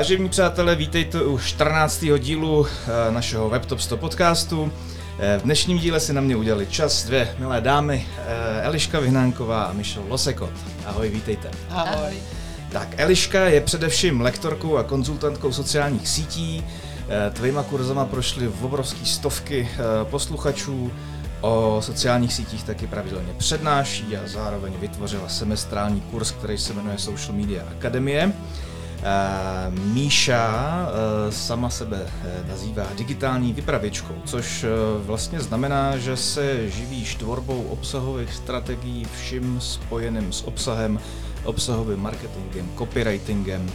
Vážení 0.00 0.28
přátelé, 0.28 0.76
vítejte 0.76 1.22
u 1.22 1.38
14. 1.38 2.04
dílu 2.18 2.66
eh, 2.66 3.12
našeho 3.12 3.50
WebTop 3.50 3.80
100 3.80 3.96
podcastu. 3.96 4.72
Eh, 5.18 5.38
v 5.38 5.42
dnešním 5.42 5.78
díle 5.78 6.00
si 6.00 6.12
na 6.12 6.20
mě 6.20 6.36
udělali 6.36 6.66
čas 6.66 7.04
dvě 7.04 7.34
milé 7.38 7.60
dámy, 7.60 8.06
eh, 8.18 8.62
Eliška 8.62 9.00
Vyhnánková 9.00 9.62
a 9.62 9.72
Michal 9.72 10.04
Losekot. 10.08 10.50
Ahoj, 10.86 11.08
vítejte. 11.08 11.50
Ahoj. 11.70 12.12
Tak, 12.72 12.88
Eliška 12.96 13.40
je 13.40 13.60
především 13.60 14.20
lektorkou 14.20 14.76
a 14.76 14.82
konzultantkou 14.82 15.52
sociálních 15.52 16.08
sítí. 16.08 16.64
Tvýma 17.32 17.62
kurzama 17.62 18.04
prošly 18.04 18.46
v 18.46 18.64
obrovský 18.64 19.06
stovky 19.06 19.68
posluchačů. 20.04 20.92
O 21.40 21.78
sociálních 21.80 22.32
sítích 22.32 22.64
taky 22.64 22.86
pravidelně 22.86 23.32
přednáší 23.36 24.16
a 24.16 24.20
zároveň 24.26 24.72
vytvořila 24.80 25.28
semestrální 25.28 26.00
kurz, 26.00 26.30
který 26.30 26.58
se 26.58 26.72
jmenuje 26.72 26.98
Social 26.98 27.36
Media 27.36 27.62
Akademie. 27.78 28.32
Míša 29.70 30.86
uh, 30.86 31.32
sama 31.32 31.70
sebe 31.70 32.02
uh, 32.02 32.48
nazývá 32.48 32.86
digitální 32.96 33.52
vypravěčkou, 33.52 34.14
což 34.24 34.64
uh, 34.64 35.06
vlastně 35.06 35.40
znamená, 35.40 35.98
že 35.98 36.16
se 36.16 36.70
živíš 36.70 37.14
tvorbou 37.14 37.62
obsahových 37.62 38.32
strategií 38.32 39.06
vším 39.20 39.60
spojeným 39.60 40.32
s 40.32 40.42
obsahem, 40.42 41.00
obsahovým 41.44 42.00
marketingem, 42.00 42.70
copywritingem 42.78 43.70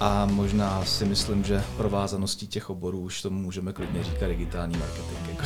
a 0.00 0.26
možná 0.26 0.84
si 0.84 1.04
myslím, 1.04 1.44
že 1.44 1.62
provázaností 1.76 2.46
těch 2.46 2.70
oborů 2.70 3.00
už 3.00 3.22
tomu 3.22 3.38
můžeme 3.38 3.72
klidně 3.72 4.04
říkat 4.04 4.26
digitální 4.26 4.78
marketing. 4.78 5.28
Jako 5.28 5.44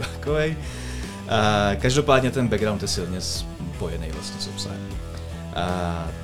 takovej. 0.14 0.56
Každopádně 1.80 2.30
ten 2.30 2.48
background 2.48 2.82
je 2.82 2.88
silně 2.88 3.20
spojený 3.20 4.10
vlastně 4.10 4.40
s 4.40 4.48
obsahem. 4.48 5.09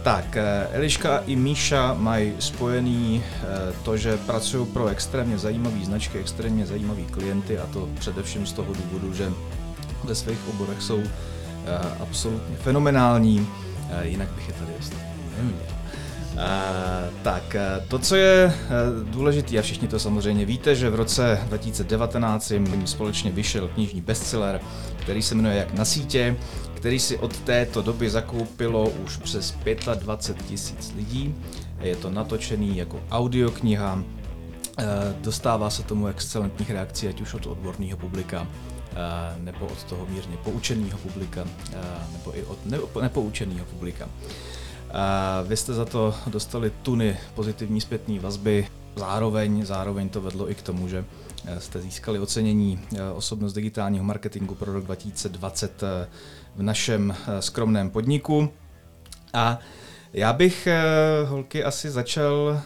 Tak, 0.03 0.25
uh, 0.37 0.77
Eliška 0.77 1.23
i 1.27 1.37
Míša 1.37 1.95
mají 1.99 2.33
spojený 2.39 3.23
uh, 3.25 3.77
to, 3.83 3.97
že 3.97 4.17
pracují 4.17 4.67
pro 4.67 4.87
extrémně 4.87 5.39
zajímavé 5.39 5.85
značky, 5.85 6.19
extrémně 6.19 6.67
zajímavé 6.67 7.03
klienty 7.03 7.59
a 7.59 7.67
to 7.67 7.89
především 7.99 8.47
z 8.47 8.53
toho 8.53 8.73
důvodu, 8.75 9.15
že 9.15 9.33
ve 10.05 10.15
svých 10.15 10.49
oborech 10.49 10.83
jsou 10.83 10.97
uh, 10.97 11.05
absolutně 12.01 12.57
fenomenální, 12.57 13.49
jinak 14.03 14.29
bych 14.29 14.49
je 14.49 14.55
tady 14.55 14.73
ostatně 14.79 15.15
neměl. 15.37 15.59
Uh, 16.35 16.43
tak, 17.23 17.57
to, 17.89 17.99
co 17.99 18.17
je 18.17 18.53
důležité, 19.11 19.59
a 19.59 19.63
všichni 19.63 19.89
to 19.89 19.99
samozřejmě 19.99 20.45
víte, 20.45 20.75
že 20.75 20.91
v 20.91 20.95
roce 20.95 21.41
2019 21.47 22.51
jim 22.51 22.87
společně 22.87 23.31
vyšel 23.31 23.69
knižní 23.69 24.01
bestseller, 24.01 24.61
který 24.97 25.23
se 25.23 25.35
jmenuje 25.35 25.57
Jak 25.57 25.75
na 25.75 25.85
sítě, 25.85 26.37
který 26.77 26.99
si 26.99 27.19
od 27.19 27.41
této 27.41 27.83
doby 27.83 28.11
zakoupilo 28.11 28.89
už 28.89 29.17
přes 29.17 29.57
25 29.95 30.47
tisíc 30.47 30.93
lidí. 30.97 31.35
Je 31.81 31.97
to 31.97 32.11
natočený 32.11 32.77
jako 32.77 33.01
audiokniha, 33.11 33.95
uh, 33.95 34.03
dostává 35.21 35.71
se 35.71 35.83
tomu 35.83 36.07
excelentních 36.07 36.71
reakcí, 36.71 37.09
ať 37.09 37.21
už 37.21 37.35
od 37.35 37.47
odborného 37.47 37.99
publika, 37.99 38.47
nebo 39.39 39.67
od 39.67 39.85
toho 39.85 40.07
mírně 40.07 40.37
poučeného 40.37 40.99
publika, 40.99 41.45
nebo 42.13 42.37
i 42.39 42.43
od 42.45 42.59
nepoučeného 43.03 43.65
publika. 43.65 44.09
Vy 45.47 45.57
jste 45.57 45.75
za 45.75 45.85
to 45.85 46.15
dostali 46.27 46.73
tuny 46.83 47.17
pozitivní 47.35 47.81
zpětné 47.81 48.21
vazby, 48.21 48.67
zároveň, 48.97 49.67
zároveň 49.67 50.09
to 50.09 50.21
vedlo 50.21 50.51
i 50.51 50.55
k 50.55 50.63
tomu, 50.63 50.89
že 50.89 51.05
eh, 51.45 51.61
jste 51.61 51.81
získali 51.81 52.19
ocenění 52.19 52.81
eh, 52.95 53.11
osobnost 53.11 53.53
digitálního 53.53 54.05
marketingu 54.05 54.55
pro 54.55 54.73
rok 54.73 54.85
2020 54.85 55.83
eh, 55.83 56.09
v 56.57 56.63
našem 56.63 57.17
skromném 57.41 57.91
podniku. 57.91 58.49
A 59.33 59.59
já 60.13 60.33
bych, 60.33 60.69
holky, 61.27 61.65
asi 61.65 61.91
začal 61.91 62.61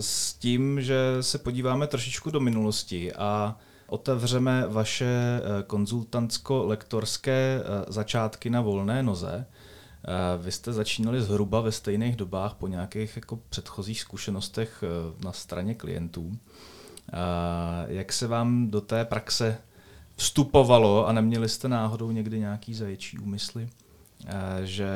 s 0.00 0.34
tím, 0.34 0.80
že 0.80 0.98
se 1.20 1.38
podíváme 1.38 1.86
trošičku 1.86 2.30
do 2.30 2.40
minulosti 2.40 3.12
a 3.12 3.56
otevřeme 3.86 4.64
vaše 4.68 5.40
konzultantsko-lektorské 5.66 7.62
začátky 7.88 8.50
na 8.50 8.60
volné 8.60 9.02
noze. 9.02 9.46
Eh, 10.04 10.38
vy 10.42 10.52
jste 10.52 10.72
začínali 10.72 11.22
zhruba 11.22 11.60
ve 11.60 11.72
stejných 11.72 12.16
dobách 12.16 12.54
po 12.54 12.68
nějakých 12.68 13.16
jako 13.16 13.38
předchozích 13.48 14.00
zkušenostech 14.00 14.84
eh, 14.84 15.24
na 15.24 15.32
straně 15.32 15.74
klientů. 15.74 16.38
Eh, 17.12 17.16
jak 17.86 18.12
se 18.12 18.26
vám 18.26 18.70
do 18.70 18.80
té 18.80 19.04
praxe 19.04 19.58
vstupovalo 20.16 21.06
a 21.06 21.12
neměli 21.12 21.48
jste 21.48 21.68
náhodou 21.68 22.10
někdy 22.10 22.38
nějaký 22.38 22.74
zaječí 22.74 23.18
úmysly, 23.18 23.68
že 24.64 24.88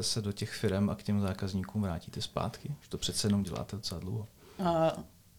se 0.00 0.22
do 0.22 0.32
těch 0.32 0.50
firm 0.50 0.90
a 0.90 0.94
k 0.94 1.02
těm 1.02 1.20
zákazníkům 1.20 1.82
vrátíte 1.82 2.22
zpátky? 2.22 2.74
Že 2.82 2.88
to 2.88 2.98
přece 2.98 3.26
jenom 3.26 3.42
děláte 3.42 3.76
docela 3.76 4.00
dlouho. 4.00 4.26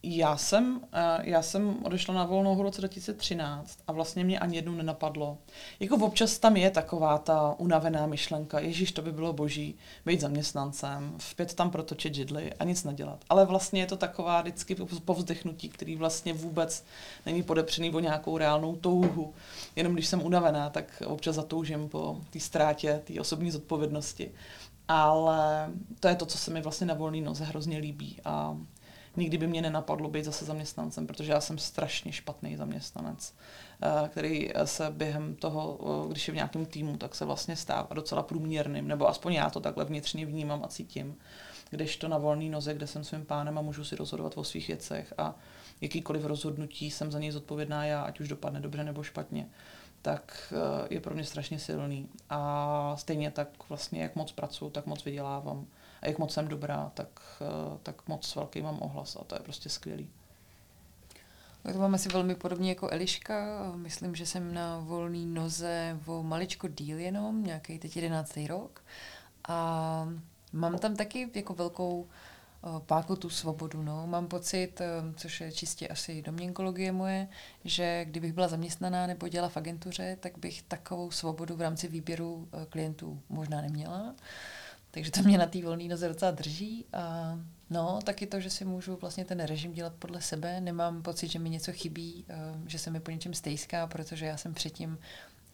Já 0.04 0.38
jsem, 0.38 0.82
eh, 0.94 1.22
já 1.24 1.42
jsem 1.42 1.78
odešla 1.84 2.14
na 2.14 2.26
volnou 2.26 2.56
v 2.56 2.62
roce 2.62 2.82
2013 2.82 3.80
a 3.88 3.92
vlastně 3.92 4.24
mě 4.24 4.40
ani 4.40 4.56
jednou 4.56 4.72
nenapadlo. 4.72 5.38
Jako 5.80 5.96
občas 5.96 6.38
tam 6.38 6.58
je 6.58 6.72
taková 6.72 7.18
ta 7.18 7.56
unavená 7.58 8.06
myšlenka, 8.06 8.60
ježíš, 8.60 8.92
to 8.92 9.02
by 9.02 9.12
bylo 9.12 9.34
boží, 9.34 9.76
být 10.06 10.22
zaměstnancem, 10.22 11.14
v 11.18 11.36
pět 11.36 11.54
tam 11.54 11.72
protočit 11.72 12.16
židly 12.16 12.54
a 12.54 12.64
nic 12.64 12.84
nedělat. 12.84 13.26
Ale 13.30 13.46
vlastně 13.46 13.82
je 13.82 13.86
to 13.86 13.98
taková 13.98 14.42
vždycky 14.42 14.76
povzdechnutí, 15.06 15.70
který 15.70 15.96
vlastně 15.96 16.34
vůbec 16.34 16.86
není 17.26 17.44
podepřený 17.44 17.92
o 17.92 18.00
nějakou 18.00 18.38
reálnou 18.38 18.76
touhu. 18.76 19.34
Jenom 19.76 19.94
když 19.94 20.08
jsem 20.08 20.24
unavená, 20.24 20.70
tak 20.70 21.04
občas 21.06 21.36
zatoužím 21.36 21.90
po 21.90 22.22
té 22.30 22.40
ztrátě, 22.40 23.02
té 23.04 23.20
osobní 23.20 23.52
zodpovědnosti. 23.52 24.32
Ale 24.88 25.70
to 26.00 26.08
je 26.08 26.16
to, 26.16 26.26
co 26.26 26.38
se 26.38 26.52
mi 26.52 26.62
vlastně 26.62 26.88
na 26.88 26.94
volný 26.94 27.22
noze 27.22 27.44
hrozně 27.44 27.78
líbí 27.78 28.18
a 28.26 28.58
nikdy 29.18 29.38
by 29.38 29.48
mě 29.48 29.62
nenapadlo 29.62 30.10
být 30.10 30.26
zase 30.26 30.46
zaměstnancem, 30.46 31.08
protože 31.08 31.32
já 31.32 31.42
jsem 31.42 31.58
strašně 31.58 32.12
špatný 32.12 32.56
zaměstnanec, 32.56 33.34
eh, 33.82 34.10
který 34.10 34.50
se 34.66 34.92
během 34.92 35.36
toho, 35.36 35.80
eh, 35.82 36.12
když 36.12 36.28
je 36.28 36.32
v 36.32 36.36
nějakém 36.36 36.66
týmu, 36.66 36.98
tak 36.98 37.16
se 37.16 37.26
vlastně 37.26 37.56
stává 37.56 37.88
docela 37.94 38.24
průměrným, 38.24 38.88
nebo 38.88 39.10
aspoň 39.10 39.34
já 39.34 39.50
to 39.50 39.60
takhle 39.60 39.86
vnitřně 39.86 40.26
vnímám 40.26 40.64
a 40.64 40.68
cítím. 40.68 41.16
Když 41.70 41.98
to 41.98 42.08
na 42.08 42.18
volný 42.18 42.50
noze, 42.50 42.74
kde 42.74 42.88
jsem 42.88 43.04
svým 43.04 43.26
pánem 43.26 43.58
a 43.58 43.62
můžu 43.62 43.84
si 43.84 43.96
rozhodovat 43.96 44.38
o 44.38 44.44
svých 44.44 44.68
věcech 44.68 45.14
a 45.18 45.36
jakýkoliv 45.82 46.26
rozhodnutí 46.26 46.92
jsem 46.92 47.12
za 47.12 47.20
něj 47.20 47.32
zodpovědná 47.32 47.86
já, 47.86 48.02
ať 48.02 48.20
už 48.20 48.28
dopadne 48.28 48.60
dobře 48.60 48.84
nebo 48.84 49.04
špatně, 49.04 49.50
tak 50.02 50.54
eh, 50.56 50.88
je 50.90 51.02
pro 51.02 51.16
mě 51.16 51.24
strašně 51.24 51.60
silný. 51.60 52.10
A 52.30 52.96
stejně 52.98 53.32
tak 53.32 53.50
vlastně, 53.70 54.02
jak 54.02 54.16
moc 54.16 54.32
pracuji, 54.32 54.70
tak 54.70 54.86
moc 54.86 55.06
vydělávám 55.06 55.68
a 56.02 56.08
jak 56.08 56.18
moc 56.18 56.34
jsem 56.34 56.48
dobrá, 56.48 56.92
tak, 56.94 57.08
eh, 57.42 57.78
tak 57.84 58.08
moc 58.08 58.36
velký 58.36 58.62
mám 58.62 58.78
ohlas 58.82 59.16
a 59.16 59.24
to 59.24 59.36
je 59.36 59.42
prostě 59.42 59.70
skvělý. 59.70 60.10
Tak 61.64 61.74
to 61.74 61.80
mám 61.82 61.96
asi 61.96 62.10
velmi 62.10 62.36
podobně 62.36 62.70
jako 62.70 62.90
Eliška. 62.90 63.72
Myslím, 63.76 64.16
že 64.16 64.26
jsem 64.26 64.54
na 64.54 64.80
volný 64.80 65.26
noze 65.26 66.00
o 66.06 66.24
maličko 66.24 66.68
díl 66.68 67.00
jenom, 67.00 67.44
nějaký 67.44 67.80
teď 67.80 67.96
jedenáctý 67.96 68.48
rok. 68.48 68.84
A 69.48 70.10
mám 70.54 70.78
tam 70.78 70.96
taky 70.96 71.30
jako 71.36 71.54
velkou 71.54 72.08
eh, 72.08 72.68
páku 72.86 73.16
tu 73.16 73.30
svobodu. 73.30 73.84
No. 73.84 74.08
Mám 74.08 74.28
pocit, 74.28 74.82
eh, 74.82 75.14
což 75.16 75.42
je 75.42 75.52
čistě 75.52 75.88
asi 75.88 76.22
domněnkologie 76.22 76.92
moje, 76.92 77.28
že 77.66 78.06
kdybych 78.06 78.34
byla 78.34 78.48
zaměstnaná 78.48 79.08
nebo 79.08 79.28
dělala 79.28 79.50
v 79.50 79.58
agentuře, 79.58 80.18
tak 80.20 80.38
bych 80.38 80.62
takovou 80.62 81.12
svobodu 81.12 81.56
v 81.56 81.62
rámci 81.62 81.88
výběru 81.88 82.48
klientů 82.70 83.22
možná 83.30 83.62
neměla. 83.62 84.16
Takže 84.98 85.12
to 85.12 85.22
mě 85.22 85.38
na 85.38 85.46
té 85.46 85.62
volné 85.62 85.84
noze 85.84 86.08
docela 86.08 86.32
drží. 86.32 86.86
A 86.94 87.36
no, 87.70 88.00
taky 88.04 88.28
to, 88.28 88.40
že 88.40 88.50
si 88.50 88.66
můžu 88.66 88.96
vlastně 88.96 89.26
ten 89.26 89.40
režim 89.40 89.74
dělat 89.74 89.94
podle 90.00 90.22
sebe. 90.22 90.62
Nemám 90.62 91.02
pocit, 91.02 91.28
že 91.28 91.40
mi 91.40 91.50
něco 91.50 91.72
chybí, 91.72 92.26
eh, 92.30 92.36
že 92.66 92.80
se 92.80 92.90
mi 92.90 93.00
po 93.00 93.12
něčem 93.12 93.34
stejská, 93.34 93.88
protože 93.88 94.26
já 94.26 94.38
jsem 94.38 94.54
předtím 94.54 94.98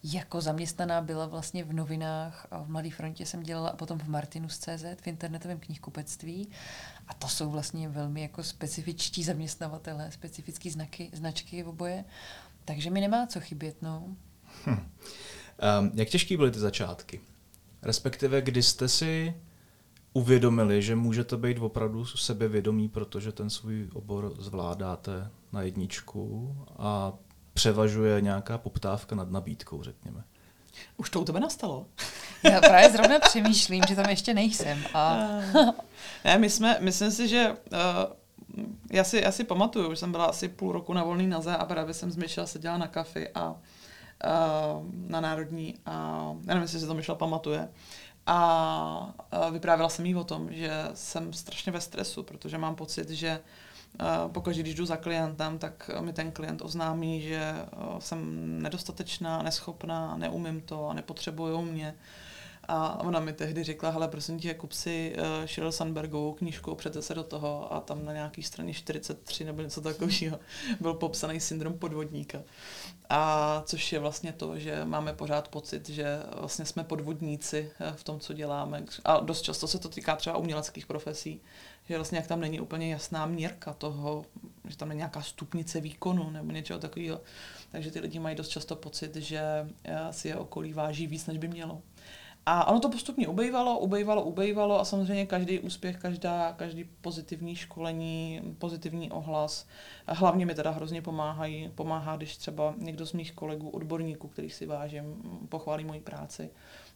jako 0.04 0.42
zaměstnaná 0.42 1.02
byla 1.02 1.26
vlastně 1.26 1.64
v 1.64 1.74
novinách 1.74 2.48
a 2.52 2.64
v 2.64 2.70
Mladé 2.70 2.90
frontě 2.90 3.26
jsem 3.26 3.44
dělala 3.44 3.70
a 3.70 3.76
potom 3.76 4.00
v 4.00 4.08
Martinus.cz, 4.08 5.02
v 5.02 5.08
internetovém 5.08 5.60
knihkupectví. 5.60 6.50
A 7.08 7.14
to 7.14 7.28
jsou 7.28 7.52
vlastně 7.52 7.90
velmi 7.90 8.22
jako 8.22 8.44
specifičtí 8.44 9.24
zaměstnavatele, 9.24 10.12
specifické 10.12 10.72
znaky, 10.72 11.10
značky 11.14 11.64
v 11.64 11.68
oboje. 11.68 12.06
Takže 12.66 12.90
mi 12.90 13.02
nemá 13.02 13.28
co 13.28 13.40
chybět, 13.40 13.82
no. 13.82 14.16
Hm. 14.66 14.72
Um, 14.72 15.92
jak 15.94 16.10
těžký 16.10 16.38
byly 16.38 16.52
ty 16.52 16.60
začátky? 16.60 17.22
Respektive, 17.84 18.42
kdy 18.42 18.64
jste 18.64 18.88
si 18.88 19.34
uvědomili, 20.14 20.82
že 20.82 20.96
můžete 20.96 21.38
být 21.38 21.60
opravdu 21.60 22.06
sebevědomí, 22.06 22.90
protože 22.90 23.32
ten 23.32 23.50
svůj 23.50 23.90
obor 23.94 24.34
zvládáte 24.40 25.30
na 25.52 25.62
jedničku 25.62 26.56
a 26.78 27.14
převažuje 27.54 28.22
nějaká 28.22 28.58
poptávka 28.58 29.16
nad 29.16 29.32
nabídkou, 29.32 29.84
řekněme. 29.84 30.24
Už 30.98 31.10
to 31.10 31.22
u 31.22 31.26
tebe 31.26 31.40
nastalo. 31.40 31.86
Já 32.44 32.62
právě 32.62 32.92
zrovna 32.92 33.20
přemýšlím, 33.20 33.84
že 33.88 33.96
tam 33.96 34.10
ještě 34.10 34.34
nejsem. 34.34 34.84
A... 34.94 35.18
ne, 36.26 36.38
my 36.38 36.50
jsme, 36.50 36.78
myslím 36.80 37.12
si, 37.12 37.28
že 37.28 37.50
uh, 37.50 38.68
já, 38.92 39.04
si, 39.04 39.18
já 39.18 39.32
si 39.32 39.44
pamatuju, 39.44 39.90
že 39.90 39.96
jsem 39.96 40.12
byla 40.12 40.26
asi 40.26 40.50
půl 40.50 40.72
roku 40.72 40.94
na 40.94 41.04
volný 41.04 41.28
naze 41.28 41.56
a 41.56 41.66
právě 41.66 41.94
jsem 41.94 42.12
s 42.12 42.16
Myšel 42.16 42.48
seděla 42.48 42.78
na 42.78 42.88
kafi 42.88 43.30
a 43.36 43.56
na 45.08 45.22
Národní 45.22 45.76
a 45.86 45.92
já 46.48 46.48
nevím, 46.48 46.62
jestli 46.62 46.80
si 46.80 46.88
to 46.88 46.94
Myšel 46.94 47.16
pamatuje. 47.16 47.70
A 48.26 49.14
vyprávěla 49.52 49.90
jsem 49.90 50.06
jí 50.06 50.16
o 50.16 50.24
tom, 50.24 50.54
že 50.54 50.88
jsem 50.94 51.34
strašně 51.34 51.72
ve 51.72 51.82
stresu, 51.82 52.24
protože 52.24 52.58
mám 52.58 52.76
pocit, 52.76 53.10
že 53.10 53.40
pokud 54.28 54.54
když 54.56 54.76
jdu 54.76 54.86
za 54.86 54.98
klientem, 54.98 55.58
tak 55.58 55.90
mi 56.00 56.14
ten 56.14 56.32
klient 56.32 56.62
oznámí, 56.62 57.22
že 57.22 57.54
jsem 58.00 58.62
nedostatečná, 58.62 59.42
neschopná, 59.42 60.18
neumím 60.18 60.62
to 60.62 60.88
a 60.88 60.94
nepotřebují 60.94 61.64
mě. 61.66 61.96
A 62.68 63.00
ona 63.00 63.20
mi 63.20 63.34
tehdy 63.34 63.64
řekla, 63.64 63.90
hele, 63.90 64.08
prosím 64.08 64.40
tě, 64.40 64.54
kup 64.54 64.72
si 64.72 65.16
uh, 65.18 65.46
Sheryl 65.46 65.72
Sandbergovou 65.72 66.34
knížku, 66.34 66.76
přete 66.76 67.02
se 67.02 67.14
do 67.14 67.24
toho 67.24 67.74
a 67.74 67.80
tam 67.80 68.06
na 68.06 68.14
nějaký 68.14 68.44
straně 68.44 68.74
43 68.74 69.46
nebo 69.46 69.62
něco 69.62 69.82
takového 69.82 70.40
byl 70.80 70.94
popsaný 70.94 71.40
syndrom 71.40 71.74
podvodníka. 71.74 72.40
A 73.10 73.64
což 73.66 73.94
je 73.94 74.00
vlastně 74.00 74.34
to, 74.34 74.60
že 74.60 74.86
máme 74.86 75.14
pořád 75.14 75.48
pocit, 75.48 75.90
že 75.90 76.20
vlastně 76.40 76.66
jsme 76.66 76.84
podvodníci 76.84 77.72
eh, 77.80 77.94
v 77.96 78.04
tom, 78.04 78.20
co 78.20 78.34
děláme. 78.34 78.84
A 79.06 79.20
dost 79.20 79.42
často 79.42 79.68
se 79.68 79.80
to 79.80 79.90
týká 79.90 80.16
třeba 80.16 80.38
uměleckých 80.38 80.86
profesí, 80.86 81.42
že 81.90 81.96
vlastně 81.96 82.18
jak 82.18 82.28
tam 82.28 82.40
není 82.40 82.60
úplně 82.60 82.92
jasná 82.92 83.26
měrka 83.26 83.74
toho, 83.74 84.26
že 84.68 84.78
tam 84.78 84.90
není 84.90 84.98
nějaká 84.98 85.22
stupnice 85.22 85.82
výkonu 85.82 86.30
nebo 86.30 86.52
něčeho 86.52 86.80
takového. 86.80 87.22
Takže 87.72 87.92
ty 87.92 88.00
lidi 88.00 88.20
mají 88.20 88.36
dost 88.36 88.48
často 88.50 88.76
pocit, 88.76 89.16
že 89.16 89.42
eh, 89.84 90.14
si 90.14 90.28
je 90.28 90.36
okolí 90.36 90.74
váží 90.74 91.08
víc, 91.08 91.28
než 91.28 91.38
by 91.38 91.48
mělo. 91.48 91.82
A 92.46 92.68
ono 92.68 92.80
to 92.80 92.90
postupně 92.90 93.28
ubejvalo, 93.28 93.80
ubejvalo, 93.80 94.24
ubejvalo 94.24 94.80
a 94.80 94.86
samozřejmě 94.86 95.26
každý 95.26 95.60
úspěch, 95.60 95.98
každá, 95.98 96.54
každý 96.54 96.84
pozitivní 96.84 97.56
školení, 97.56 98.42
pozitivní 98.58 99.12
ohlas, 99.12 99.68
hlavně 100.08 100.46
mi 100.46 100.56
teda 100.56 100.72
hrozně 100.72 101.02
pomáhají, 101.02 101.72
pomáhá, 101.76 102.18
když 102.18 102.38
třeba 102.38 102.74
někdo 102.78 103.06
z 103.06 103.14
mých 103.14 103.32
kolegů, 103.32 103.70
odborníků, 103.70 104.28
který 104.28 104.50
si 104.50 104.66
vážím, 104.66 105.04
pochválí 105.50 105.86
moji 105.86 106.02
práci, 106.02 106.50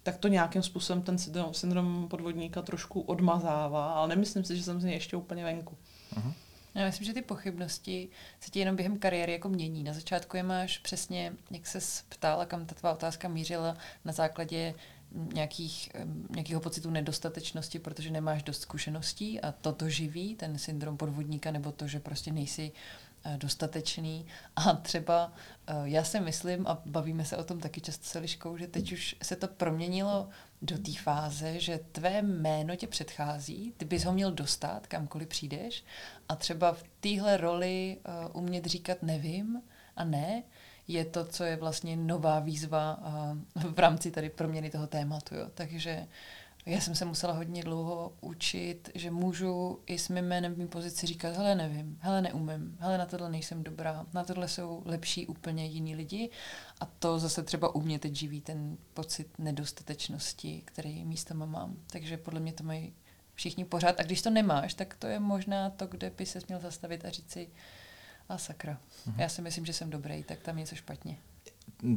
tak 0.03 0.17
to 0.17 0.27
nějakým 0.27 0.63
způsobem 0.63 1.01
ten 1.01 1.17
syndrom, 1.17 1.53
syndrom 1.53 2.07
podvodníka 2.09 2.61
trošku 2.61 3.01
odmazává, 3.01 3.93
ale 3.93 4.07
nemyslím 4.07 4.43
si, 4.43 4.57
že 4.57 4.63
jsem 4.63 4.81
z 4.81 4.83
něj 4.83 4.93
ještě 4.93 5.17
úplně 5.17 5.43
venku. 5.43 5.77
Uh-huh. 6.15 6.33
Já 6.75 6.85
myslím, 6.85 7.05
že 7.05 7.13
ty 7.13 7.21
pochybnosti 7.21 8.09
se 8.39 8.51
ti 8.51 8.59
jenom 8.59 8.75
během 8.75 8.99
kariéry 8.99 9.31
jako 9.31 9.49
mění. 9.49 9.83
Na 9.83 9.93
začátku 9.93 10.37
je 10.37 10.43
máš 10.43 10.77
přesně, 10.77 11.33
jak 11.51 11.67
se 11.67 12.03
ptala, 12.09 12.45
kam 12.45 12.65
ta 12.65 12.75
tvá 12.75 12.93
otázka 12.93 13.27
mířila, 13.27 13.77
na 14.05 14.11
základě 14.11 14.73
nějakých, 15.33 15.89
nějakého 16.29 16.61
pocitu 16.61 16.89
nedostatečnosti, 16.89 17.79
protože 17.79 18.11
nemáš 18.11 18.43
dost 18.43 18.61
zkušeností 18.61 19.41
a 19.41 19.51
toto 19.51 19.89
živí, 19.89 20.35
ten 20.35 20.57
syndrom 20.57 20.97
podvodníka, 20.97 21.51
nebo 21.51 21.71
to, 21.71 21.87
že 21.87 21.99
prostě 21.99 22.31
nejsi 22.31 22.71
eh, 23.23 23.37
dostatečný. 23.37 24.25
A 24.55 24.73
třeba 24.73 25.33
eh, 25.67 25.73
já 25.83 26.03
si 26.03 26.19
myslím, 26.19 26.67
a 26.67 26.81
bavíme 26.85 27.25
se 27.25 27.37
o 27.37 27.43
tom 27.43 27.59
taky 27.59 27.81
často 27.81 28.05
se 28.05 28.19
Liškou, 28.19 28.57
že 28.57 28.67
teď 28.67 28.91
už 28.91 29.15
se 29.23 29.35
to 29.35 29.47
proměnilo 29.47 30.29
do 30.61 30.77
té 30.77 30.91
fáze, 30.93 31.59
že 31.59 31.79
tvé 31.91 32.21
jméno 32.21 32.75
tě 32.75 32.87
předchází, 32.87 33.73
ty 33.77 33.85
bys 33.85 34.05
ho 34.05 34.13
měl 34.13 34.31
dostat, 34.31 34.87
kamkoliv 34.87 35.27
přijdeš 35.27 35.83
a 36.29 36.35
třeba 36.35 36.73
v 36.73 36.83
téhle 36.99 37.37
roli 37.37 37.97
uh, 37.97 38.41
umět 38.41 38.65
říkat 38.65 39.03
nevím 39.03 39.61
a 39.95 40.03
ne, 40.03 40.43
je 40.87 41.05
to, 41.05 41.25
co 41.25 41.43
je 41.43 41.55
vlastně 41.55 41.97
nová 41.97 42.39
výzva 42.39 42.99
v 43.55 43.79
rámci 43.79 44.11
tady 44.11 44.29
proměny 44.29 44.69
toho 44.69 44.87
tématu. 44.87 45.35
Jo. 45.35 45.47
Takže 45.53 46.07
já 46.65 46.81
jsem 46.81 46.95
se 46.95 47.05
musela 47.05 47.33
hodně 47.33 47.63
dlouho 47.63 48.13
učit, 48.21 48.89
že 48.95 49.11
můžu 49.11 49.79
i 49.85 49.97
s 49.97 50.09
mým 50.09 50.25
jménem 50.25 50.53
v 50.53 50.57
mým 50.57 50.67
pozici 50.67 51.07
říkat, 51.07 51.35
hele 51.35 51.55
nevím, 51.55 51.97
hele 52.01 52.21
neumím, 52.21 52.77
hele 52.79 52.97
na 52.97 53.05
tohle 53.05 53.29
nejsem 53.29 53.63
dobrá, 53.63 54.05
na 54.13 54.23
tohle 54.23 54.47
jsou 54.47 54.81
lepší 54.85 55.27
úplně 55.27 55.65
jiní 55.65 55.95
lidi 55.95 56.29
a 56.79 56.85
to 56.85 57.19
zase 57.19 57.43
třeba 57.43 57.75
u 57.75 57.81
mě 57.81 57.99
teď 57.99 58.15
živí 58.15 58.41
ten 58.41 58.77
pocit 58.93 59.39
nedostatečnosti, 59.39 60.61
který 60.65 61.05
místama 61.05 61.45
mám. 61.45 61.75
Takže 61.91 62.17
podle 62.17 62.39
mě 62.39 62.53
to 62.53 62.63
mají 62.63 62.93
všichni 63.33 63.65
pořád 63.65 63.99
a 63.99 64.03
když 64.03 64.21
to 64.21 64.29
nemáš, 64.29 64.73
tak 64.73 64.95
to 64.95 65.07
je 65.07 65.19
možná 65.19 65.69
to, 65.69 65.87
kde 65.87 66.09
by 66.09 66.25
se 66.25 66.39
měl 66.47 66.59
zastavit 66.59 67.05
a 67.05 67.09
říct 67.09 67.31
si, 67.31 67.49
a 68.29 68.37
sakra, 68.37 68.77
mhm. 69.05 69.19
já 69.19 69.29
si 69.29 69.41
myslím, 69.41 69.65
že 69.65 69.73
jsem 69.73 69.89
dobrý, 69.89 70.23
tak 70.23 70.39
tam 70.39 70.57
je 70.57 70.61
něco 70.61 70.75
špatně. 70.75 71.17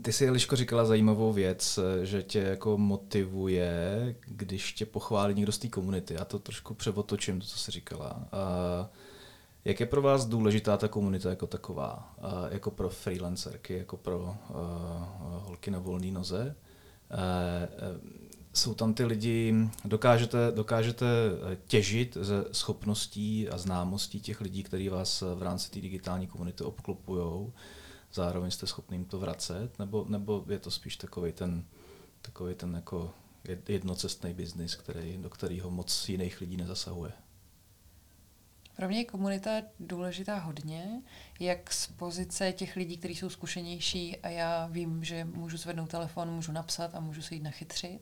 Ty 0.03 0.13
jsi, 0.13 0.27
Eliško, 0.27 0.57
říkala 0.57 0.85
zajímavou 0.85 1.33
věc, 1.33 1.79
že 2.03 2.23
tě 2.23 2.39
jako 2.39 2.79
motivuje, 2.79 4.15
když 4.27 4.73
tě 4.73 4.87
pochválí 4.87 5.35
někdo 5.35 5.53
z 5.53 5.59
té 5.59 5.69
komunity. 5.69 6.15
Já 6.15 6.25
to 6.25 6.39
trošku 6.39 6.75
převotočím, 6.75 7.41
to, 7.41 7.47
co 7.47 7.59
jsi 7.59 7.71
říkala. 7.71 8.29
A 8.33 8.91
jak 9.65 9.81
je 9.81 9.87
pro 9.87 10.03
vás 10.03 10.27
důležitá 10.27 10.77
ta 10.77 10.89
komunita 10.89 11.31
jako 11.31 11.47
taková? 11.47 12.15
A 12.21 12.49
jako 12.51 12.71
pro 12.71 12.89
freelancerky, 12.89 13.79
jako 13.79 13.97
pro 13.97 14.19
uh, 14.19 14.57
holky 15.45 15.71
na 15.71 15.79
volné 15.79 16.11
noze? 16.11 16.57
Uh, 17.11 18.20
jsou 18.53 18.75
tam 18.75 18.95
ty 18.95 19.05
lidi, 19.05 19.55
dokážete, 19.85 20.53
dokážete 20.55 21.07
eh, 21.07 21.57
těžit 21.67 22.17
ze 22.21 22.45
schopností 22.53 23.49
a 23.49 23.59
známostí 23.59 24.21
těch 24.21 24.41
lidí, 24.41 24.63
kteří 24.63 24.89
vás 24.89 25.23
v 25.35 25.43
rámci 25.43 25.71
té 25.71 25.81
digitální 25.81 26.27
komunity 26.27 26.65
obklopují, 26.65 27.53
zároveň 28.13 28.51
jste 28.51 28.67
schopni 28.67 28.97
jim 28.97 29.05
to 29.05 29.19
vracet, 29.19 29.79
nebo, 29.79 30.07
nebo 30.09 30.45
je 30.49 30.59
to 30.59 30.71
spíš 30.71 30.97
takový 30.97 31.33
ten, 31.33 31.65
takový 32.23 32.55
ten 32.55 32.75
jako 32.75 33.13
jednocestný 33.69 34.35
biznis, 34.35 34.75
který, 34.75 35.19
do 35.19 35.31
kterého 35.31 35.71
moc 35.71 36.09
jiných 36.09 36.41
lidí 36.41 36.57
nezasahuje? 36.57 37.13
Pro 38.77 38.89
mě 38.89 38.99
je 38.99 39.05
komunita 39.05 39.51
důležitá 39.81 40.39
hodně, 40.39 41.03
jak 41.41 41.73
z 41.73 41.87
pozice 41.87 42.53
těch 42.53 42.77
lidí, 42.77 42.97
kteří 42.97 43.17
jsou 43.17 43.31
zkušenější 43.31 44.17
a 44.17 44.29
já 44.29 44.67
vím, 44.67 45.05
že 45.05 45.25
můžu 45.25 45.57
zvednout 45.57 45.91
telefon, 45.91 46.31
můžu 46.31 46.53
napsat 46.53 46.95
a 46.95 47.01
můžu 47.01 47.23
se 47.23 47.35
jít 47.35 47.43
nachytřit, 47.43 48.01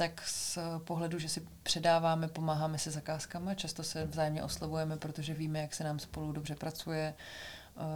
tak 0.00 0.22
z 0.26 0.58
pohledu, 0.84 1.18
že 1.18 1.28
si 1.28 1.46
předáváme, 1.62 2.28
pomáháme 2.28 2.78
se 2.78 2.90
zakázkama, 2.90 3.54
často 3.54 3.82
se 3.82 4.06
vzájemně 4.06 4.42
oslovujeme, 4.42 4.96
protože 4.96 5.34
víme, 5.34 5.58
jak 5.58 5.74
se 5.74 5.84
nám 5.84 5.98
spolu 5.98 6.32
dobře 6.32 6.54
pracuje, 6.54 7.14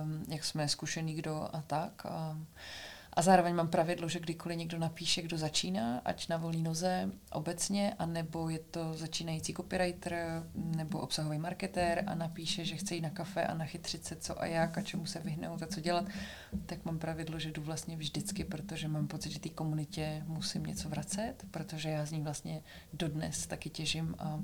um, 0.03 0.25
jak 0.29 0.45
jsme 0.45 0.69
zkušený 0.69 1.15
kdo 1.15 1.49
a 1.53 1.62
tak. 1.67 2.06
A 2.06 2.39
a 3.15 3.23
zároveň 3.23 3.55
mám 3.55 3.69
pravidlo, 3.69 4.09
že 4.09 4.21
kdykoliv 4.21 4.59
někdo 4.59 4.79
napíše, 4.79 5.23
kdo 5.23 5.39
začíná, 5.39 6.03
ať 6.05 6.29
na 6.29 6.37
volný 6.37 6.63
noze 6.63 7.11
obecně, 7.33 7.95
anebo 7.99 8.49
je 8.49 8.59
to 8.59 8.95
začínající 8.95 9.55
copywriter 9.55 10.43
nebo 10.55 10.99
obsahový 10.99 11.39
marketér 11.39 12.05
a 12.07 12.15
napíše, 12.15 12.65
že 12.65 12.77
chce 12.77 12.95
jít 12.95 13.01
na 13.01 13.11
kafe 13.11 13.47
a 13.47 13.55
nachytřit 13.55 14.05
se 14.05 14.17
co 14.17 14.43
a 14.43 14.47
jak 14.47 14.79
a 14.79 14.83
čemu 14.83 15.07
se 15.07 15.21
vyhnout 15.21 15.63
a 15.63 15.67
co 15.67 15.81
dělat, 15.81 16.05
tak 16.67 16.85
mám 16.85 16.99
pravidlo, 16.99 17.39
že 17.39 17.51
jdu 17.51 17.63
vlastně 17.63 17.97
vždycky, 17.97 18.45
protože 18.45 18.89
mám 18.89 19.07
pocit, 19.07 19.31
že 19.31 19.41
té 19.41 19.49
komunitě 19.49 20.23
musím 20.27 20.63
něco 20.63 20.89
vracet, 20.89 21.35
protože 21.51 21.89
já 21.89 22.07
z 22.07 22.13
ní 22.13 22.21
vlastně 22.21 22.63
dodnes 22.93 23.47
taky 23.47 23.71
těžím 23.71 24.15
a 24.19 24.41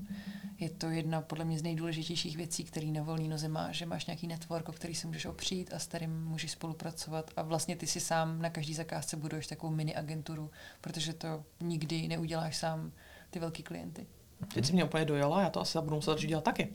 je 0.60 0.70
to 0.70 0.90
jedna 0.90 1.20
podle 1.20 1.44
mě 1.44 1.58
z 1.58 1.62
nejdůležitějších 1.62 2.36
věcí, 2.36 2.64
který 2.64 2.90
na 2.90 3.02
volný 3.02 3.28
noze 3.28 3.48
má, 3.48 3.72
že 3.72 3.86
máš 3.86 4.06
nějaký 4.06 4.26
network, 4.26 4.68
o 4.68 4.72
který 4.72 4.94
si 4.94 5.06
můžeš 5.06 5.26
opřít 5.26 5.74
a 5.74 5.78
s 5.78 5.86
kterým 5.86 6.24
můžeš 6.24 6.50
spolupracovat 6.50 7.30
a 7.36 7.42
vlastně 7.42 7.76
ty 7.76 7.86
si 7.86 8.00
sám 8.00 8.42
na 8.42 8.50
každý 8.50 8.74
zakázce 8.74 9.16
buduješ 9.16 9.46
takovou 9.46 9.72
mini 9.72 9.94
agenturu, 9.94 10.50
protože 10.80 11.12
to 11.12 11.44
nikdy 11.60 12.08
neuděláš 12.08 12.56
sám 12.56 12.92
ty 13.30 13.38
velký 13.38 13.62
klienty. 13.62 14.06
Teď 14.54 14.66
si 14.66 14.72
mě 14.72 14.84
úplně 14.84 15.04
dojela, 15.04 15.42
já 15.42 15.50
to 15.50 15.60
asi 15.60 15.78
budu 15.80 15.96
muset 15.96 16.18
dělat 16.18 16.44
taky. 16.44 16.68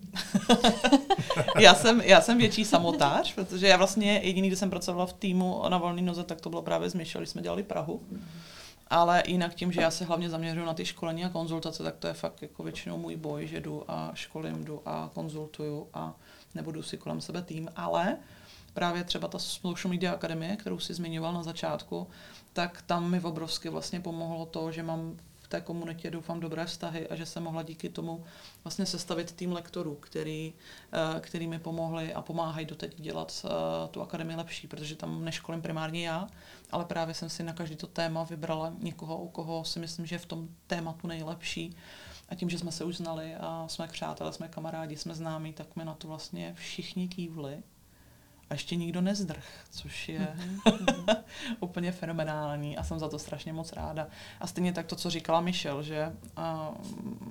já, 1.60 1.76
jsem, 1.76 2.02
já 2.02 2.22
jsem 2.22 2.38
větší 2.38 2.66
samotář, 2.66 3.34
protože 3.34 3.68
já 3.68 3.78
vlastně 3.78 4.20
jediný, 4.24 4.48
kdy 4.48 4.58
jsem 4.58 4.70
pracovala 4.70 5.06
v 5.06 5.14
týmu 5.14 5.64
na 5.70 5.78
volný 5.78 6.02
noze, 6.02 6.24
tak 6.24 6.42
to 6.42 6.50
bylo 6.50 6.62
právě 6.62 6.90
s 6.90 6.94
Michel, 6.94 7.22
když 7.22 7.30
jsme 7.30 7.42
dělali 7.42 7.64
Prahu. 7.64 8.02
Ale 8.88 9.24
jinak 9.28 9.56
tím, 9.56 9.72
že 9.72 9.82
já 9.82 9.92
se 9.92 10.06
hlavně 10.06 10.30
zaměřuju 10.30 10.66
na 10.66 10.74
ty 10.74 10.86
školení 10.86 11.26
a 11.26 11.30
konzultace, 11.30 11.84
tak 11.84 11.96
to 11.96 12.08
je 12.08 12.14
fakt 12.14 12.42
jako 12.42 12.64
většinou 12.64 12.98
můj 12.98 13.16
boj, 13.16 13.48
že 13.48 13.62
jdu 13.62 13.84
a 13.88 14.12
školím, 14.14 14.64
jdu 14.64 14.82
a 14.86 15.10
konzultuju 15.14 15.88
a 15.94 16.16
nebudu 16.56 16.84
si 16.84 16.98
kolem 16.98 17.22
sebe 17.22 17.42
tým. 17.42 17.70
Ale 17.76 18.18
právě 18.74 19.04
třeba 19.04 19.28
ta 19.28 19.40
Social 19.40 19.94
Media 19.94 20.14
Akademie, 20.14 20.56
kterou 20.56 20.80
si 20.80 20.94
zmiňoval 20.94 21.34
na 21.34 21.44
začátku, 21.44 22.08
tak 22.54 22.82
tam 22.82 23.10
mi 23.10 23.22
obrovsky 23.22 23.70
vlastně 23.70 24.00
pomohlo 24.00 24.46
to, 24.46 24.72
že 24.72 24.84
mám 24.84 25.18
v 25.46 25.48
té 25.48 25.62
komunitě 25.62 26.12
doufám 26.12 26.40
dobré 26.40 26.66
vztahy 26.66 27.08
a 27.08 27.16
že 27.16 27.26
jsem 27.26 27.44
mohla 27.44 27.64
díky 27.64 27.90
tomu 27.90 28.24
vlastně 28.64 28.86
sestavit 28.86 29.32
tým 29.32 29.52
lektorů, 29.52 29.96
který, 29.96 30.54
eh, 30.94 31.20
který 31.20 31.48
mi 31.48 31.60
pomohli 31.60 32.14
a 32.14 32.22
pomáhají 32.22 32.66
doteď 32.66 33.02
dělat 33.02 33.46
eh, 33.46 33.88
tu 33.88 34.02
akademii 34.02 34.38
lepší, 34.38 34.68
protože 34.68 34.96
tam 34.96 35.26
neškolím 35.26 35.62
primárně 35.62 36.08
já, 36.08 36.28
ale 36.72 36.86
právě 36.86 37.14
jsem 37.14 37.30
si 37.30 37.44
na 37.44 37.54
každý 37.54 37.76
to 37.76 37.88
téma 37.88 38.24
vybrala 38.24 38.74
někoho, 38.80 39.18
u 39.18 39.28
koho 39.28 39.64
si 39.66 39.80
myslím, 39.80 40.06
že 40.06 40.16
je 40.16 40.20
v 40.20 40.26
tom 40.26 40.50
tématu 40.68 41.08
nejlepší. 41.08 41.76
A 42.30 42.36
tím, 42.36 42.50
že 42.50 42.60
jsme 42.60 42.72
se 42.72 42.84
už 42.84 42.98
znali 42.98 43.36
a 43.36 43.68
jsme 43.68 43.88
přátelé, 43.88 44.34
jsme 44.34 44.48
kamarádi, 44.48 44.98
jsme 44.98 45.16
známí, 45.16 45.54
tak 45.54 45.76
mi 45.76 45.86
na 45.86 45.94
to 45.94 46.08
vlastně 46.08 46.54
všichni 46.58 47.08
kývli 47.08 47.64
a 48.50 48.54
ještě 48.54 48.76
nikdo 48.76 49.02
nezdrh, 49.02 49.46
což 49.72 50.10
je 50.10 50.20
mm-hmm. 50.20 51.18
úplně 51.60 51.92
fenomenální 51.92 52.78
a 52.78 52.84
jsem 52.84 53.00
za 53.00 53.10
to 53.10 53.20
strašně 53.20 53.54
moc 53.54 53.74
ráda. 53.74 54.08
A 54.40 54.48
stejně 54.48 54.74
tak 54.74 54.86
to, 54.86 54.96
co 54.96 55.10
říkala 55.10 55.42
Michelle, 55.42 55.84
že 55.84 56.14
a, 56.36 56.72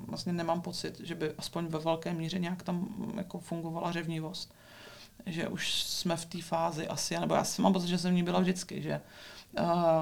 vlastně 0.07 0.33
nemám 0.33 0.61
pocit, 0.61 1.01
že 1.01 1.15
by 1.15 1.33
aspoň 1.39 1.67
ve 1.67 1.79
velké 1.79 2.13
míře 2.13 2.39
nějak 2.39 2.63
tam 2.63 2.89
jako 3.17 3.39
fungovala 3.39 3.93
řevnivost. 3.93 4.55
že 5.27 5.49
už 5.49 5.83
jsme 5.83 6.17
v 6.17 6.25
té 6.25 6.43
fázi 6.43 6.89
asi, 6.89 7.21
nebo 7.21 7.35
já 7.35 7.45
si 7.45 7.63
mám 7.63 7.73
pocit, 7.73 7.89
že 7.89 7.99
jsem 7.99 8.11
v 8.11 8.15
ní 8.15 8.23
byla 8.23 8.41
vždycky, 8.41 8.83
že 8.83 9.01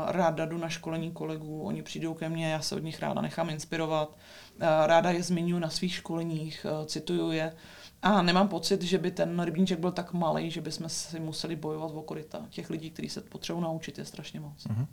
ráda 0.07 0.45
jdu 0.45 0.59
na 0.59 0.69
školení 0.69 1.13
kolegů, 1.13 1.63
oni 1.63 1.83
přijdou 1.83 2.15
ke 2.15 2.29
mně, 2.29 2.53
já 2.53 2.61
se 2.61 2.77
od 2.77 2.83
nich 2.83 3.01
ráda 3.01 3.21
nechám 3.21 3.51
inspirovat, 3.51 4.09
uh, 4.09 4.67
ráda 4.87 5.11
je 5.11 5.23
zmiňuji 5.23 5.61
na 5.61 5.71
svých 5.71 5.95
školeních, 5.95 6.67
uh, 6.81 6.87
cituju 6.87 7.31
je 7.31 7.57
a 8.03 8.23
nemám 8.23 8.49
pocit, 8.49 8.83
že 8.83 8.99
by 8.99 9.11
ten 9.11 9.41
rybníček 9.41 9.79
byl 9.79 9.93
tak 9.93 10.13
malý, 10.13 10.51
že 10.51 10.61
bychom 10.61 10.89
si 10.89 11.21
museli 11.21 11.57
bojovat 11.57 11.91
o 11.95 12.03
koryta. 12.03 12.47
Těch 12.51 12.71
lidí, 12.71 12.91
kteří 12.91 13.09
se 13.09 13.21
potřebují 13.21 13.63
naučit, 13.63 13.99
je 13.99 14.05
strašně 14.05 14.41
moc. 14.41 14.67
Uh-huh. 14.67 14.87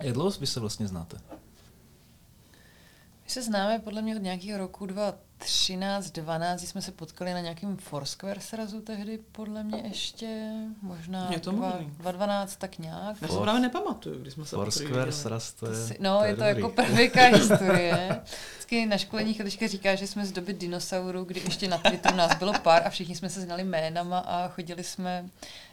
Jak 0.00 0.14
dlouho 0.14 0.30
vy 0.40 0.46
se 0.46 0.60
vlastně 0.60 0.88
znáte? 0.88 1.16
My 3.24 3.30
se 3.30 3.42
známe 3.42 3.78
podle 3.78 4.02
mě 4.02 4.16
od 4.16 4.22
nějakého 4.22 4.58
roku 4.58 4.86
2013, 5.38 6.10
12, 6.10 6.60
jsme 6.66 6.82
se 6.82 6.92
potkali 6.92 7.32
na 7.34 7.40
nějakém 7.40 7.76
Foursquare 7.76 8.40
srazu 8.40 8.80
tehdy, 8.80 9.18
podle 9.32 9.62
mě 9.64 9.82
ještě, 9.86 10.52
možná 10.82 11.28
Je 11.32 11.40
to 11.40 11.50
2012, 11.50 12.56
tak 12.56 12.78
nějak. 12.78 13.16
Já 13.22 13.28
se 13.28 13.38
právě 13.40 13.60
nepamatuju, 13.60 14.18
když 14.18 14.34
jsme 14.34 14.44
se 14.44 14.56
Foursquare 14.56 15.12
sraz, 15.12 15.52
to 15.52 15.66
je 15.70 15.86
si, 15.86 15.96
No, 16.00 16.18
to 16.18 16.24
je, 16.24 16.30
je 16.30 16.36
to 16.36 16.44
dobrý. 16.44 16.56
jako 16.62 16.68
perfeká 16.68 17.26
historie. 17.26 18.20
Vždycky 18.52 18.86
na 18.86 18.98
školeních 18.98 19.40
Eliška 19.40 19.66
říká, 19.66 19.94
že 19.94 20.06
jsme 20.06 20.26
z 20.26 20.32
doby 20.32 20.52
dinosaurů, 20.52 21.24
kdy 21.24 21.40
ještě 21.44 21.68
na 21.68 21.78
Twitteru 21.78 22.16
nás 22.16 22.36
bylo 22.38 22.52
pár 22.62 22.82
a 22.86 22.90
všichni 22.90 23.16
jsme 23.16 23.28
se 23.28 23.40
znali 23.40 23.64
jménama 23.64 24.18
a 24.18 24.48
chodili 24.48 24.84
jsme, 24.84 25.28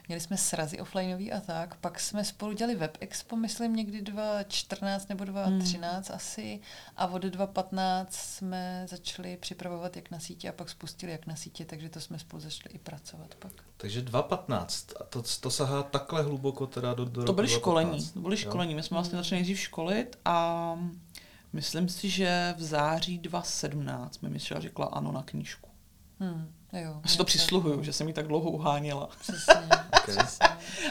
měli 0.08 0.20
jsme 0.20 0.36
srazy 0.36 0.80
offlineový 0.80 1.32
a 1.32 1.40
tak. 1.40 1.74
Pak 1.74 2.00
jsme 2.00 2.24
spolu 2.24 2.52
dělali 2.52 2.76
Web 2.76 2.96
Expo, 3.00 3.36
myslím 3.36 3.76
někdy 3.76 4.02
2014 4.02 5.08
nebo 5.08 5.24
2013 5.24 6.08
hmm. 6.08 6.16
asi 6.16 6.60
a 6.96 7.06
od 7.06 7.22
2015 7.22 8.12
jsme 8.14 8.86
začali 8.88 9.36
připravovat 9.36 9.96
jak 9.96 10.10
na 10.10 10.18
sítě 10.18 10.48
a 10.48 10.52
pak 10.52 10.70
spustili 10.70 11.12
jak 11.12 11.26
na 11.26 11.36
sítě, 11.36 11.64
takže 11.64 11.88
to 11.88 12.00
jsme 12.00 12.18
spolu 12.18 12.40
začali 12.40 12.74
i 12.74 12.78
pracovat 12.78 13.34
pak. 13.34 13.52
Takže 13.76 14.02
2015, 14.02 14.86
a 15.00 15.04
to, 15.04 15.22
to 15.40 15.50
sahá 15.50 15.82
takhle 15.82 16.22
hluboko 16.22 16.66
teda 16.66 16.94
do, 16.94 17.04
do 17.04 17.24
To 17.24 17.32
byly 17.32 17.48
2015. 17.48 17.60
školení, 17.60 18.12
to 18.12 18.20
byly 18.20 18.36
školení. 18.36 18.74
My 18.74 18.82
jsme 18.82 18.94
vlastně 18.94 19.16
začali 19.18 19.36
nejdřív 19.36 19.58
školit 19.58 20.18
a 20.24 20.78
myslím 21.52 21.88
si, 21.88 22.10
že 22.10 22.54
v 22.56 22.62
září 22.62 23.18
2017 23.18 24.22
mi 24.22 24.28
Michelle 24.28 24.62
řekla 24.62 24.86
ano 24.86 25.12
na 25.12 25.22
knížku. 25.22 25.70
Hmm, 26.20 26.52
jo, 26.80 27.00
Já 27.02 27.08
si 27.10 27.16
to 27.18 27.24
přisluhuju, 27.24 27.82
že 27.82 27.92
jsem 27.92 28.08
ji 28.08 28.14
tak 28.14 28.26
dlouho 28.26 28.50
uháněla. 28.50 29.08
Přesně, 29.20 29.54
Okay. 30.02 30.16
přesně. 30.16 30.46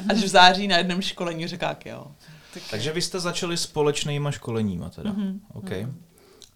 Až 0.10 0.18
v 0.24 0.28
září 0.28 0.68
na 0.68 0.78
jednom 0.78 1.02
školení 1.02 1.48
řekla, 1.48 1.76
jo. 1.86 2.08
Tak 2.54 2.64
Takže 2.72 2.92
vy 2.94 3.02
jste 3.02 3.20
začali 3.20 3.58
společnýma 3.58 4.32
školeníma 4.32 4.90
teda. 4.90 5.12
Mhm. 5.12 5.42
Okay. 5.54 5.88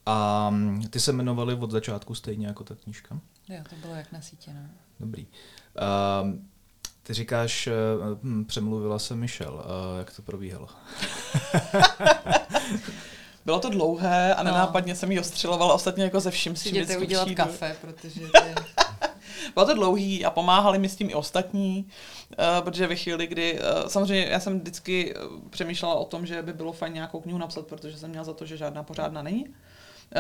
A 0.06 0.50
mm, 0.50 0.88
ty 0.90 1.00
se 1.00 1.12
jmenovali 1.12 1.54
od 1.56 1.72
začátku 1.72 2.16
stejně 2.16 2.48
jako 2.48 2.64
ta 2.64 2.76
knížka? 2.76 3.20
Jo, 3.50 3.60
to 3.70 3.76
bylo 3.76 3.96
jak 3.96 4.12
na 4.12 4.22
sítě, 4.22 4.52
no. 4.54 4.62
Dobrý. 5.00 5.28
Um, 6.24 6.48
ty 7.04 7.14
říkáš, 7.14 7.70
uh, 8.24 8.44
přemluvila 8.44 9.00
se 9.00 9.16
Michel. 9.16 9.54
Uh, 9.54 9.62
jak 10.00 10.14
to 10.16 10.22
probíhalo? 10.22 10.68
Bylo 13.46 13.60
to 13.60 13.70
dlouhé 13.70 14.36
a 14.36 14.44
No. 14.44 14.52
nenápadně 14.52 14.96
jsem 14.96 15.12
ji 15.12 15.20
ostřelovala 15.20 15.74
ostatně 15.74 16.04
jako 16.04 16.20
ze 16.20 16.32
vším, 16.32 16.54
Přijděte 16.54 16.86
vždycky 16.86 17.06
udělat 17.06 17.26
přijdu. 17.26 17.44
kafe, 17.44 17.76
protože 17.82 18.20
to 18.20 18.44
je... 18.46 18.56
Bylo 19.54 19.66
to 19.66 19.74
dlouhý 19.74 20.26
a 20.26 20.30
pomáhali 20.30 20.80
mi 20.80 20.90
s 20.90 20.96
tím 20.96 21.10
i 21.10 21.14
ostatní, 21.14 21.86
uh, 22.30 22.64
protože 22.64 22.88
ve 22.88 22.96
chvíli, 22.96 23.28
kdy, 23.28 23.60
uh, 23.60 23.88
samozřejmě 23.88 24.28
já 24.32 24.40
jsem 24.40 24.60
vždycky 24.60 25.16
uh, 25.16 25.50
přemýšlela 25.50 25.96
o 25.96 26.06
tom, 26.06 26.26
že 26.26 26.42
by 26.42 26.54
bylo 26.54 26.72
fajn 26.72 26.94
nějakou 26.94 27.22
knihu 27.22 27.38
napsat, 27.38 27.68
protože 27.68 27.98
jsem 27.98 28.10
měla 28.10 28.24
za 28.24 28.34
to, 28.34 28.46
že 28.46 28.58
žádná 28.58 28.84
pořádná 28.84 29.22
není. 29.22 29.46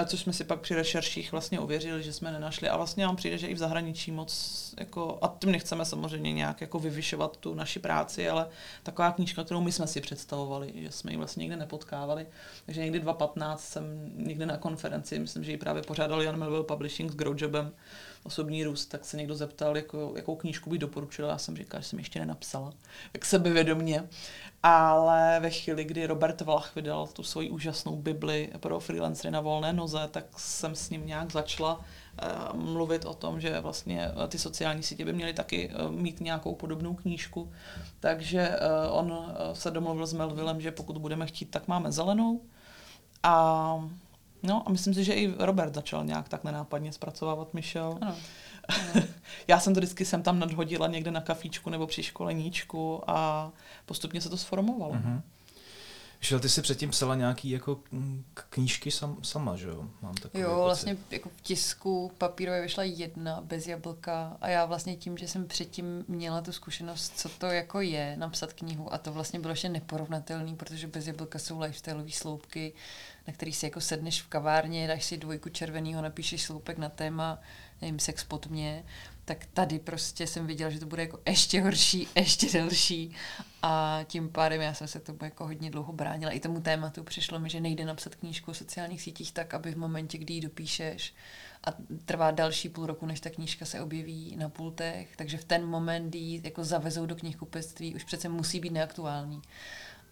Což 0.05 0.19
jsme 0.19 0.33
si 0.33 0.43
pak 0.43 0.59
při 0.59 0.75
rešerších 0.75 1.31
vlastně 1.31 1.59
ověřili, 1.59 2.03
že 2.03 2.13
jsme 2.13 2.31
nenašli. 2.31 2.69
A 2.69 2.77
vlastně 2.77 3.05
vám 3.05 3.15
přijde, 3.15 3.37
že 3.37 3.47
i 3.47 3.53
v 3.53 3.57
zahraničí 3.57 4.11
moc, 4.11 4.73
jako, 4.79 5.17
a 5.21 5.35
tím 5.39 5.51
nechceme 5.51 5.85
samozřejmě 5.85 6.33
nějak 6.33 6.61
jako 6.61 6.79
vyvyšovat 6.79 7.37
tu 7.37 7.53
naši 7.53 7.79
práci, 7.79 8.29
ale 8.29 8.47
taková 8.83 9.11
knížka, 9.11 9.43
kterou 9.43 9.61
my 9.61 9.71
jsme 9.71 9.87
si 9.87 10.01
představovali, 10.01 10.73
že 10.75 10.91
jsme 10.91 11.11
ji 11.11 11.17
vlastně 11.17 11.41
nikde 11.41 11.57
nepotkávali. 11.57 12.27
Takže 12.65 12.81
někdy 12.81 12.99
2015 12.99 13.67
jsem 13.67 14.11
někde 14.15 14.45
na 14.45 14.57
konferenci, 14.57 15.19
myslím, 15.19 15.43
že 15.43 15.51
ji 15.51 15.57
právě 15.57 15.81
pořádal 15.81 16.21
Jan 16.21 16.37
Melville 16.37 16.63
Publishing 16.63 17.11
s 17.11 17.15
Growjobem, 17.15 17.71
osobní 18.27 18.63
růst, 18.63 18.85
tak 18.85 19.05
se 19.05 19.17
někdo 19.17 19.35
zeptal, 19.35 19.77
jako, 19.77 20.13
jakou 20.15 20.35
knížku 20.35 20.69
by 20.69 20.77
doporučila. 20.77 21.29
Já 21.29 21.37
jsem 21.37 21.57
říkala, 21.57 21.81
že 21.81 21.87
jsem 21.87 21.99
ještě 21.99 22.19
nenapsala, 22.19 22.73
jak 23.13 23.25
sebevědomně. 23.25 24.03
Ale 24.63 25.39
ve 25.39 25.49
chvíli, 25.49 25.83
kdy 25.83 26.05
Robert 26.05 26.41
Vlach 26.41 26.75
vydal 26.75 27.07
tu 27.07 27.23
svoji 27.23 27.49
úžasnou 27.49 27.95
Bibli 27.95 28.49
pro 28.59 28.79
freelancery 28.79 29.31
na 29.31 29.41
volné 29.41 29.73
noze, 29.73 30.07
tak 30.11 30.25
jsem 30.37 30.75
s 30.75 30.89
ním 30.89 31.07
nějak 31.07 31.31
začala 31.31 31.79
uh, 32.53 32.59
mluvit 32.59 33.05
o 33.05 33.13
tom, 33.13 33.41
že 33.41 33.59
vlastně 33.59 34.11
uh, 34.15 34.27
ty 34.27 34.39
sociální 34.39 34.83
sítě 34.83 35.05
by 35.05 35.13
měly 35.13 35.33
taky 35.33 35.69
uh, 35.69 35.91
mít 35.91 36.21
nějakou 36.21 36.55
podobnou 36.55 36.93
knížku. 36.93 37.51
Takže 37.99 38.59
on 38.91 39.35
se 39.53 39.71
domluvil 39.71 40.07
s 40.07 40.13
Melvillem, 40.13 40.61
že 40.61 40.71
pokud 40.71 40.97
budeme 40.97 41.27
chtít, 41.27 41.45
tak 41.45 41.67
máme 41.67 41.91
zelenou. 41.91 42.41
A 43.23 43.89
No 44.43 44.63
a 44.65 44.71
myslím 44.71 44.93
si, 44.93 45.03
že 45.03 45.13
i 45.13 45.33
Robert 45.37 45.73
začal 45.75 46.05
nějak 46.05 46.29
tak 46.29 46.43
nenápadně 46.43 46.93
zpracovávat 46.93 47.53
Michel. 47.53 47.97
Ano. 48.01 48.15
Já 49.47 49.59
jsem 49.59 49.73
to 49.73 49.79
vždycky 49.79 50.05
jsem 50.05 50.23
tam 50.23 50.39
nadhodila 50.39 50.87
někde 50.87 51.11
na 51.11 51.21
kafíčku 51.21 51.69
nebo 51.69 51.87
při 51.87 52.03
školeníčku 52.03 53.09
a 53.09 53.51
postupně 53.85 54.21
se 54.21 54.29
to 54.29 54.37
sformovalo. 54.37 54.93
Mhm. 54.93 55.21
Michel, 56.21 56.39
ty 56.39 56.49
jsi 56.49 56.61
předtím 56.61 56.89
psala 56.89 57.15
nějaký 57.15 57.49
jako 57.49 57.79
knížky 58.49 58.91
sam, 58.91 59.17
sama, 59.23 59.55
že 59.55 59.67
jo? 59.67 59.85
Mám 60.01 60.15
takový 60.15 60.43
Jo, 60.43 60.49
pocit. 60.49 60.63
vlastně 60.63 60.97
jako 61.11 61.29
v 61.29 61.41
tisku 61.41 62.11
papírové 62.17 62.61
vyšla 62.61 62.83
jedna 62.83 63.41
bez 63.41 63.67
jablka 63.67 64.37
a 64.41 64.47
já 64.49 64.65
vlastně 64.65 64.95
tím, 64.95 65.17
že 65.17 65.27
jsem 65.27 65.47
předtím 65.47 66.05
měla 66.07 66.41
tu 66.41 66.51
zkušenost, 66.51 67.13
co 67.19 67.29
to 67.29 67.45
jako 67.45 67.81
je 67.81 68.15
napsat 68.17 68.53
knihu 68.53 68.93
a 68.93 68.97
to 68.97 69.11
vlastně 69.11 69.39
bylo 69.39 69.51
ještě 69.51 69.69
neporovnatelný, 69.69 70.55
protože 70.55 70.87
bez 70.87 71.07
jablka 71.07 71.39
jsou 71.39 71.59
lifestyleové 71.59 72.11
sloupky, 72.11 72.73
na 73.27 73.33
který 73.33 73.53
si 73.53 73.65
jako 73.65 73.81
sedneš 73.81 74.21
v 74.21 74.27
kavárně, 74.27 74.87
dáš 74.87 75.03
si 75.05 75.17
dvojku 75.17 75.49
červenýho, 75.49 76.01
napíšeš 76.01 76.41
sloupek 76.41 76.77
na 76.77 76.89
téma, 76.89 77.39
nevím, 77.81 77.99
sex 77.99 78.23
pod 78.23 78.47
mě, 78.47 78.83
tak 79.25 79.45
tady 79.53 79.79
prostě 79.79 80.27
jsem 80.27 80.47
viděla, 80.47 80.69
že 80.69 80.79
to 80.79 80.85
bude 80.85 81.01
jako 81.01 81.19
ještě 81.27 81.61
horší, 81.61 82.07
ještě 82.15 82.51
delší 82.51 83.15
a 83.61 83.99
tím 84.07 84.29
pádem 84.29 84.61
já 84.61 84.73
jsem 84.73 84.87
se 84.87 84.99
tomu 84.99 85.19
jako 85.21 85.45
hodně 85.45 85.71
dlouho 85.71 85.93
bránila. 85.93 86.31
I 86.31 86.39
tomu 86.39 86.61
tématu 86.61 87.03
přišlo 87.03 87.39
mi, 87.39 87.49
že 87.49 87.61
nejde 87.61 87.85
napsat 87.85 88.15
knížku 88.15 88.51
o 88.51 88.53
sociálních 88.53 89.01
sítích 89.01 89.31
tak, 89.31 89.53
aby 89.53 89.71
v 89.71 89.77
momentě, 89.77 90.17
kdy 90.17 90.33
ji 90.33 90.41
dopíšeš 90.41 91.13
a 91.63 91.73
trvá 92.05 92.31
další 92.31 92.69
půl 92.69 92.85
roku, 92.85 93.05
než 93.05 93.19
ta 93.19 93.29
knížka 93.29 93.65
se 93.65 93.81
objeví 93.81 94.35
na 94.35 94.49
pultech, 94.49 95.15
takže 95.15 95.37
v 95.37 95.43
ten 95.43 95.65
moment, 95.65 96.09
kdy 96.09 96.19
ji 96.19 96.41
jako 96.43 96.63
zavezou 96.63 97.05
do 97.05 97.15
knihkupectví, 97.15 97.95
už 97.95 98.03
přece 98.03 98.29
musí 98.29 98.59
být 98.59 98.73
neaktuální. 98.73 99.41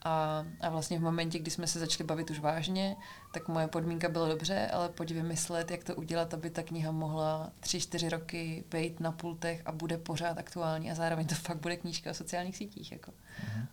A, 0.07 0.45
a 0.61 0.69
vlastně 0.69 0.99
v 0.99 1.01
momentě, 1.01 1.39
kdy 1.39 1.51
jsme 1.51 1.67
se 1.67 1.79
začali 1.79 2.07
bavit 2.07 2.29
už 2.29 2.39
vážně, 2.39 2.95
tak 3.33 3.47
moje 3.47 3.67
podmínka 3.67 4.09
byla 4.09 4.27
dobře, 4.27 4.67
ale 4.73 4.89
pojď 4.89 5.11
vymyslet, 5.11 5.71
jak 5.71 5.83
to 5.83 5.95
udělat, 5.95 6.33
aby 6.33 6.49
ta 6.49 6.63
kniha 6.63 6.91
mohla 6.91 7.51
tři, 7.59 7.79
čtyři 7.79 8.09
roky 8.09 8.63
být 8.71 8.99
na 8.99 9.11
pultech 9.11 9.61
a 9.65 9.71
bude 9.71 9.97
pořád 9.97 10.37
aktuální 10.37 10.91
a 10.91 10.95
zároveň 10.95 11.27
to 11.27 11.35
fakt 11.35 11.59
bude 11.59 11.77
knížka 11.77 12.11
o 12.11 12.13
sociálních 12.13 12.57
sítích. 12.57 12.91
Jako. 12.91 13.11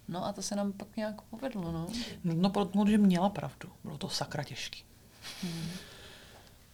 No 0.09 0.25
a 0.25 0.33
to 0.33 0.43
se 0.43 0.57
nám 0.57 0.73
pak 0.73 0.97
nějak 0.97 1.23
povedlo. 1.23 1.73
No. 1.73 1.87
Nutno 2.25 2.51
podotknout, 2.51 2.89
že 2.89 2.99
měla 2.99 3.29
pravdu. 3.29 3.69
Bylo 3.85 3.99
to 3.99 4.09
sakra 4.09 4.45
těžký. 4.45 4.85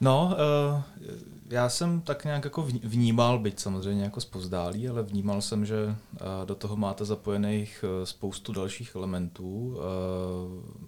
No, 0.01 0.37
uh, 0.75 0.83
já 1.51 1.69
jsem 1.69 2.01
tak 2.01 2.25
nějak 2.25 2.45
jako 2.45 2.63
vní- 2.63 2.81
vnímal, 2.85 3.39
byť 3.39 3.59
samozřejmě 3.59 4.05
jako 4.05 4.21
zpovzdálí, 4.21 4.89
ale 4.89 5.03
vnímal 5.03 5.43
jsem, 5.43 5.67
že 5.67 5.87
uh, 5.87 5.97
do 6.45 6.55
toho 6.55 6.77
máte 6.77 7.05
zapojených 7.05 7.85
uh, 7.85 8.05
spoustu 8.05 8.53
dalších 8.53 8.95
elementů. 8.95 9.79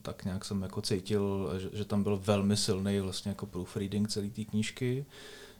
Tak 0.03 0.25
nějak 0.25 0.45
jsem 0.45 0.63
jako 0.63 0.83
cítil, 0.83 1.53
že, 1.59 1.69
že 1.73 1.85
tam 1.85 2.03
byl 2.03 2.21
velmi 2.25 2.57
silný 2.57 3.01
vlastně 3.01 3.29
jako 3.29 3.47
proofreading 3.47 4.09
celé 4.09 4.29
té 4.29 4.45
knížky, 4.45 5.07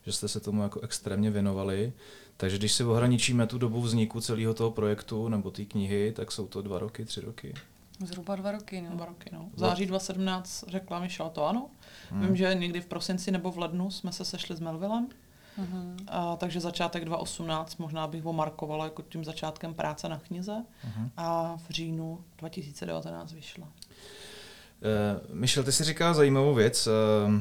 že 0.07 0.13
jste 0.13 0.29
se 0.29 0.41
tomu 0.41 0.63
jako 0.63 0.81
extrémně 0.81 1.31
věnovali. 1.31 1.93
Takže 2.37 2.59
když 2.59 2.73
si 2.73 2.85
ohraničíme 2.85 3.47
tu 3.47 3.59
dobu 3.59 3.81
vzniku 3.81 4.21
celého 4.21 4.55
toho 4.55 4.71
projektu 4.71 5.29
nebo 5.29 5.51
té 5.51 5.65
knihy, 5.65 6.13
tak 6.17 6.33
jsou 6.33 6.47
to 6.47 6.63
dva 6.63 6.79
roky, 6.79 7.05
tři 7.05 7.21
roky. 7.21 7.55
Zhruba 8.05 8.37
dva 8.37 8.53
roky. 8.53 8.83
No. 8.83 8.91
Dva 8.97 9.05
roky, 9.07 9.31
no. 9.33 9.49
V 9.55 9.59
září 9.59 9.87
2017 9.87 10.65
řekla 10.69 11.01
Michelle 11.01 11.31
to 11.31 11.47
ano. 11.47 11.71
Hmm. 12.11 12.27
Vím, 12.27 12.37
že 12.37 12.55
někdy 12.55 12.81
v 12.81 12.87
prosinci 12.87 13.31
nebo 13.31 13.53
v 13.53 13.59
lednu 13.59 13.91
jsme 13.91 14.13
se 14.13 14.25
sešli 14.25 14.57
s 14.57 14.61
Melvillem. 14.61 15.09
Mhm. 15.59 15.97
A, 16.09 16.37
takže 16.37 16.61
začátek 16.61 17.05
2018 17.05 17.77
možná 17.77 18.07
bych 18.07 18.23
ho 18.23 18.33
markovala 18.33 18.85
jako 18.85 19.03
tím 19.03 19.25
začátkem 19.25 19.75
práce 19.75 20.09
na 20.09 20.19
knize. 20.19 20.65
Mhm. 20.85 21.11
A 21.17 21.57
v 21.57 21.71
říjnu 21.71 22.25
2019 22.39 23.33
vyšla. 23.33 23.69
Uh, 24.83 25.35
Michel, 25.37 25.65
ty 25.65 25.73
si 25.73 25.85
říkal 25.85 26.15
zajímavou 26.15 26.55
věc. 26.55 26.87
Uh, 26.87 26.93
uh, 27.35 27.41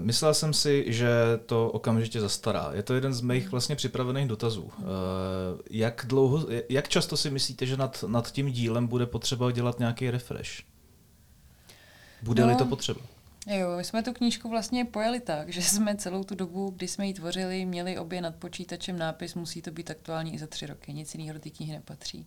myslel 0.00 0.34
jsem 0.34 0.54
si, 0.54 0.84
že 0.86 1.08
to 1.46 1.70
okamžitě 1.70 2.20
zastará. 2.20 2.70
Je 2.72 2.82
to 2.82 2.94
jeden 2.94 3.14
z 3.14 3.20
mých 3.20 3.50
vlastně 3.50 3.76
připravených 3.76 4.28
dotazů. 4.28 4.70
Jak 5.70 6.04
dlouho, 6.08 6.46
jak 6.68 6.88
často 6.88 7.16
si 7.16 7.30
myslíte, 7.30 7.66
že 7.66 7.76
nad, 7.76 8.04
nad 8.06 8.32
tím 8.32 8.52
dílem 8.52 8.86
bude 8.86 9.06
potřeba 9.06 9.50
dělat 9.50 9.78
nějaký 9.78 10.10
refresh? 10.10 10.50
Bude-li 12.22 12.52
No. 12.52 12.58
to 12.58 12.64
potřeba? 12.64 13.00
Jo, 13.46 13.76
my 13.76 13.84
jsme 13.84 14.02
tu 14.02 14.12
knížku 14.12 14.50
vlastně 14.50 14.84
pojali 14.84 15.20
tak, 15.20 15.48
že 15.52 15.62
jsme 15.62 15.96
celou 15.96 16.24
tu 16.24 16.34
dobu, 16.34 16.70
kdy 16.76 16.88
jsme 16.88 17.06
ji 17.06 17.14
tvořili, 17.14 17.64
měli 17.64 17.98
obě 17.98 18.20
nad 18.20 18.34
počítačem 18.34 18.98
nápis 18.98 19.34
musí 19.34 19.62
to 19.62 19.70
být 19.70 19.90
aktuální 19.90 20.34
i 20.34 20.38
za 20.38 20.46
tři 20.46 20.66
roky, 20.66 20.92
nic 20.92 21.14
jiného 21.14 21.34
do 21.34 21.40
té 21.40 21.50
knihy 21.50 21.72
nepatří. 21.72 22.26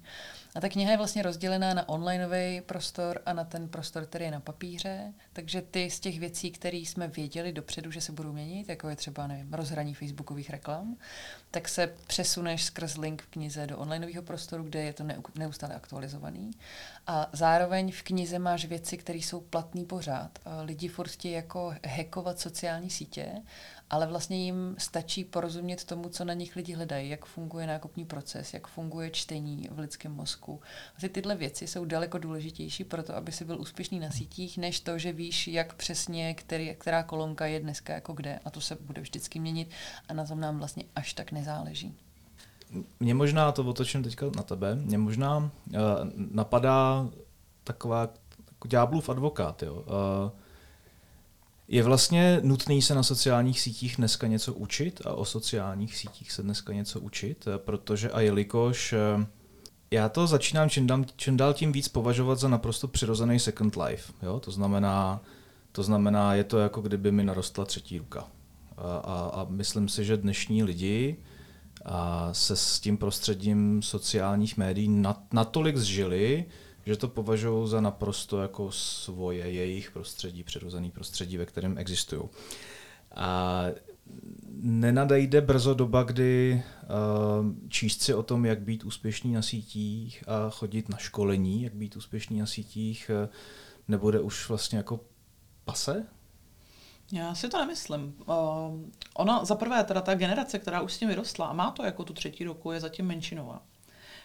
A 0.56 0.62
ta 0.62 0.70
kniha 0.70 0.91
je 0.91 0.98
vlastně 0.98 1.24
rozdělená 1.24 1.74
na 1.74 1.89
onlineový 1.89 2.62
prostor 2.62 3.22
a 3.25 3.34
na 3.34 3.44
ten 3.44 3.70
prostor, 3.70 4.06
který 4.06 4.25
je 4.25 4.32
na 4.32 4.39
papíře, 4.39 5.13
takže 5.34 5.62
ty 5.62 5.89
z 5.89 6.00
těch 6.00 6.20
věcí, 6.20 6.51
které 6.51 6.77
jsme 6.77 7.08
věděli 7.08 7.53
dopředu, 7.53 7.91
že 7.91 8.01
se 8.01 8.12
budou 8.12 8.32
měnit, 8.32 8.70
jako 8.70 8.89
je 8.89 8.96
třeba 8.96 9.27
nevím, 9.27 9.53
rozhraní 9.53 9.94
facebookových 9.94 10.50
reklam, 10.50 10.98
tak 11.51 11.70
se 11.70 11.96
přesuneš 12.08 12.63
skrz 12.63 12.98
link 12.98 13.22
v 13.22 13.27
knize 13.27 13.68
do 13.68 13.77
onlineového 13.77 14.24
prostoru, 14.24 14.63
kde 14.63 14.84
je 14.84 14.94
to 14.94 15.03
neustále 15.36 15.75
aktualizovaný. 15.75 16.51
A 17.08 17.29
zároveň 17.34 17.91
v 17.91 18.03
knize 18.03 18.39
máš 18.39 18.65
věci, 18.65 18.98
které 18.98 19.20
jsou 19.20 19.41
platné 19.41 19.86
pořád. 19.86 20.39
Lidi 20.63 20.88
furt 20.88 21.25
jako 21.25 21.74
hackovat 21.88 22.39
sociální 22.39 22.89
sítě, 22.89 23.32
ale 23.89 24.08
vlastně 24.08 24.46
jim 24.46 24.75
stačí 24.77 25.24
porozumět 25.24 25.84
tomu, 25.84 26.10
co 26.10 26.25
na 26.25 26.34
nich 26.34 26.55
lidi 26.55 26.74
hledají, 26.74 27.10
jak 27.10 27.25
funguje 27.25 27.67
nákupní 27.67 28.05
proces, 28.05 28.53
jak 28.53 28.67
funguje 28.67 29.10
čtení 29.10 29.67
v 29.72 29.79
lidském 29.79 30.12
mozku. 30.12 30.62
Asi 30.98 31.10
tyhle 31.10 31.36
věci 31.36 31.67
jsou 31.67 31.86
daleko 31.86 32.17
důležitější 32.17 32.84
pro 32.84 33.03
to, 33.03 33.15
aby 33.15 33.31
si 33.31 33.46
byl 33.46 33.62
úspěšný 33.62 34.00
na 34.00 34.12
sítích, 34.12 34.58
než 34.58 34.79
to, 34.79 34.98
že 34.98 35.13
víš, 35.13 35.48
jak 35.48 35.74
přesně, 35.74 36.34
který, 36.34 36.75
která 36.79 37.03
kolonka 37.03 37.46
je 37.46 37.60
dneska 37.60 37.93
jako 37.93 38.13
kde. 38.13 38.39
A 38.46 38.50
to 38.50 38.62
se 38.62 38.77
bude 38.81 39.01
vždycky 39.01 39.39
měnit 39.39 39.69
a 40.10 40.13
na 40.13 40.25
tom 40.25 40.39
nám 40.39 40.58
vlastně 40.58 40.84
až 40.96 41.13
tak 41.13 41.31
nezáleží. 41.31 41.96
Mě 43.00 43.13
možná, 43.13 43.51
to 43.51 43.63
otočím 43.63 44.03
teďka 44.03 44.25
na 44.36 44.43
tebe, 44.43 44.75
mě 44.75 44.98
možná 44.98 45.38
uh, 45.38 45.50
napadá 46.15 47.10
taková 47.63 48.10
jako 48.51 48.67
ďáblův 48.67 49.10
advokát. 49.10 49.63
Jo. 49.63 49.74
Uh, 49.74 50.38
je 51.71 51.83
vlastně 51.83 52.39
nutný 52.43 52.81
se 52.81 52.95
na 52.95 53.03
sociálních 53.03 53.59
sítích 53.59 53.95
dneska 53.97 54.27
něco 54.27 54.53
učit 54.53 55.01
a 55.05 55.13
o 55.13 55.25
sociálních 55.25 55.97
sítích 55.97 56.31
se 56.31 56.43
dneska 56.43 56.73
něco 56.73 56.99
učit, 56.99 57.47
eh, 57.47 57.57
protože 57.57 58.11
a 58.11 58.21
jelikož 58.21 58.93
já 59.91 60.09
to 60.09 60.27
začínám 60.27 60.69
čím 60.69 60.88
dál, 60.88 61.05
čím 61.15 61.38
dál 61.38 61.53
tím 61.53 61.71
víc 61.71 61.88
považovat 61.88 62.39
za 62.39 62.47
naprosto 62.47 62.88
přirozený 62.88 63.39
second 63.39 63.75
life. 63.75 64.13
Jo? 64.23 64.39
To, 64.39 64.51
znamená, 64.51 65.21
to 65.71 65.83
znamená, 65.83 66.35
je 66.35 66.43
to 66.43 66.59
jako 66.59 66.81
kdyby 66.81 67.11
mi 67.11 67.23
narostla 67.23 67.65
třetí 67.65 67.97
ruka. 67.97 68.27
A, 68.77 68.97
a, 68.97 69.29
a 69.33 69.45
myslím 69.49 69.89
si, 69.89 70.05
že 70.05 70.17
dnešní 70.17 70.63
lidi 70.63 71.17
a 71.85 72.29
se 72.33 72.55
s 72.55 72.79
tím 72.79 72.97
prostředím 72.97 73.81
sociálních 73.81 74.57
médií 74.57 75.03
natolik 75.31 75.77
zžili, 75.77 76.45
že 76.89 76.98
to 76.98 77.08
považují 77.08 77.69
za 77.69 77.81
naprosto 77.81 78.41
jako 78.41 78.72
svoje, 78.72 79.51
jejich 79.51 79.91
prostředí, 79.91 80.43
přirozený 80.43 80.91
prostředí, 80.91 81.38
ve 81.38 81.46
kterém 81.46 81.77
existují. 81.77 82.22
A 83.15 83.65
nenadejde 84.62 85.41
brzo 85.41 85.74
doba, 85.74 86.03
kdy 86.03 86.63
uh, 86.84 87.69
číst 87.69 88.01
si 88.01 88.13
o 88.13 88.24
tom, 88.24 88.46
jak 88.46 88.62
být 88.62 88.84
úspěšný 88.84 89.34
na 89.34 89.41
sítích 89.41 90.24
a 90.27 90.50
chodit 90.50 90.89
na 90.89 90.98
školení, 90.98 91.63
jak 91.63 91.74
být 91.74 91.96
úspěšný 91.96 92.39
na 92.39 92.46
sítích, 92.46 93.12
uh, 93.24 93.29
nebude 93.88 94.19
už 94.19 94.50
vlastně 94.50 94.77
jako 94.77 95.00
pase? 95.65 96.05
Já 97.12 97.36
si 97.36 97.50
to 97.50 97.58
nemyslím. 97.58 98.15
Uh, 98.25 98.36
ona 99.13 99.46
za 99.46 99.55
prvé, 99.55 99.84
teda 99.84 100.01
ta 100.01 100.15
generace, 100.15 100.60
která 100.60 100.81
už 100.81 100.93
s 100.93 100.98
tím 100.98 101.10
vyrostla 101.10 101.48
a 101.48 101.53
má 101.53 101.72
to 101.72 101.84
jako 101.84 102.03
tu 102.03 102.13
třetí 102.13 102.43
roku, 102.43 102.72
je 102.72 102.79
zatím 102.79 103.05
menšinová. 103.05 103.62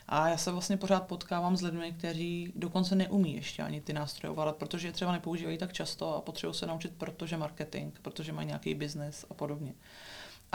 A 0.09 0.29
já 0.29 0.37
se 0.37 0.53
vlastně 0.53 0.77
pořád 0.77 1.07
potkávám 1.07 1.57
s 1.57 1.63
lidmi, 1.63 1.95
kteří 1.99 2.53
dokonce 2.57 2.95
neumí 2.95 3.35
ještě 3.35 3.63
ani 3.63 3.81
ty 3.81 3.93
nástroje 3.93 4.31
ovládat, 4.31 4.57
protože 4.57 4.89
je 4.89 4.93
třeba 4.93 5.13
nepoužívají 5.13 5.59
tak 5.59 5.73
často 5.73 6.17
a 6.17 6.21
potřebují 6.21 6.55
se 6.55 6.67
naučit, 6.67 6.93
protože 6.99 7.37
marketing, 7.37 7.95
protože 8.03 8.33
mají 8.33 8.47
nějaký 8.47 8.75
biznes 8.75 9.27
a 9.31 9.35
podobně. 9.35 9.75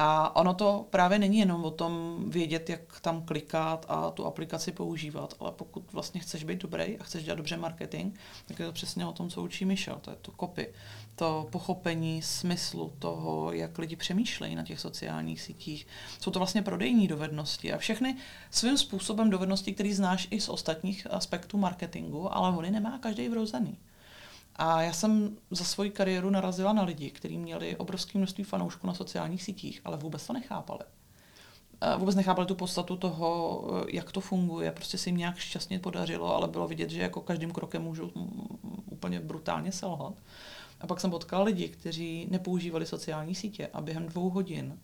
A 0.01 0.36
ono 0.36 0.53
to 0.53 0.88
právě 0.89 1.20
není 1.20 1.38
jenom 1.38 1.65
o 1.65 1.72
tom 1.72 2.24
vědět, 2.29 2.70
jak 2.70 3.00
tam 3.00 3.22
klikat 3.22 3.86
a 3.89 4.12
tu 4.12 4.25
aplikaci 4.25 4.72
používat, 4.72 5.34
ale 5.39 5.51
pokud 5.51 5.94
vlastně 5.94 6.22
chceš 6.22 6.44
být 6.44 6.62
dobrý 6.62 7.00
a 7.00 7.03
chceš 7.03 7.24
dělat 7.24 7.36
dobře 7.36 7.58
marketing, 7.58 8.15
tak 8.48 8.60
je 8.60 8.65
to 8.65 8.72
přesně 8.72 9.06
o 9.06 9.12
tom, 9.12 9.29
co 9.29 9.44
učí 9.44 9.65
Michel, 9.65 10.00
to 10.01 10.12
je 10.12 10.18
to 10.22 10.32
copy, 10.39 10.74
to 11.20 11.48
pochopení 11.52 12.22
smyslu 12.22 12.94
toho, 13.00 13.52
jak 13.52 13.78
lidi 13.78 13.96
přemýšlejí 13.96 14.56
na 14.56 14.64
těch 14.64 14.80
sociálních 14.80 15.42
sítích. 15.42 15.88
Jsou 16.20 16.32
to 16.32 16.40
vlastně 16.40 16.62
prodejní 16.62 17.08
dovednosti 17.08 17.74
a 17.74 17.78
všechny 17.78 18.18
svým 18.51 18.77
způsobem 18.77 19.29
dovednosti, 19.29 19.74
které 19.74 19.96
znáš 19.96 20.27
i 20.32 20.42
z 20.42 20.50
ostatních 20.50 21.12
aspektů 21.12 21.58
marketingu, 21.58 22.36
ale 22.36 22.58
oni 22.58 22.72
nemá 22.72 22.98
každý 22.98 23.29
vrozený. 23.29 23.77
A 24.55 24.82
já 24.82 24.94
jsem 24.94 25.38
za 25.51 25.64
svoji 25.64 25.90
kariéru 25.90 26.29
narazila 26.29 26.74
na 26.74 26.84
lidi, 26.84 27.10
kteří 27.10 27.38
měli 27.38 27.75
obrovské 27.75 28.18
množství 28.18 28.44
fanoušků 28.44 28.88
na 28.88 28.94
sociálních 28.94 29.44
sítích, 29.44 29.82
ale 29.86 29.98
vůbec 29.98 30.27
to 30.27 30.34
nechápali. 30.34 30.84
Vůbec 31.98 32.16
nechápali 32.16 32.48
tu 32.48 32.55
podstatu 32.55 32.98
toho, 32.98 33.64
jak 33.90 34.12
to 34.12 34.22
funguje. 34.22 34.72
Prostě 34.72 34.98
se 34.98 35.10
jim 35.10 35.18
nějak 35.18 35.38
šťastně 35.38 35.79
podařilo, 35.79 36.36
ale 36.36 36.48
bylo 36.48 36.68
vidět, 36.68 36.90
že 36.90 37.01
jako 37.01 37.22
každým 37.22 37.51
krokem 37.51 37.82
můžu 37.82 38.12
úplně 38.92 39.20
brutálně 39.20 39.72
selhat. 39.72 40.14
A 40.81 40.87
pak 40.87 41.00
jsem 41.00 41.11
potkala 41.11 41.44
lidi, 41.44 41.70
kteří 41.70 42.27
nepoužívali 42.31 42.85
sociální 42.85 43.35
sítě 43.35 43.70
a 43.74 43.81
během 43.81 44.05
dvou 44.05 44.29
hodin 44.29 44.79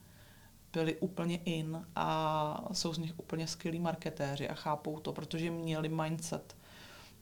byli 0.73 0.95
úplně 0.95 1.37
in 1.37 1.85
a 1.95 2.69
jsou 2.73 2.93
z 2.93 2.97
nich 2.97 3.19
úplně 3.19 3.47
skvělí 3.47 3.79
marketéři 3.79 4.49
a 4.49 4.53
chápou 4.53 4.99
to, 4.99 5.13
protože 5.13 5.51
měli 5.51 5.89
mindset 5.89 6.55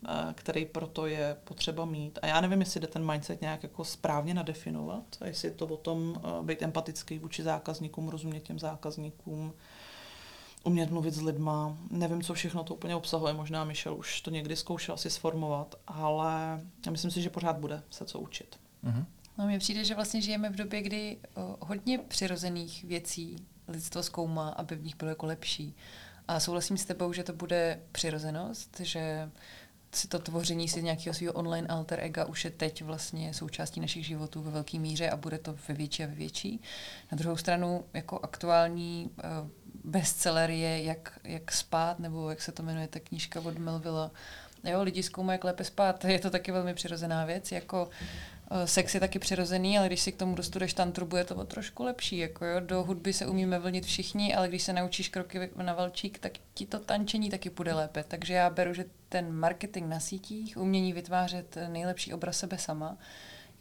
Eh, 0.07 0.33
který 0.33 0.65
proto 0.65 1.05
je 1.05 1.37
potřeba 1.43 1.85
mít. 1.85 2.19
A 2.21 2.27
já 2.27 2.41
nevím, 2.41 2.59
jestli 2.59 2.79
jde 2.79 2.87
ten 2.87 3.11
mindset 3.11 3.41
nějak 3.41 3.63
jako 3.63 3.85
správně 3.85 4.33
nadefinovat, 4.33 5.03
a 5.21 5.27
jestli 5.27 5.47
je 5.47 5.53
to 5.53 5.65
o 5.65 5.77
tom 5.77 6.15
eh, 6.17 6.43
být 6.43 6.61
empatický 6.61 7.19
vůči 7.19 7.43
zákazníkům, 7.43 8.09
rozumět 8.09 8.39
těm 8.39 8.59
zákazníkům, 8.59 9.53
umět 10.63 10.91
mluvit 10.91 11.13
s 11.13 11.21
lidma. 11.21 11.77
Nevím, 11.91 12.23
co 12.23 12.33
všechno 12.33 12.63
to 12.63 12.73
úplně 12.73 12.95
obsahuje, 12.95 13.33
možná 13.33 13.63
Michel 13.63 13.95
už 13.95 14.21
to 14.21 14.29
někdy 14.29 14.55
zkoušel 14.55 14.97
si 14.97 15.09
sformovat, 15.09 15.75
ale 15.87 16.61
já 16.85 16.91
myslím 16.91 17.11
si, 17.11 17.21
že 17.21 17.29
pořád 17.29 17.57
bude 17.57 17.83
se 17.89 18.05
co 18.05 18.19
učit. 18.19 18.59
Mm-hmm. 18.83 19.05
No 19.37 19.47
mně 19.47 19.59
přijde, 19.59 19.83
že 19.83 19.95
vlastně 19.95 20.21
žijeme 20.21 20.49
v 20.49 20.55
době, 20.55 20.81
kdy 20.81 21.17
hodně 21.59 21.97
přirozených 21.97 22.83
věcí 22.83 23.35
lidstvo 23.67 24.03
zkoumá, 24.03 24.49
aby 24.49 24.75
v 24.75 24.83
nich 24.83 24.95
bylo 24.95 25.09
jako 25.09 25.25
lepší. 25.25 25.75
A 26.27 26.39
souhlasím 26.39 26.77
s 26.77 26.85
tebou, 26.85 27.13
že 27.13 27.23
to 27.23 27.33
bude 27.33 27.79
přirozenost, 27.91 28.79
že 28.79 29.29
si 29.91 30.07
to 30.07 30.19
tvoření 30.19 30.69
si 30.69 30.83
nějakého 30.83 31.13
svého 31.13 31.33
online 31.33 31.67
alter 31.67 31.99
ega 31.99 32.25
už 32.25 32.45
je 32.45 32.51
teď 32.51 32.83
vlastně 32.83 33.33
součástí 33.33 33.79
našich 33.79 34.05
životů 34.05 34.41
ve 34.41 34.51
velké 34.51 34.79
míře 34.79 35.09
a 35.09 35.17
bude 35.17 35.37
to 35.37 35.55
ve 35.67 35.73
větší 35.73 36.03
a 36.03 36.07
ve 36.07 36.15
větší. 36.15 36.61
Na 37.11 37.17
druhou 37.17 37.37
stranu 37.37 37.85
jako 37.93 38.19
aktuální 38.19 39.09
bestseller 39.83 40.49
je 40.49 40.83
jak, 40.83 41.19
jak 41.23 41.51
spát, 41.51 41.99
nebo 41.99 42.29
jak 42.29 42.41
se 42.41 42.51
to 42.51 42.63
jmenuje 42.63 42.87
ta 42.87 42.99
knížka 42.99 43.39
od 43.39 43.57
Melvilla. 43.57 44.11
Jo, 44.63 44.83
lidi 44.83 45.03
zkoumají, 45.03 45.35
jak 45.35 45.43
lépe 45.43 45.63
spát. 45.63 46.05
Je 46.05 46.19
to 46.19 46.29
taky 46.29 46.51
velmi 46.51 46.73
přirozená 46.73 47.25
věc. 47.25 47.51
Jako 47.51 47.89
sex 48.65 48.93
je 48.93 48.99
taky 48.99 49.19
přirozený, 49.19 49.77
ale 49.77 49.87
když 49.87 50.01
si 50.01 50.11
k 50.11 50.17
tomu 50.17 50.35
dostudeš 50.35 50.73
tantru, 50.73 51.05
bude 51.05 51.23
to 51.23 51.45
trošku 51.45 51.83
lepší. 51.83 52.17
Jako 52.17 52.45
jo. 52.45 52.59
Do 52.59 52.83
hudby 52.83 53.13
se 53.13 53.27
umíme 53.27 53.59
vlnit 53.59 53.85
všichni, 53.85 54.35
ale 54.35 54.47
když 54.47 54.63
se 54.63 54.73
naučíš 54.73 55.09
kroky 55.09 55.49
na 55.55 55.73
valčík, 55.73 56.19
tak 56.19 56.31
ti 56.53 56.65
to 56.65 56.79
tančení 56.79 57.29
taky 57.29 57.49
půjde 57.49 57.73
lépe. 57.73 58.03
Takže 58.07 58.33
já 58.33 58.49
beru, 58.49 58.73
že 58.73 58.85
ten 59.09 59.33
marketing 59.33 59.87
na 59.87 59.99
sítích, 59.99 60.57
umění 60.57 60.93
vytvářet 60.93 61.57
nejlepší 61.67 62.13
obraz 62.13 62.37
sebe 62.37 62.57
sama, 62.57 62.97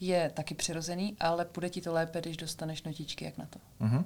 je 0.01 0.31
taky 0.35 0.55
přirozený, 0.55 1.17
ale 1.21 1.45
půjde 1.45 1.71
ti 1.71 1.81
to 1.81 1.93
lépe, 1.93 2.21
když 2.21 2.37
dostaneš 2.37 2.83
notičky, 2.83 3.25
jak 3.25 3.39
na 3.39 3.47
to. 3.47 3.59
Uh-huh. 3.81 4.05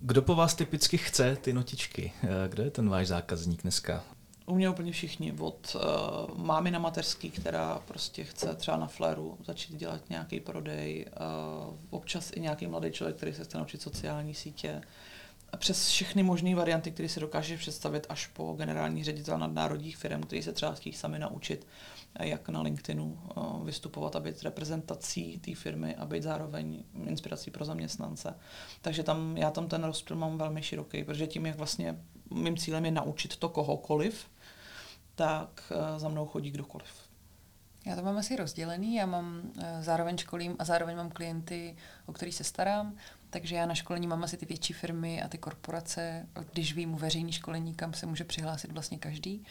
Kdo 0.00 0.22
po 0.22 0.34
vás 0.34 0.54
typicky 0.54 0.98
chce 0.98 1.36
ty 1.36 1.52
notičky? 1.52 2.12
Eh, 2.22 2.28
kdo 2.48 2.62
je 2.62 2.70
ten 2.70 2.88
váš 2.88 3.06
zákazník 3.06 3.62
dneska? 3.62 4.04
U 4.50 4.54
mě 4.54 4.70
úplně 4.70 4.92
všichni, 4.92 5.32
od 5.32 5.76
uh, 5.76 6.38
mámy 6.38 6.70
na 6.70 6.78
mateřský, 6.78 7.30
která 7.30 7.82
prostě 7.86 8.24
chce 8.24 8.54
třeba 8.54 8.76
na 8.76 8.86
fléru 8.86 9.38
začít 9.46 9.76
dělat 9.76 10.10
nějaký 10.10 10.40
prodej, 10.40 11.06
uh, 11.68 11.76
občas 11.90 12.30
i 12.34 12.40
nějaký 12.40 12.66
mladý 12.66 12.90
člověk, 12.90 13.16
který 13.16 13.34
se 13.34 13.44
chce 13.44 13.58
naučit 13.58 13.82
sociální 13.82 14.34
sítě, 14.34 14.82
přes 15.56 15.88
všechny 15.88 16.22
možné 16.22 16.54
varianty, 16.54 16.90
které 16.90 17.08
si 17.08 17.20
dokáže 17.20 17.56
představit, 17.56 18.06
až 18.08 18.26
po 18.26 18.52
generální 18.52 19.04
ředitel 19.04 19.38
nadnárodních 19.38 19.96
firm, 19.96 20.22
který 20.22 20.42
se 20.42 20.52
třeba 20.52 20.72
chtějí 20.72 20.92
sami 20.92 21.18
naučit, 21.18 21.66
jak 22.20 22.48
na 22.48 22.62
LinkedInu 22.62 23.18
vystupovat 23.64 24.16
a 24.16 24.20
být 24.20 24.42
reprezentací 24.42 25.38
té 25.38 25.54
firmy 25.54 25.96
a 25.96 26.06
být 26.06 26.22
zároveň 26.22 26.84
inspirací 27.06 27.50
pro 27.50 27.64
zaměstnance. 27.64 28.34
Takže 28.82 29.02
tam 29.02 29.36
já 29.36 29.50
tam 29.50 29.68
ten 29.68 29.84
rozptyl 29.84 30.16
mám 30.16 30.38
velmi 30.38 30.62
široký, 30.62 31.04
protože 31.04 31.26
tím, 31.26 31.46
jak 31.46 31.56
vlastně 31.56 31.98
mým 32.30 32.56
cílem 32.56 32.84
je 32.84 32.90
naučit 32.90 33.36
to 33.36 33.48
kohokoliv, 33.48 34.26
tak 35.20 35.72
eh, 35.72 35.98
za 35.98 36.08
mnou 36.08 36.26
chodí 36.26 36.50
kdokoliv. 36.50 36.88
Já 37.86 37.96
to 37.96 38.02
mám 38.02 38.16
asi 38.16 38.36
rozdělený, 38.36 38.94
já 38.94 39.06
mám 39.06 39.42
uh, 39.44 39.62
zároveň 39.80 40.18
školím 40.18 40.56
a 40.58 40.64
zároveň 40.64 40.96
mám 40.96 41.10
klienty, 41.10 41.76
o 42.06 42.12
který 42.12 42.32
se 42.32 42.44
starám, 42.44 42.96
takže 43.30 43.56
já 43.56 43.66
na 43.66 43.74
školení 43.74 44.06
mám 44.06 44.24
asi 44.24 44.36
ty 44.36 44.46
větší 44.46 44.72
firmy 44.72 45.22
a 45.22 45.28
ty 45.28 45.38
korporace, 45.38 46.26
když 46.52 46.74
vím 46.74 46.94
veřejný 46.94 47.32
školení, 47.32 47.74
kam 47.74 47.94
se 47.94 48.06
může 48.06 48.24
přihlásit 48.24 48.72
vlastně 48.72 48.98
každý. 48.98 49.44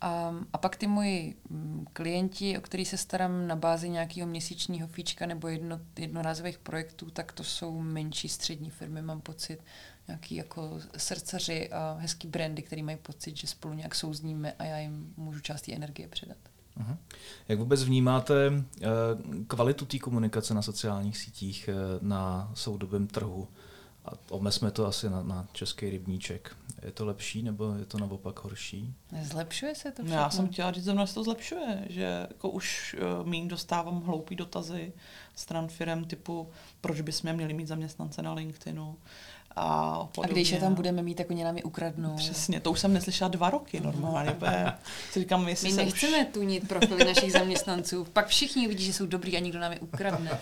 A, 0.00 0.34
a 0.52 0.58
pak 0.58 0.76
ty 0.76 0.86
moji 0.86 1.36
mm, 1.50 1.86
klienti, 1.92 2.58
o 2.58 2.60
který 2.60 2.84
se 2.84 2.96
starám 2.96 3.46
na 3.46 3.56
bázi 3.56 3.88
nějakého 3.88 4.28
měsíčního 4.28 4.88
fíčka 4.88 5.26
nebo 5.26 5.48
jedno, 5.48 5.80
jednorázových 5.98 6.58
projektů, 6.58 7.10
tak 7.10 7.32
to 7.32 7.44
jsou 7.44 7.80
menší 7.80 8.28
střední 8.28 8.70
firmy, 8.70 9.02
mám 9.02 9.20
pocit, 9.20 9.60
nějaký 10.08 10.34
jako 10.34 10.80
srdcaři 10.96 11.70
a 11.72 11.96
hezký 12.00 12.28
brandy, 12.28 12.62
který 12.62 12.82
mají 12.82 12.96
pocit, 12.96 13.36
že 13.36 13.46
spolu 13.46 13.74
nějak 13.74 13.94
souzníme 13.94 14.52
a 14.52 14.64
já 14.64 14.78
jim 14.78 15.14
můžu 15.16 15.40
část 15.40 15.62
té 15.62 15.72
energie 15.72 16.08
předat. 16.08 16.38
Uh-huh. 16.80 16.96
Jak 17.48 17.58
vůbec 17.58 17.84
vnímáte 17.84 18.48
uh, 18.48 18.86
kvalitu 19.46 19.84
té 19.84 19.98
komunikace 19.98 20.54
na 20.54 20.62
sociálních 20.62 21.18
sítích 21.18 21.70
uh, 21.72 22.08
na 22.08 22.50
soudobém 22.54 23.06
trhu? 23.06 23.48
A 24.04 24.10
omezme 24.30 24.70
to 24.70 24.86
asi 24.86 25.10
na, 25.10 25.22
na 25.22 25.48
český 25.52 25.90
rybníček. 25.90 26.56
Je 26.82 26.90
to 26.90 27.04
lepší 27.04 27.42
nebo 27.42 27.74
je 27.74 27.84
to 27.84 27.98
naopak 27.98 28.44
horší? 28.44 28.94
Zlepšuje 29.22 29.74
se 29.74 29.92
to 29.92 30.02
všechno? 30.02 30.22
Já 30.22 30.30
jsem 30.30 30.48
chtěla 30.48 30.72
říct, 30.72 30.84
že 30.84 31.06
se 31.06 31.14
to 31.14 31.24
zlepšuje, 31.24 31.86
že 31.88 32.26
jako 32.30 32.50
už 32.50 32.96
uh, 33.20 33.26
míň 33.26 33.48
dostávám 33.48 34.02
hloupý 34.02 34.36
dotazy 34.36 34.92
stran 35.34 35.68
firm 35.68 36.04
typu, 36.04 36.50
proč 36.80 37.00
bychom 37.00 37.32
měli 37.32 37.54
mít 37.54 37.66
zaměstnance 37.66 38.22
na 38.22 38.32
LinkedInu. 38.32 38.96
A, 39.56 39.98
podobně. 40.14 40.30
a 40.30 40.32
když 40.32 40.50
je 40.50 40.60
tam 40.60 40.74
budeme 40.74 41.02
mít, 41.02 41.14
tak 41.14 41.30
oni 41.30 41.44
nám 41.44 41.56
je 41.56 41.62
ukradnou. 41.62 42.16
Přesně, 42.16 42.60
to 42.60 42.70
už 42.70 42.80
jsem 42.80 42.92
neslyšela 42.92 43.28
dva 43.28 43.50
roky 43.50 43.80
normálně. 43.80 44.36
si 45.12 45.20
říkám, 45.20 45.48
jestli 45.48 45.72
My 45.72 45.76
nechceme 45.76 46.26
už... 46.26 46.32
tunit 46.32 46.68
profily 46.68 47.04
našich 47.04 47.32
zaměstnanců, 47.32 48.06
pak 48.12 48.26
všichni 48.26 48.68
vidí, 48.68 48.84
že 48.84 48.92
jsou 48.92 49.06
dobrý 49.06 49.36
a 49.36 49.40
nikdo 49.40 49.60
nám 49.60 49.72
je 49.72 49.80
ukradne. 49.80 50.38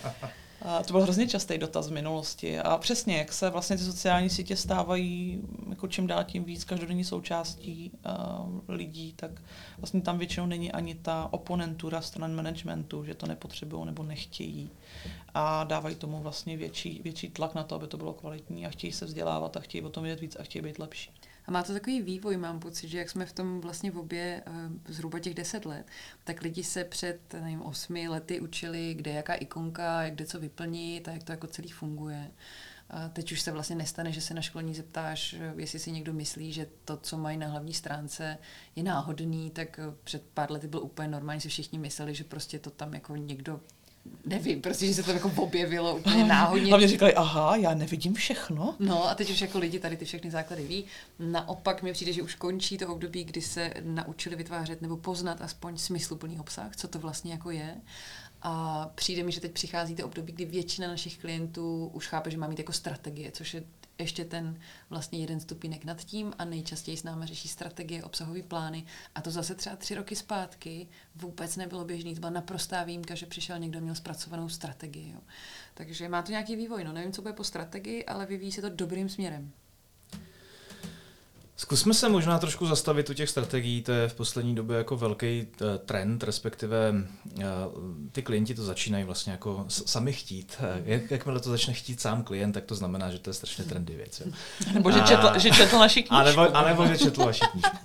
A 0.64 0.82
to 0.82 0.92
byl 0.92 1.02
hrozně 1.02 1.28
častý 1.28 1.58
dotaz 1.58 1.88
v 1.88 1.92
minulosti. 1.92 2.58
A 2.58 2.78
přesně, 2.78 3.16
jak 3.16 3.32
se 3.32 3.50
vlastně 3.50 3.76
ty 3.76 3.84
sociální 3.84 4.30
sítě 4.30 4.56
stávají 4.56 5.42
jako 5.68 5.88
čím 5.88 6.06
dál 6.06 6.24
tím 6.24 6.44
víc 6.44 6.64
každodenní 6.64 7.04
součástí 7.04 7.90
uh, 8.06 8.60
lidí, 8.68 9.12
tak 9.16 9.30
vlastně 9.78 10.00
tam 10.00 10.18
většinou 10.18 10.46
není 10.46 10.72
ani 10.72 10.94
ta 10.94 11.28
oponentura 11.30 12.00
stran 12.00 12.34
managementu, 12.34 13.04
že 13.04 13.14
to 13.14 13.26
nepotřebují 13.26 13.86
nebo 13.86 14.02
nechtějí. 14.02 14.70
A 15.34 15.64
dávají 15.64 15.96
tomu 15.96 16.18
vlastně 16.18 16.56
větší, 16.56 17.00
větší 17.04 17.30
tlak 17.30 17.54
na 17.54 17.64
to, 17.64 17.74
aby 17.74 17.86
to 17.86 17.96
bylo 17.96 18.12
kvalitní 18.12 18.66
a 18.66 18.70
chtějí 18.70 18.92
se 18.92 19.04
vzdělávat 19.04 19.56
a 19.56 19.60
chtějí 19.60 19.84
o 19.84 19.90
tom 19.90 20.02
vědět 20.02 20.20
víc 20.20 20.36
a 20.40 20.42
chtějí 20.42 20.62
být 20.62 20.78
lepší. 20.78 21.10
A 21.46 21.50
má 21.50 21.62
to 21.62 21.72
takový 21.72 22.02
vývoj, 22.02 22.36
mám 22.36 22.60
pocit, 22.60 22.88
že 22.88 22.98
jak 22.98 23.10
jsme 23.10 23.26
v 23.26 23.32
tom 23.32 23.60
vlastně 23.60 23.90
v 23.90 23.98
obě 23.98 24.42
uh, 24.46 24.54
zhruba 24.88 25.18
těch 25.18 25.34
deset 25.34 25.66
let, 25.66 25.86
tak 26.24 26.42
lidi 26.42 26.64
se 26.64 26.84
před, 26.84 27.20
nevím, 27.32 27.62
osmi 27.62 28.08
lety 28.08 28.40
učili, 28.40 28.94
kde 28.94 29.10
jaká 29.10 29.34
ikonka, 29.34 30.10
kde 30.10 30.26
co 30.26 30.40
vyplnit 30.40 31.08
a 31.08 31.12
jak 31.12 31.22
to 31.22 31.32
jako 31.32 31.46
celý 31.46 31.68
funguje. 31.68 32.30
A 32.90 33.08
teď 33.08 33.32
už 33.32 33.40
se 33.40 33.52
vlastně 33.52 33.76
nestane, 33.76 34.12
že 34.12 34.20
se 34.20 34.34
na 34.34 34.42
školní 34.42 34.74
zeptáš, 34.74 35.34
eh, 35.34 35.54
jestli 35.56 35.78
si 35.78 35.92
někdo 35.92 36.12
myslí, 36.12 36.52
že 36.52 36.66
to, 36.84 36.96
co 36.96 37.18
mají 37.18 37.36
na 37.36 37.46
hlavní 37.46 37.74
stránce, 37.74 38.38
je 38.76 38.82
náhodný, 38.82 39.50
tak 39.50 39.78
eh, 39.78 39.82
před 40.04 40.22
pár 40.34 40.52
lety 40.52 40.68
byl 40.68 40.82
úplně 40.82 41.08
normální, 41.08 41.40
si 41.40 41.48
všichni 41.48 41.78
mysleli, 41.78 42.14
že 42.14 42.24
prostě 42.24 42.58
to 42.58 42.70
tam 42.70 42.94
jako 42.94 43.16
někdo 43.16 43.60
nevím, 44.26 44.62
prostě, 44.62 44.86
že 44.86 44.94
se 44.94 45.02
to 45.02 45.10
jako 45.10 45.32
objevilo 45.36 45.96
úplně 45.96 46.24
náhodně. 46.24 46.68
Hlavně 46.68 46.88
říkali, 46.88 47.14
aha, 47.14 47.56
já 47.56 47.74
nevidím 47.74 48.14
všechno. 48.14 48.74
No 48.78 49.08
a 49.08 49.14
teď 49.14 49.30
už 49.30 49.40
jako 49.40 49.58
lidi 49.58 49.78
tady 49.78 49.96
ty 49.96 50.04
všechny 50.04 50.30
základy 50.30 50.62
ví. 50.66 50.84
Naopak 51.18 51.82
mi 51.82 51.92
přijde, 51.92 52.12
že 52.12 52.22
už 52.22 52.34
končí 52.34 52.78
to 52.78 52.88
období, 52.88 53.24
kdy 53.24 53.40
se 53.40 53.74
naučili 53.82 54.36
vytvářet 54.36 54.82
nebo 54.82 54.96
poznat 54.96 55.42
aspoň 55.42 55.78
smysluplný 55.78 56.40
obsah, 56.40 56.76
co 56.76 56.88
to 56.88 56.98
vlastně 56.98 57.32
jako 57.32 57.50
je. 57.50 57.76
A 58.46 58.86
přijde 58.94 59.22
mi, 59.22 59.32
že 59.32 59.40
teď 59.40 59.52
přichází 59.52 59.94
to 59.94 60.06
období, 60.06 60.32
kdy 60.32 60.44
většina 60.44 60.88
našich 60.88 61.18
klientů 61.18 61.90
už 61.94 62.06
chápe, 62.06 62.30
že 62.30 62.38
má 62.38 62.46
mít 62.46 62.58
jako 62.58 62.72
strategie, 62.72 63.32
což 63.32 63.54
je 63.54 63.64
ještě 63.98 64.24
ten 64.24 64.58
vlastně 64.90 65.20
jeden 65.20 65.40
stupínek 65.40 65.84
nad 65.84 66.04
tím 66.04 66.32
a 66.38 66.44
nejčastěji 66.44 66.96
s 66.96 67.02
námi 67.02 67.26
řeší 67.26 67.48
strategie, 67.48 68.04
obsahové 68.04 68.42
plány 68.42 68.84
a 69.14 69.20
to 69.20 69.30
zase 69.30 69.54
třeba 69.54 69.76
tři 69.76 69.94
roky 69.94 70.16
zpátky 70.16 70.88
vůbec 71.16 71.56
nebylo 71.56 71.84
běžný, 71.84 72.14
to 72.14 72.20
byla 72.20 72.32
naprostá 72.32 72.84
výjimka, 72.84 73.14
že 73.14 73.26
přišel 73.26 73.58
někdo, 73.58 73.80
měl 73.80 73.94
zpracovanou 73.94 74.48
strategii. 74.48 75.12
Jo. 75.12 75.20
Takže 75.74 76.08
má 76.08 76.22
to 76.22 76.30
nějaký 76.30 76.56
vývoj, 76.56 76.84
no 76.84 76.92
nevím, 76.92 77.12
co 77.12 77.22
bude 77.22 77.34
po 77.34 77.44
strategii, 77.44 78.04
ale 78.04 78.26
vyvíjí 78.26 78.52
se 78.52 78.62
to 78.62 78.68
dobrým 78.68 79.08
směrem. 79.08 79.52
Zkusme 81.56 81.94
se 81.94 82.08
možná 82.08 82.38
trošku 82.38 82.66
zastavit 82.66 83.10
u 83.10 83.14
těch 83.14 83.30
strategií, 83.30 83.82
to 83.82 83.92
je 83.92 84.08
v 84.08 84.14
poslední 84.14 84.54
době 84.54 84.78
jako 84.78 84.96
velký 84.96 85.26
eh, 85.26 85.78
trend, 85.78 86.22
respektive 86.22 86.94
eh, 87.40 87.44
ty 88.12 88.22
klienti 88.22 88.54
to 88.54 88.64
začínají 88.64 89.04
vlastně 89.04 89.32
jako 89.32 89.64
sami 89.68 90.12
chtít. 90.12 90.56
Eh, 90.60 90.82
jak, 90.84 91.10
jakmile 91.10 91.40
to 91.40 91.50
začne 91.50 91.74
chtít 91.74 92.00
sám 92.00 92.22
klient, 92.22 92.52
tak 92.52 92.64
to 92.64 92.74
znamená, 92.74 93.10
že 93.10 93.18
to 93.18 93.30
je 93.30 93.34
strašně 93.34 93.64
trendy 93.64 93.94
věc. 93.96 94.20
Jo. 94.20 94.32
Nebo 94.72 94.90
že 94.90 95.00
četl, 95.00 95.38
že 95.38 95.50
četl 95.50 95.78
naši 95.78 96.02
knížku. 96.02 96.14
A 96.14 96.22
nebo, 96.22 96.56
a 96.56 96.68
nebo 96.68 96.86
že 96.86 96.98
četl 96.98 97.24
vaši 97.24 97.40
knížku. 97.52 97.76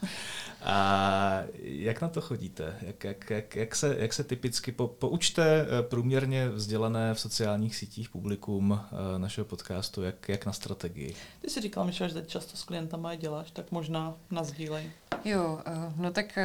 A 0.61 1.43
jak 1.61 2.01
na 2.01 2.07
to 2.09 2.21
chodíte? 2.21 2.77
Jak, 2.81 3.03
jak, 3.03 3.29
jak, 3.29 3.55
jak, 3.55 3.75
se, 3.75 3.95
jak 3.99 4.13
se 4.13 4.23
typicky 4.23 4.71
po, 4.71 4.87
poučte 4.87 5.61
eh, 5.61 5.83
průměrně 5.83 6.49
vzdělané 6.49 7.13
v 7.13 7.19
sociálních 7.19 7.75
sítích 7.75 8.09
publikum 8.09 8.79
eh, 8.83 9.19
našeho 9.19 9.45
podcastu, 9.45 10.03
jak, 10.03 10.29
jak 10.29 10.45
na 10.45 10.53
strategii? 10.53 11.15
Ty 11.41 11.49
si 11.49 11.61
říkal, 11.61 11.85
Michal, 11.85 12.07
že 12.07 12.13
teď 12.13 12.27
často 12.27 12.57
s 12.57 12.63
klientama 12.63 13.15
děláš, 13.15 13.51
tak 13.51 13.71
možná 13.71 14.15
nazdílej. 14.31 14.91
Jo, 15.25 15.59
eh, 15.65 15.93
no 15.95 16.11
tak 16.11 16.39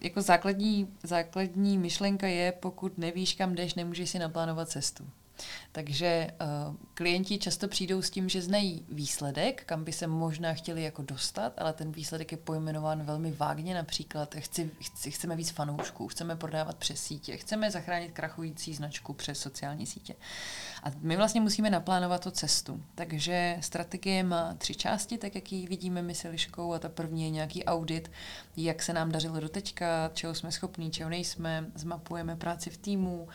jako 0.00 0.22
základní, 0.22 0.88
základní 1.02 1.78
myšlenka 1.78 2.26
je, 2.26 2.52
pokud 2.52 2.98
nevíš, 2.98 3.34
kam 3.34 3.54
jdeš, 3.54 3.74
nemůžeš 3.74 4.10
si 4.10 4.18
naplánovat 4.18 4.68
cestu. 4.68 5.04
Takže 5.78 6.30
uh, 6.40 6.76
klienti 6.94 7.38
často 7.38 7.68
přijdou 7.68 8.02
s 8.02 8.10
tím, 8.10 8.28
že 8.28 8.42
znají 8.42 8.84
výsledek, 8.88 9.64
kam 9.64 9.84
by 9.84 9.92
se 9.92 10.06
možná 10.06 10.54
chtěli 10.54 10.82
jako 10.82 11.02
dostat, 11.02 11.52
ale 11.58 11.72
ten 11.72 11.92
výsledek 11.92 12.32
je 12.32 12.38
pojmenován 12.38 13.02
velmi 13.02 13.32
vágně, 13.32 13.74
například 13.74 14.34
chci, 14.34 14.70
chci, 14.80 15.10
chceme 15.10 15.36
víc 15.36 15.50
fanoušků, 15.50 16.08
chceme 16.08 16.36
prodávat 16.36 16.76
přes 16.76 17.00
sítě, 17.00 17.36
chceme 17.36 17.70
zachránit 17.70 18.12
krachující 18.12 18.74
značku 18.74 19.12
přes 19.12 19.40
sociální 19.40 19.86
sítě. 19.86 20.14
A 20.82 20.90
my 21.00 21.16
vlastně 21.16 21.40
musíme 21.40 21.70
naplánovat 21.70 22.24
tu 22.24 22.30
cestu. 22.30 22.82
Takže 22.94 23.58
strategie 23.60 24.22
má 24.22 24.54
tři 24.54 24.74
části, 24.74 25.18
tak 25.18 25.34
jak 25.34 25.52
ji 25.52 25.66
vidíme 25.66 26.02
my 26.02 26.14
se 26.14 26.28
Liškou, 26.28 26.72
a 26.72 26.78
ta 26.78 26.88
první 26.88 27.22
je 27.22 27.30
nějaký 27.30 27.64
audit, 27.64 28.10
jak 28.56 28.82
se 28.82 28.92
nám 28.92 29.12
dařilo 29.12 29.40
do 29.40 29.48
teďka, 29.48 30.10
čeho 30.14 30.34
jsme 30.34 30.52
schopní, 30.52 30.90
čeho 30.90 31.10
nejsme, 31.10 31.66
zmapujeme 31.74 32.36
práci 32.36 32.70
v 32.70 32.76
týmu, 32.76 33.28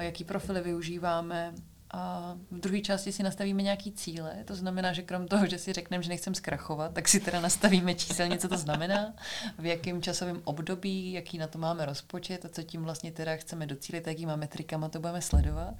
jaký 0.00 0.24
profily 0.24 0.60
využíváme, 0.60 1.54
a 1.90 2.34
v 2.50 2.60
druhé 2.60 2.80
části 2.80 3.12
si 3.12 3.22
nastavíme 3.22 3.62
nějaký 3.62 3.92
cíle, 3.92 4.36
to 4.44 4.54
znamená, 4.54 4.92
že 4.92 5.02
krom 5.02 5.28
toho, 5.28 5.46
že 5.46 5.58
si 5.58 5.72
řekneme, 5.72 6.02
že 6.02 6.08
nechcem 6.08 6.34
zkrachovat, 6.34 6.92
tak 6.92 7.08
si 7.08 7.20
teda 7.20 7.40
nastavíme 7.40 7.94
číselně, 7.94 8.38
co 8.38 8.48
to 8.48 8.56
znamená, 8.56 9.14
v 9.58 9.66
jakém 9.66 10.02
časovém 10.02 10.40
období, 10.44 11.12
jaký 11.12 11.38
na 11.38 11.46
to 11.46 11.58
máme 11.58 11.86
rozpočet 11.86 12.44
a 12.44 12.48
co 12.48 12.62
tím 12.62 12.84
vlastně 12.84 13.12
teda 13.12 13.36
chceme 13.36 13.66
docílit, 13.66 14.06
jakýma 14.06 14.36
metrikama 14.36 14.88
to 14.88 15.00
budeme 15.00 15.22
sledovat. 15.22 15.74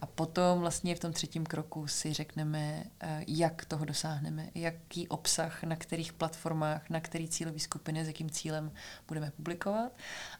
A 0.00 0.06
potom 0.06 0.60
vlastně 0.60 0.94
v 0.94 1.00
tom 1.00 1.12
třetím 1.12 1.46
kroku 1.46 1.86
si 1.86 2.12
řekneme, 2.12 2.84
eh, 3.00 3.24
jak 3.28 3.64
toho 3.64 3.84
dosáhneme, 3.84 4.48
jaký 4.54 5.08
obsah, 5.08 5.62
na 5.62 5.76
kterých 5.76 6.12
platformách, 6.12 6.90
na 6.90 7.00
který 7.00 7.28
cílové 7.28 7.58
skupiny, 7.58 8.04
s 8.04 8.06
jakým 8.06 8.30
cílem 8.30 8.72
budeme 9.08 9.30
publikovat. 9.30 9.92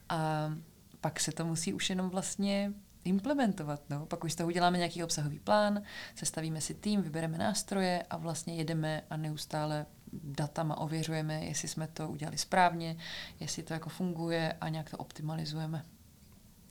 A 0.08 0.52
pak 1.00 1.20
se 1.20 1.32
to 1.32 1.44
musí 1.44 1.74
už 1.74 1.90
jenom 1.90 2.10
vlastně 2.10 2.72
implementovat. 3.04 3.82
No. 3.90 4.06
Pak 4.06 4.24
už 4.24 4.32
z 4.32 4.36
toho 4.36 4.46
uděláme 4.46 4.78
nějaký 4.78 5.04
obsahový 5.04 5.38
plán, 5.38 5.82
sestavíme 6.14 6.60
si 6.60 6.74
tým, 6.74 7.02
vybereme 7.02 7.38
nástroje 7.38 8.02
a 8.10 8.16
vlastně 8.16 8.54
jedeme 8.54 9.04
a 9.10 9.16
neustále 9.16 9.86
datama 10.12 10.78
ověřujeme, 10.78 11.44
jestli 11.44 11.68
jsme 11.68 11.86
to 11.86 12.08
udělali 12.08 12.38
správně, 12.38 12.96
jestli 13.40 13.62
to 13.62 13.74
jako 13.74 13.88
funguje 13.88 14.52
a 14.60 14.68
nějak 14.68 14.90
to 14.90 14.96
optimalizujeme. 14.96 15.84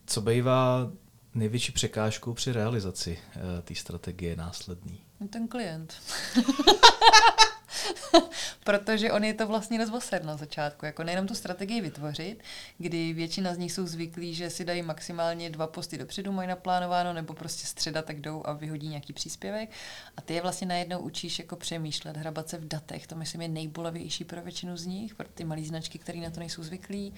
Co 0.06 0.22
bývá 0.22 0.92
největší 1.34 1.72
překážkou 1.72 2.34
při 2.34 2.52
realizaci 2.52 3.20
uh, 3.36 3.42
té 3.62 3.76
strategie 3.76 4.36
následný? 4.36 5.02
No 5.20 5.28
ten 5.28 5.48
klient. 5.48 5.94
protože 8.72 9.12
on 9.12 9.24
je 9.24 9.34
to 9.34 9.48
vlastně 9.48 9.78
rozvoser 9.78 10.24
na 10.24 10.38
začátku. 10.38 10.86
Jako 10.86 11.04
nejenom 11.04 11.28
tu 11.28 11.36
strategii 11.36 11.82
vytvořit, 11.82 12.44
kdy 12.78 13.14
většina 13.14 13.54
z 13.54 13.58
nich 13.58 13.72
jsou 13.72 13.88
zvyklí, 13.88 14.34
že 14.34 14.50
si 14.50 14.66
dají 14.66 14.82
maximálně 14.82 15.50
dva 15.50 15.68
posty 15.68 15.98
dopředu, 15.98 16.32
mají 16.32 16.50
naplánováno, 16.50 17.14
nebo 17.14 17.34
prostě 17.34 17.68
středa 17.68 18.02
tak 18.02 18.22
jdou 18.22 18.44
a 18.46 18.54
vyhodí 18.54 18.88
nějaký 18.88 19.14
příspěvek. 19.14 19.70
A 20.18 20.22
ty 20.22 20.34
je 20.34 20.42
vlastně 20.42 20.68
najednou 20.68 21.00
učíš 21.00 21.40
jako 21.40 21.56
přemýšlet, 21.56 22.18
hrabat 22.18 22.50
se 22.50 22.58
v 22.58 22.68
datech. 22.68 23.08
To 23.08 23.16
myslím 23.16 23.42
je 23.42 23.48
nejbolavější 23.48 24.24
pro 24.24 24.42
většinu 24.42 24.78
z 24.78 24.86
nich, 24.86 25.16
pro 25.16 25.28
ty 25.34 25.44
malé 25.44 25.64
značky, 25.64 26.00
které 26.00 26.20
na 26.20 26.30
to 26.30 26.40
nejsou 26.40 26.64
zvyklí. 26.64 27.14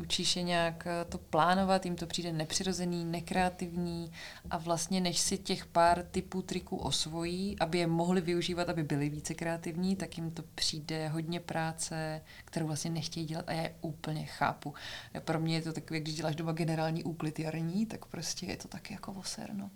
Učíš 0.00 0.36
je 0.36 0.42
nějak 0.42 0.86
eh, 0.86 1.04
to 1.04 1.18
plánovat, 1.18 1.84
jim 1.84 1.96
to 1.96 2.06
přijde 2.06 2.32
nepřirozený, 2.32 3.04
nekreativní 3.04 4.12
a 4.50 4.58
vlastně 4.58 5.00
než 5.00 5.18
si 5.18 5.38
těch 5.38 5.66
pár 5.66 6.02
typů 6.10 6.42
triků 6.42 6.76
osvojí, 6.76 7.56
aby 7.60 7.78
je 7.78 7.86
mohli 7.86 8.20
využívat, 8.20 8.68
aby 8.68 8.82
byli 8.82 9.08
více 9.08 9.34
kreativní, 9.34 9.96
tak 9.96 10.18
jim 10.18 10.30
to 10.30 10.42
přijde 10.54 10.85
hodně 11.08 11.40
práce, 11.40 12.22
kterou 12.44 12.66
vlastně 12.66 12.90
nechtějí 12.90 13.26
dělat 13.26 13.44
a 13.48 13.52
já 13.52 13.62
je 13.62 13.74
úplně 13.80 14.26
chápu. 14.26 14.74
Pro 15.20 15.40
mě 15.40 15.54
je 15.54 15.62
to 15.62 15.72
takové, 15.72 16.00
když 16.00 16.14
děláš 16.14 16.36
doma 16.36 16.52
generální 16.52 17.04
úklid 17.04 17.38
jarní, 17.38 17.86
tak 17.86 18.06
prostě 18.06 18.46
je 18.46 18.56
to 18.56 18.68
taky 18.68 18.94
jako 18.94 19.12
voser, 19.12 19.54
no. 19.54 19.70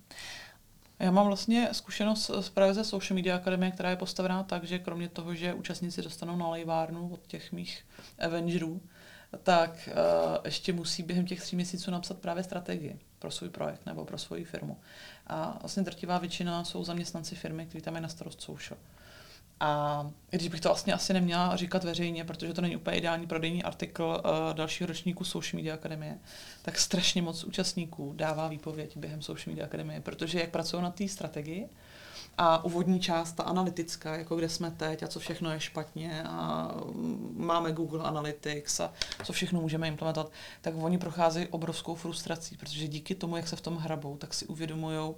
Já 0.98 1.10
mám 1.10 1.26
vlastně 1.26 1.68
zkušenost 1.72 2.30
z 2.40 2.48
právě 2.48 2.74
ze 2.74 2.84
Social 2.84 3.14
Media 3.14 3.36
Akademie, 3.36 3.72
která 3.72 3.90
je 3.90 3.96
postavená 3.96 4.42
tak, 4.42 4.64
že 4.64 4.78
kromě 4.78 5.08
toho, 5.08 5.34
že 5.34 5.54
účastníci 5.54 6.02
dostanou 6.02 6.36
na 6.36 6.48
lejvárnu 6.48 7.08
od 7.12 7.26
těch 7.26 7.52
mých 7.52 7.86
Avengerů, 8.18 8.80
tak 9.42 9.88
uh, 9.88 10.36
ještě 10.44 10.72
musí 10.72 11.02
během 11.02 11.26
těch 11.26 11.40
tří 11.40 11.56
měsíců 11.56 11.90
napsat 11.90 12.18
právě 12.18 12.44
strategii 12.44 12.98
pro 13.18 13.30
svůj 13.30 13.50
projekt 13.50 13.86
nebo 13.86 14.04
pro 14.04 14.18
svoji 14.18 14.44
firmu. 14.44 14.80
A 15.26 15.58
vlastně 15.60 15.82
drtivá 15.82 16.18
většina 16.18 16.64
jsou 16.64 16.84
zaměstnanci 16.84 17.34
firmy, 17.34 17.66
kteří 17.66 17.82
tam 17.82 17.94
je 17.94 18.00
na 18.00 18.08
starost 18.08 18.40
social. 18.40 18.78
A 19.60 20.10
když 20.30 20.48
bych 20.48 20.60
to 20.60 20.68
vlastně 20.68 20.92
asi 20.92 21.12
neměla 21.12 21.56
říkat 21.56 21.84
veřejně, 21.84 22.24
protože 22.24 22.54
to 22.54 22.60
není 22.60 22.76
úplně 22.76 22.96
ideální 22.96 23.26
prodejní 23.26 23.62
artikl 23.62 24.22
uh, 24.24 24.54
dalšího 24.54 24.88
ročníku 24.88 25.24
Social 25.24 25.58
Media 25.58 25.74
Akademie, 25.74 26.18
tak 26.62 26.78
strašně 26.78 27.22
moc 27.22 27.44
účastníků 27.44 28.12
dává 28.16 28.48
výpověď 28.48 28.96
během 28.96 29.22
Social 29.22 29.52
Media 29.52 29.66
Akademie, 29.66 30.00
protože 30.00 30.40
jak 30.40 30.50
pracují 30.50 30.82
na 30.82 30.90
té 30.90 31.08
strategii, 31.08 31.68
a 32.38 32.64
úvodní 32.64 33.00
část, 33.00 33.32
ta 33.32 33.42
analytická, 33.42 34.16
jako 34.16 34.36
kde 34.36 34.48
jsme 34.48 34.70
teď 34.70 35.02
a 35.02 35.08
co 35.08 35.20
všechno 35.20 35.50
je 35.50 35.60
špatně 35.60 36.22
a 36.22 36.70
máme 37.36 37.72
Google 37.72 38.04
Analytics 38.04 38.80
a 38.80 38.92
co 39.24 39.32
všechno 39.32 39.60
můžeme 39.60 39.88
implementovat, 39.88 40.32
tak 40.60 40.74
oni 40.76 40.98
procházejí 40.98 41.46
obrovskou 41.48 41.94
frustrací, 41.94 42.56
protože 42.56 42.88
díky 42.88 43.14
tomu, 43.14 43.36
jak 43.36 43.48
se 43.48 43.56
v 43.56 43.60
tom 43.60 43.76
hrabou, 43.76 44.16
tak 44.16 44.34
si 44.34 44.46
uvědomují, 44.46 45.14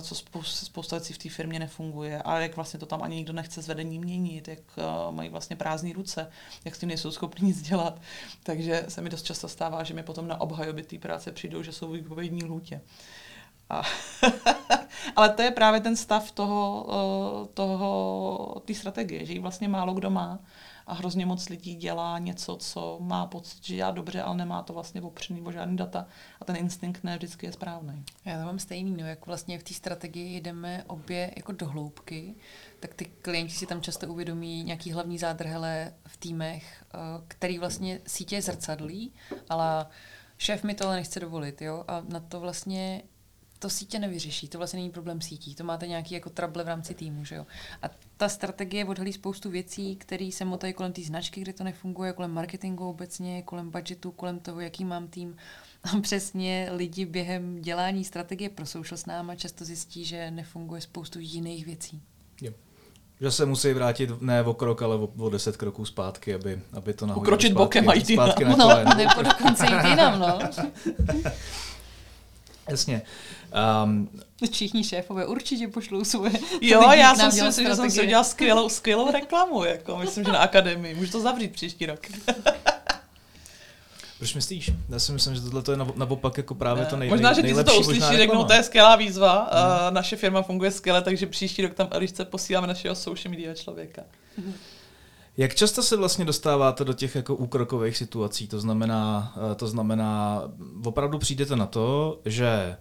co 0.00 0.14
spousta 0.44 0.96
věcí 0.96 1.12
v 1.12 1.18
té 1.18 1.28
firmě 1.28 1.58
nefunguje 1.58 2.22
a 2.22 2.38
jak 2.38 2.56
vlastně 2.56 2.80
to 2.80 2.86
tam 2.86 3.02
ani 3.02 3.16
nikdo 3.16 3.32
nechce 3.32 3.62
s 3.62 3.68
vedením 3.68 4.02
měnit, 4.02 4.48
jak 4.48 4.58
eh, 4.78 4.82
mají 5.10 5.28
vlastně 5.28 5.56
prázdné 5.56 5.92
ruce, 5.92 6.30
jak 6.64 6.74
s 6.74 6.78
tím 6.78 6.88
nejsou 6.88 7.10
schopni 7.10 7.46
nic 7.46 7.62
dělat. 7.62 8.00
Takže 8.42 8.84
se 8.88 9.00
mi 9.00 9.10
dost 9.10 9.22
často 9.22 9.48
stává, 9.48 9.84
že 9.84 9.94
mi 9.94 10.02
potom 10.02 10.28
na 10.28 10.40
obhajobě 10.40 10.84
té 10.84 10.98
práce 10.98 11.32
přijdou, 11.32 11.62
že 11.62 11.72
jsou 11.72 11.90
výpovědní 11.90 12.44
lhůtě. 12.44 12.80
A 13.70 13.82
Ale 15.16 15.28
to 15.30 15.42
je 15.42 15.50
právě 15.50 15.80
ten 15.80 15.96
stav 15.96 16.30
toho, 16.30 16.86
eh, 16.90 17.48
toho, 17.54 18.62
té 18.64 18.74
strategie, 18.74 19.26
že 19.26 19.32
ji 19.32 19.38
vlastně 19.38 19.68
málo 19.68 19.94
kdo 19.94 20.10
má 20.10 20.38
a 20.86 20.94
hrozně 20.94 21.26
moc 21.26 21.48
lidí 21.48 21.74
dělá 21.74 22.18
něco, 22.18 22.56
co 22.56 22.98
má 23.00 23.26
pocit, 23.26 23.64
že 23.64 23.76
dělá 23.76 23.90
dobře, 23.90 24.22
ale 24.22 24.36
nemá 24.36 24.62
to 24.62 24.72
vlastně 24.72 25.02
opřený 25.02 25.42
o 25.42 25.52
žádný 25.52 25.76
data 25.76 26.06
a 26.40 26.44
ten 26.44 26.56
instinkt 26.56 27.04
ne 27.04 27.16
vždycky 27.16 27.46
je 27.46 27.52
správný. 27.52 28.04
Já 28.24 28.38
to 28.38 28.46
mám 28.46 28.58
stejný, 28.58 28.96
no, 28.96 29.06
jak 29.06 29.26
vlastně 29.26 29.58
v 29.58 29.62
té 29.62 29.74
strategii 29.74 30.40
jdeme 30.40 30.84
obě 30.86 31.32
jako 31.36 31.52
do 31.52 31.66
hloubky, 31.66 32.34
tak 32.80 32.94
ty 32.94 33.04
klienti 33.04 33.52
si 33.52 33.66
tam 33.66 33.80
často 33.80 34.06
uvědomí 34.06 34.64
nějaký 34.64 34.92
hlavní 34.92 35.18
zádrhele 35.18 35.94
v 36.06 36.16
týmech, 36.16 36.84
eh, 36.94 36.98
který 37.28 37.58
vlastně 37.58 38.00
sítě 38.06 38.42
zrcadlí, 38.42 39.12
ale 39.48 39.86
šéf 40.38 40.64
mi 40.64 40.74
to 40.74 40.86
ale 40.86 40.96
nechce 40.96 41.20
dovolit, 41.20 41.62
jo, 41.62 41.84
a 41.88 42.02
na 42.08 42.20
to 42.20 42.40
vlastně 42.40 43.02
to 43.60 43.70
sítě 43.70 43.98
nevyřeší, 43.98 44.48
to 44.48 44.58
vlastně 44.58 44.78
není 44.78 44.90
problém 44.90 45.20
sítí, 45.20 45.54
to 45.54 45.64
máte 45.64 45.86
nějaký 45.86 46.14
jako 46.14 46.30
trable 46.30 46.64
v 46.64 46.68
rámci 46.68 46.94
týmu, 46.94 47.24
že 47.24 47.34
jo. 47.34 47.46
A 47.82 47.90
ta 48.16 48.28
strategie 48.28 48.84
odhalí 48.84 49.12
spoustu 49.12 49.50
věcí, 49.50 49.96
které 49.96 50.30
se 50.32 50.44
motají 50.44 50.72
kolem 50.72 50.92
té 50.92 51.02
značky, 51.02 51.40
kde 51.40 51.52
to 51.52 51.64
nefunguje, 51.64 52.12
kolem 52.12 52.30
marketingu 52.30 52.88
obecně, 52.88 53.42
kolem 53.42 53.70
budgetu, 53.70 54.10
kolem 54.10 54.38
toho, 54.38 54.60
jaký 54.60 54.84
mám 54.84 55.08
tým. 55.08 55.36
A 55.82 56.00
přesně 56.00 56.68
lidi 56.72 57.06
během 57.06 57.62
dělání 57.62 58.04
strategie 58.04 58.50
pro 58.50 58.66
social 58.66 58.98
s 58.98 59.06
náma 59.06 59.34
často 59.34 59.64
zjistí, 59.64 60.04
že 60.04 60.30
nefunguje 60.30 60.80
spoustu 60.80 61.18
jiných 61.20 61.66
věcí. 61.66 62.02
Jo. 62.40 62.52
Že 63.20 63.30
se 63.30 63.46
musí 63.46 63.72
vrátit 63.72 64.22
ne 64.22 64.42
o 64.42 64.54
krok, 64.54 64.82
ale 64.82 64.96
o, 64.96 65.08
o 65.18 65.30
deset 65.30 65.56
kroků 65.56 65.84
zpátky, 65.84 66.34
aby, 66.34 66.60
aby 66.72 66.94
to 66.94 67.06
nahodili 67.06 67.26
Ukročit 67.26 67.50
zpátky, 67.50 67.64
bokem 67.64 67.88
a 67.88 67.94
jít 67.94 68.06
zpátky 68.06 68.44
na 68.44 68.56
No, 68.56 68.68
nebo 68.96 69.22
dokonce 69.22 69.66
jít 69.66 69.90
jinam, 69.90 70.20
no. 70.20 70.38
Jasně. 72.70 73.02
Um, 73.84 74.08
Všichni 74.52 74.84
šéfové 74.84 75.26
určitě 75.26 75.68
pošlou 75.68 76.04
svoje 76.04 76.32
Jo, 76.60 76.92
já 76.92 77.14
jsem 77.14 77.32
si 77.32 77.42
myslím, 77.42 77.66
že 77.66 77.74
jsem 77.74 77.90
si 77.90 78.02
udělal 78.02 78.24
skvělou, 78.24 78.68
skvělou 78.68 79.10
reklamu. 79.10 79.64
Jako, 79.64 79.96
myslím, 79.96 80.24
že 80.24 80.32
na 80.32 80.38
akademii. 80.38 80.94
Můžu 80.94 81.12
to 81.12 81.20
zavřít 81.20 81.52
příští 81.52 81.86
rok. 81.86 82.00
Proč 84.18 84.34
myslíš? 84.34 84.70
Já 84.88 84.98
si 84.98 85.12
myslím, 85.12 85.34
že 85.34 85.40
tohle 85.40 85.62
je 85.72 85.76
naopak 85.94 86.36
jako 86.36 86.54
právě 86.54 86.86
to 86.86 86.96
nej, 86.96 87.08
Možná, 87.08 87.32
že 87.32 87.42
ty 87.42 87.54
si 87.54 87.64
to 87.64 87.80
uslyší, 87.80 88.16
řeknou, 88.16 88.44
to 88.44 88.52
je 88.52 88.62
skvělá 88.62 88.96
výzva. 88.96 89.50
Hmm. 89.52 89.86
Uh, 89.88 89.94
naše 89.94 90.16
firma 90.16 90.42
funguje 90.42 90.70
skvěle, 90.70 91.02
takže 91.02 91.26
příští 91.26 91.62
rok 91.62 91.74
tam 91.74 91.88
Elišce 91.90 92.24
posíláme 92.24 92.66
našeho 92.66 92.94
social 92.94 93.30
media 93.30 93.54
člověka. 93.54 94.02
Hmm. 94.38 94.54
Jak 95.36 95.54
často 95.54 95.82
se 95.82 95.96
vlastně 95.96 96.24
dostáváte 96.24 96.84
do 96.84 96.92
těch 96.92 97.14
jako 97.14 97.34
úkrokových 97.34 97.96
situací? 97.96 98.48
To 98.48 98.60
znamená, 98.60 99.34
eh, 99.52 99.54
to 99.54 99.66
znamená, 99.66 100.42
opravdu 100.84 101.18
přijdete 101.18 101.56
na 101.56 101.66
to, 101.66 102.20
že 102.24 102.76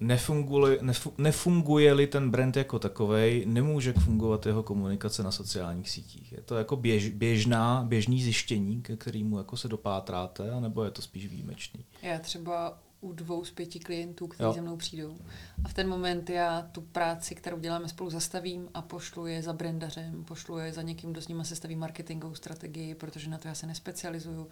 nefunguje, 0.00 0.78
nefunguje-li 1.18 2.06
ten 2.06 2.30
brand 2.30 2.56
jako 2.56 2.78
takový, 2.78 3.46
nemůže 3.46 3.92
fungovat 3.92 4.46
jeho 4.46 4.62
komunikace 4.62 5.22
na 5.22 5.32
sociálních 5.32 5.90
sítích. 5.90 6.32
Je 6.32 6.40
to 6.40 6.54
jako 6.54 6.76
běž, 6.76 7.08
běžná, 7.08 7.84
běžný 7.88 8.22
zjištění, 8.22 8.82
ke 8.82 8.96
kterému 8.96 9.38
jako 9.38 9.56
se 9.56 9.68
dopátráte, 9.68 10.50
anebo 10.50 10.84
je 10.84 10.90
to 10.90 11.02
spíš 11.02 11.26
výjimečný? 11.26 11.84
Já 12.02 12.18
třeba 12.18 12.78
u 13.00 13.12
dvou 13.12 13.44
z 13.44 13.50
pěti 13.50 13.78
klientů, 13.78 14.26
kteří 14.26 14.54
za 14.54 14.62
mnou 14.62 14.76
přijdou. 14.76 15.18
A 15.64 15.68
v 15.68 15.74
ten 15.74 15.88
moment 15.88 16.30
já 16.30 16.62
tu 16.72 16.80
práci, 16.80 17.34
kterou 17.34 17.58
děláme 17.58 17.88
spolu, 17.88 18.10
zastavím 18.10 18.68
a 18.74 18.82
pošlu 18.82 19.26
je 19.26 19.42
za 19.42 19.52
brandařem, 19.52 20.24
pošlu 20.24 20.58
je 20.58 20.72
za 20.72 20.82
někým, 20.82 21.12
kdo 21.12 21.22
s 21.22 21.28
nimi 21.28 21.44
sestaví 21.44 21.76
marketingovou 21.76 22.34
strategii, 22.34 22.94
protože 22.94 23.30
na 23.30 23.38
to 23.38 23.48
já 23.48 23.54
se 23.54 23.66
nespecializuju 23.66 24.48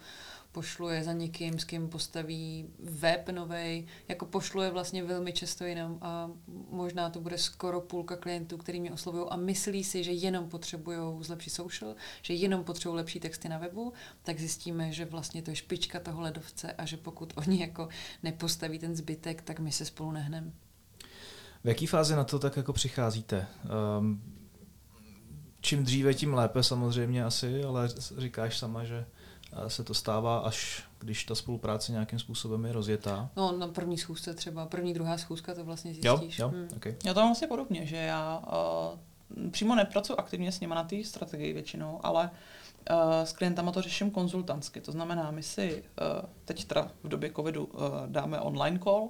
pošluje 0.55 1.03
za 1.03 1.13
někým, 1.13 1.59
s 1.59 1.63
kým 1.63 1.89
postaví 1.89 2.65
web 2.79 3.29
novej, 3.29 3.87
jako 4.07 4.25
pošluje 4.25 4.71
vlastně 4.71 5.03
velmi 5.03 5.33
často 5.33 5.65
jinam 5.65 5.97
a 6.01 6.31
možná 6.69 7.09
to 7.09 7.19
bude 7.19 7.37
skoro 7.37 7.81
půlka 7.81 8.15
klientů, 8.15 8.57
který 8.57 8.79
mě 8.79 8.91
oslovují 8.91 9.25
a 9.29 9.35
myslí 9.35 9.83
si, 9.83 10.03
že 10.03 10.11
jenom 10.11 10.49
potřebují 10.49 11.23
zlepšit 11.23 11.49
social, 11.49 11.95
že 12.21 12.33
jenom 12.33 12.63
potřebují 12.63 12.97
lepší 12.97 13.19
texty 13.19 13.49
na 13.49 13.57
webu, 13.57 13.93
tak 14.23 14.39
zjistíme, 14.39 14.91
že 14.91 15.05
vlastně 15.05 15.41
to 15.41 15.51
je 15.51 15.55
špička 15.55 15.99
toho 15.99 16.21
ledovce 16.21 16.73
a 16.73 16.85
že 16.85 16.97
pokud 16.97 17.33
oni 17.35 17.61
jako 17.61 17.89
nepostaví 18.23 18.79
ten 18.79 18.95
zbytek, 18.95 19.41
tak 19.41 19.59
my 19.59 19.71
se 19.71 19.85
spolu 19.85 20.11
nehneme. 20.11 20.51
V 21.63 21.67
jaký 21.67 21.87
fázi 21.87 22.15
na 22.15 22.23
to 22.23 22.39
tak 22.39 22.57
jako 22.57 22.73
přicházíte? 22.73 23.47
Um, 23.99 24.21
čím 25.61 25.83
dříve, 25.83 26.13
tím 26.13 26.33
lépe 26.33 26.63
samozřejmě 26.63 27.25
asi, 27.25 27.63
ale 27.63 27.89
říkáš 28.17 28.57
sama, 28.57 28.83
že 28.83 29.05
se 29.67 29.83
to 29.83 29.93
stává 29.93 30.37
až 30.37 30.83
když 30.99 31.23
ta 31.23 31.35
spolupráce 31.35 31.91
nějakým 31.91 32.19
způsobem 32.19 32.65
je 32.65 32.73
rozjetá. 32.73 33.29
No, 33.35 33.51
na 33.57 33.67
první 33.67 33.97
schůzce 33.97 34.33
třeba, 34.33 34.65
první, 34.65 34.93
druhá 34.93 35.17
schůzka 35.17 35.53
to 35.53 35.63
vlastně 35.63 35.93
zjistíš. 35.93 36.39
Jo, 36.39 36.45
jo, 36.45 36.47
hmm. 36.47 36.67
okay. 36.75 36.95
Já 37.05 37.13
to 37.13 37.19
mám 37.19 37.29
vlastně 37.29 37.47
podobně, 37.47 37.85
že 37.85 37.95
já 37.95 38.43
uh, 39.37 39.49
přímo 39.51 39.75
nepracuji 39.75 40.15
aktivně 40.15 40.51
s 40.51 40.59
nimi 40.59 40.75
na 40.75 40.83
té 40.83 41.03
strategii 41.03 41.53
většinou, 41.53 41.99
ale 42.03 42.23
uh, 42.23 42.29
s 43.23 43.33
klientama 43.33 43.71
to 43.71 43.81
řeším 43.81 44.11
konzultantsky. 44.11 44.81
To 44.81 44.91
znamená, 44.91 45.31
my 45.31 45.43
si 45.43 45.83
uh, 45.83 46.29
teď 46.45 46.65
teda 46.65 46.91
v 47.03 47.07
době 47.07 47.31
covidu 47.35 47.65
uh, 47.65 47.81
dáme 48.05 48.39
online 48.39 48.79
call 48.79 49.09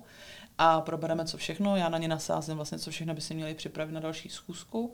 a 0.58 0.82
probereme, 0.82 1.26
co 1.26 1.38
všechno. 1.38 1.76
Já 1.76 1.90
na 1.90 1.98
ně 1.98 2.08
nasázím 2.08 2.56
vlastně, 2.56 2.80
co 2.80 2.92
všechno 2.92 3.14
by 3.14 3.22
si 3.22 3.34
měli 3.36 3.54
připravit 3.54 3.92
na 3.92 4.00
další 4.00 4.30
schůzku 4.30 4.94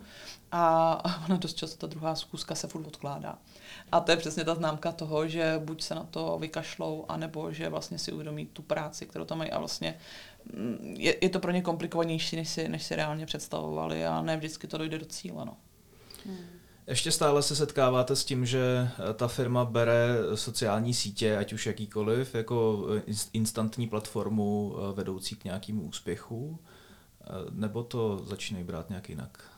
a 0.51 1.01
ona 1.25 1.37
dost 1.37 1.53
často 1.53 1.77
ta 1.77 1.87
druhá 1.87 2.15
schůzka 2.15 2.55
se 2.55 2.67
furt 2.67 2.87
odkládá. 2.87 3.37
A 3.91 3.99
to 3.99 4.11
je 4.11 4.17
přesně 4.17 4.43
ta 4.43 4.55
známka 4.55 4.91
toho, 4.91 5.27
že 5.27 5.61
buď 5.65 5.81
se 5.81 5.95
na 5.95 6.03
to 6.03 6.37
vykašlou, 6.39 7.05
anebo 7.09 7.51
že 7.51 7.69
vlastně 7.69 7.99
si 7.99 8.11
uvědomí 8.11 8.45
tu 8.45 8.61
práci, 8.61 9.05
kterou 9.05 9.25
tam 9.25 9.37
mají 9.37 9.51
a 9.51 9.59
vlastně 9.59 9.97
mm, 10.53 10.95
je, 10.97 11.15
je 11.21 11.29
to 11.29 11.39
pro 11.39 11.51
ně 11.51 11.61
komplikovanější, 11.61 12.35
než 12.35 12.49
si, 12.49 12.69
než 12.69 12.83
si 12.83 12.95
reálně 12.95 13.25
představovali 13.25 14.05
a 14.05 14.21
ne 14.21 14.37
vždycky 14.37 14.67
to 14.67 14.77
dojde 14.77 14.99
do 14.99 15.05
cíle. 15.05 15.45
No. 15.45 15.57
Hmm. 16.25 16.61
Ještě 16.91 17.12
stále 17.12 17.43
se 17.43 17.56
setkáváte 17.56 18.15
s 18.15 18.25
tím, 18.25 18.45
že 18.45 18.89
ta 19.15 19.27
firma 19.27 19.65
bere 19.65 20.15
sociální 20.36 20.93
sítě, 20.93 21.38
ať 21.38 21.54
už 21.54 21.65
jakýkoliv, 21.65 22.36
jako 22.36 22.88
instantní 23.34 23.88
platformu 23.88 24.75
eh, 24.75 24.93
vedoucí 24.93 25.36
k 25.36 25.43
nějakému 25.43 25.82
úspěchu, 25.82 26.60
eh, 27.21 27.25
nebo 27.51 27.84
to 27.84 28.25
začínají 28.25 28.65
brát 28.65 28.89
nějak 28.89 29.10
jinak? 29.10 29.51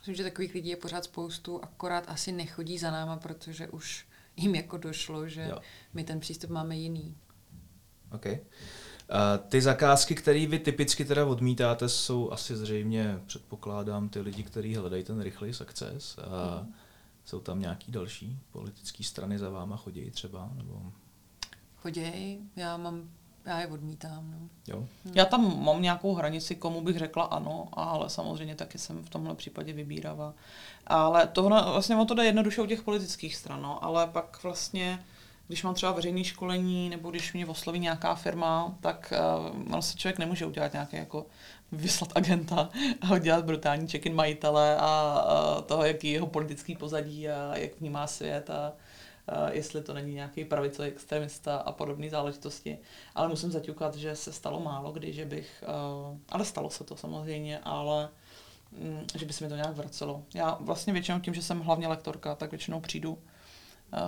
Myslím, 0.00 0.14
že 0.14 0.22
takových 0.22 0.54
lidí 0.54 0.68
je 0.68 0.76
pořád 0.76 1.04
spoustu, 1.04 1.64
akorát 1.64 2.04
asi 2.08 2.32
nechodí 2.32 2.78
za 2.78 2.90
náma, 2.90 3.16
protože 3.16 3.68
už 3.68 4.06
jim 4.36 4.54
jako 4.54 4.76
došlo, 4.76 5.28
že 5.28 5.46
jo. 5.50 5.58
my 5.94 6.04
ten 6.04 6.20
přístup 6.20 6.50
máme 6.50 6.76
jiný. 6.76 7.16
OK. 8.12 8.26
Uh, 9.10 9.48
ty 9.48 9.60
zakázky, 9.60 10.14
které 10.14 10.46
vy 10.46 10.58
typicky 10.58 11.04
teda 11.04 11.26
odmítáte, 11.26 11.88
jsou 11.88 12.30
asi 12.30 12.56
zřejmě, 12.56 13.18
předpokládám, 13.26 14.08
ty 14.08 14.20
lidi, 14.20 14.42
kteří 14.42 14.76
hledají 14.76 15.04
ten 15.04 15.20
rychlý 15.20 15.52
success. 15.52 16.18
Uh, 16.18 16.24
mm. 16.64 16.74
Jsou 17.24 17.40
tam 17.40 17.60
nějaký 17.60 17.92
další 17.92 18.38
politické 18.52 19.04
strany 19.04 19.38
za 19.38 19.50
váma 19.50 19.76
chodí 19.76 20.10
třeba? 20.10 20.50
Nebo... 20.54 20.82
Choděj. 21.76 22.38
Já 22.56 22.76
mám 22.76 23.10
Já 23.44 23.60
je 23.60 23.66
odmítám. 23.66 24.30
No. 24.30 24.48
Jo. 24.68 24.86
Já 25.14 25.24
tam 25.24 25.64
mám 25.64 25.82
nějakou 25.82 26.14
hranici, 26.14 26.56
komu 26.56 26.80
bych 26.80 26.98
řekla 26.98 27.24
ano, 27.24 27.68
ale 27.72 28.10
samozřejmě 28.10 28.54
taky 28.54 28.78
jsem 28.78 29.04
v 29.04 29.10
tomhle 29.10 29.34
případě 29.34 29.72
vybíravá. 29.72 30.34
Ale 30.86 31.26
to 31.26 31.42
vlastně 31.42 31.96
ono 31.96 32.04
to 32.04 32.14
jde 32.14 32.24
jednoduše 32.24 32.62
u 32.62 32.66
těch 32.66 32.82
politických 32.82 33.36
stran, 33.36 33.62
no, 33.62 33.84
ale 33.84 34.06
pak 34.06 34.42
vlastně 34.42 35.04
když 35.50 35.62
mám 35.62 35.74
třeba 35.74 35.92
veřejné 35.92 36.24
školení 36.24 36.90
nebo 36.90 37.10
když 37.10 37.32
mě 37.32 37.46
osloví 37.46 37.78
nějaká 37.78 38.14
firma, 38.14 38.76
tak 38.80 39.12
uh, 39.46 39.72
ono 39.72 39.82
se 39.82 39.96
člověk 39.96 40.18
nemůže 40.18 40.46
udělat 40.46 40.72
nějaké 40.72 40.96
jako 40.96 41.26
vyslat 41.72 42.12
agenta 42.14 42.68
a 43.00 43.14
udělat 43.14 43.44
brutální 43.44 43.88
check-in 43.88 44.14
majitele 44.14 44.76
a, 44.76 44.80
a 44.82 45.60
toho, 45.60 45.84
jaký 45.84 46.06
je 46.06 46.12
jeho 46.12 46.26
politický 46.26 46.76
pozadí 46.76 47.28
a 47.28 47.56
jak 47.56 47.80
vnímá 47.80 48.06
svět 48.06 48.50
a, 48.50 48.72
a 49.28 49.50
jestli 49.50 49.82
to 49.82 49.94
není 49.94 50.14
nějaký 50.14 50.44
pravicový 50.44 50.88
extremista 50.88 51.56
a 51.56 51.72
podobné 51.72 52.10
záležitosti. 52.10 52.78
Ale 53.14 53.28
musím 53.28 53.50
zaťukat, 53.50 53.94
že 53.94 54.16
se 54.16 54.32
stalo 54.32 54.60
málo 54.60 54.92
kdy, 54.92 55.12
že 55.12 55.24
bych, 55.24 55.64
uh, 55.66 56.16
ale 56.28 56.44
stalo 56.44 56.70
se 56.70 56.84
to 56.84 56.96
samozřejmě, 56.96 57.58
ale 57.58 58.08
um, 58.78 59.06
že 59.18 59.26
by 59.26 59.32
se 59.32 59.44
mi 59.44 59.50
to 59.50 59.56
nějak 59.56 59.76
vracelo. 59.76 60.22
Já 60.34 60.56
vlastně 60.60 60.92
většinou 60.92 61.20
tím, 61.20 61.34
že 61.34 61.42
jsem 61.42 61.60
hlavně 61.60 61.88
lektorka, 61.88 62.34
tak 62.34 62.50
většinou 62.50 62.80
přijdu 62.80 63.18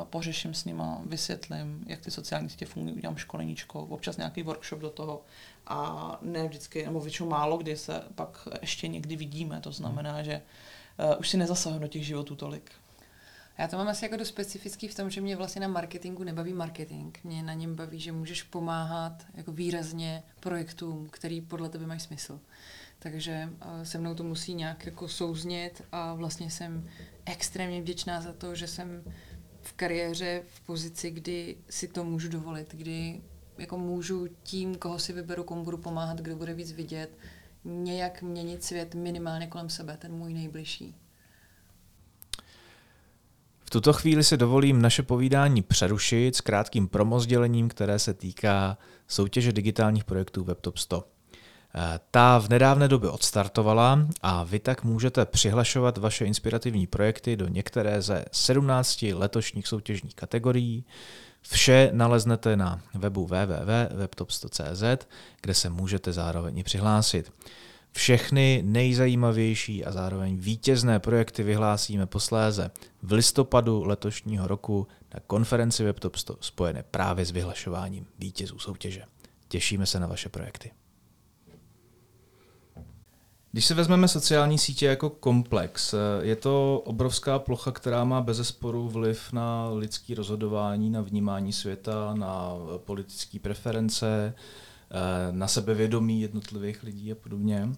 pořeším 0.04 0.54
s 0.54 0.64
nima, 0.64 1.00
vysvětlím, 1.06 1.84
jak 1.86 2.00
ty 2.00 2.10
sociální 2.10 2.48
sítě 2.48 2.66
fungují, 2.66 2.96
udělám 2.96 3.16
školeníčko, 3.16 3.80
občas 3.82 4.16
nějaký 4.16 4.42
workshop 4.42 4.80
do 4.80 4.90
toho 4.90 5.22
a 5.66 6.18
ne 6.22 6.48
vždycky, 6.48 6.84
nebo 6.84 7.00
většinou 7.00 7.28
málo 7.28 7.58
kdy 7.58 7.76
se 7.76 8.02
pak 8.14 8.48
ještě 8.60 8.88
někdy 8.88 9.16
vidíme, 9.16 9.60
to 9.60 9.72
znamená, 9.72 10.22
že 10.22 10.42
uh, 11.12 11.20
už 11.20 11.28
si 11.28 11.36
nezasahuji 11.36 11.80
do 11.80 11.88
těch 11.88 12.06
životů 12.06 12.36
tolik. 12.36 12.70
Já 13.58 13.68
to 13.68 13.76
mám 13.76 13.88
asi 13.88 14.04
jako 14.04 14.16
dost 14.16 14.28
specifický 14.28 14.88
v 14.88 14.94
tom, 14.94 15.10
že 15.10 15.20
mě 15.20 15.36
vlastně 15.36 15.60
na 15.60 15.68
marketingu 15.68 16.24
nebaví 16.24 16.52
marketing. 16.52 17.16
Mě 17.24 17.42
na 17.42 17.54
něm 17.54 17.74
baví, 17.74 18.00
že 18.00 18.12
můžeš 18.12 18.42
pomáhat 18.42 19.26
jako 19.34 19.52
výrazně 19.52 20.22
projektům, 20.40 21.08
který 21.10 21.40
podle 21.40 21.68
tebe 21.68 21.86
mají 21.86 22.00
smysl. 22.00 22.40
Takže 22.98 23.48
se 23.82 23.98
mnou 23.98 24.14
to 24.14 24.24
musí 24.24 24.54
nějak 24.54 24.86
jako 24.86 25.08
souznět 25.08 25.82
a 25.92 26.14
vlastně 26.14 26.50
jsem 26.50 26.88
extrémně 27.24 27.80
vděčná 27.80 28.20
za 28.20 28.32
to, 28.32 28.54
že 28.54 28.66
jsem 28.66 29.02
v 29.62 29.72
kariéře 29.72 30.42
v 30.54 30.60
pozici, 30.60 31.10
kdy 31.10 31.56
si 31.70 31.88
to 31.88 32.04
můžu 32.04 32.28
dovolit, 32.28 32.74
kdy 32.74 33.20
jako 33.58 33.78
můžu 33.78 34.28
tím, 34.42 34.74
koho 34.74 34.98
si 34.98 35.12
vyberu, 35.12 35.44
komu 35.44 35.64
budu 35.64 35.78
pomáhat, 35.78 36.20
kdo 36.20 36.36
bude 36.36 36.54
víc 36.54 36.72
vidět, 36.72 37.18
nějak 37.64 38.22
měnit 38.22 38.64
svět 38.64 38.94
minimálně 38.94 39.46
kolem 39.46 39.70
sebe, 39.70 39.96
ten 39.96 40.12
můj 40.12 40.34
nejbližší. 40.34 40.94
V 43.64 43.70
tuto 43.70 43.92
chvíli 43.92 44.24
si 44.24 44.36
dovolím 44.36 44.82
naše 44.82 45.02
povídání 45.02 45.62
přerušit 45.62 46.36
s 46.36 46.40
krátkým 46.40 46.88
promozdělením, 46.88 47.68
které 47.68 47.98
se 47.98 48.14
týká 48.14 48.78
soutěže 49.08 49.52
digitálních 49.52 50.04
projektů 50.04 50.44
WebTop 50.44 50.78
100. 50.78 51.11
Ta 52.10 52.38
v 52.38 52.48
nedávné 52.48 52.88
době 52.88 53.10
odstartovala 53.10 54.08
a 54.22 54.44
vy 54.44 54.58
tak 54.58 54.84
můžete 54.84 55.26
přihlašovat 55.26 55.98
vaše 55.98 56.24
inspirativní 56.24 56.86
projekty 56.86 57.36
do 57.36 57.48
některé 57.48 58.02
ze 58.02 58.24
17 58.32 59.02
letošních 59.02 59.66
soutěžních 59.66 60.14
kategorií. 60.14 60.84
Vše 61.42 61.90
naleznete 61.92 62.56
na 62.56 62.82
webu 62.94 63.26
www.webtop100.cz, 63.26 65.06
kde 65.42 65.54
se 65.54 65.70
můžete 65.70 66.12
zároveň 66.12 66.58
i 66.58 66.62
přihlásit. 66.62 67.32
Všechny 67.92 68.62
nejzajímavější 68.64 69.84
a 69.84 69.92
zároveň 69.92 70.36
vítězné 70.36 71.00
projekty 71.00 71.42
vyhlásíme 71.42 72.06
posléze 72.06 72.70
v 73.02 73.12
listopadu 73.12 73.84
letošního 73.84 74.48
roku 74.48 74.86
na 75.14 75.20
konferenci 75.26 75.84
WebTop 75.84 76.16
100 76.16 76.36
spojené 76.40 76.84
právě 76.90 77.24
s 77.24 77.30
vyhlašováním 77.30 78.06
vítězů 78.18 78.58
soutěže. 78.58 79.02
Těšíme 79.48 79.86
se 79.86 80.00
na 80.00 80.06
vaše 80.06 80.28
projekty. 80.28 80.70
Když 83.52 83.66
se 83.66 83.74
vezmeme 83.74 84.08
sociální 84.08 84.58
sítě 84.58 84.86
jako 84.86 85.10
komplex, 85.10 85.94
eh, 85.94 85.98
je 86.22 86.36
to 86.36 86.82
obrovská 86.84 87.38
plocha, 87.38 87.72
která 87.72 88.04
má 88.04 88.20
bezesporu 88.20 88.88
vliv 88.88 89.32
na 89.32 89.68
lidský 89.68 90.14
rozhodování, 90.14 90.90
na 90.90 91.00
vnímání 91.00 91.52
světa, 91.52 92.14
na 92.14 92.54
politické 92.76 93.38
preference, 93.38 94.34
eh, 94.90 95.32
na 95.32 95.48
sebevědomí 95.48 96.20
jednotlivých 96.20 96.82
lidí 96.82 97.12
a 97.12 97.14
podobně. 97.14 97.68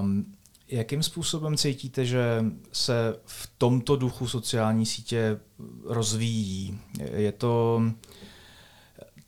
Um, 0.00 0.34
jakým 0.68 1.02
způsobem 1.02 1.56
cítíte, 1.56 2.04
že 2.04 2.44
se 2.72 3.16
v 3.24 3.50
tomto 3.58 3.96
duchu 3.96 4.28
sociální 4.28 4.86
sítě 4.86 5.40
rozvíjí? 5.84 6.78
Je 7.12 7.32
to 7.32 7.82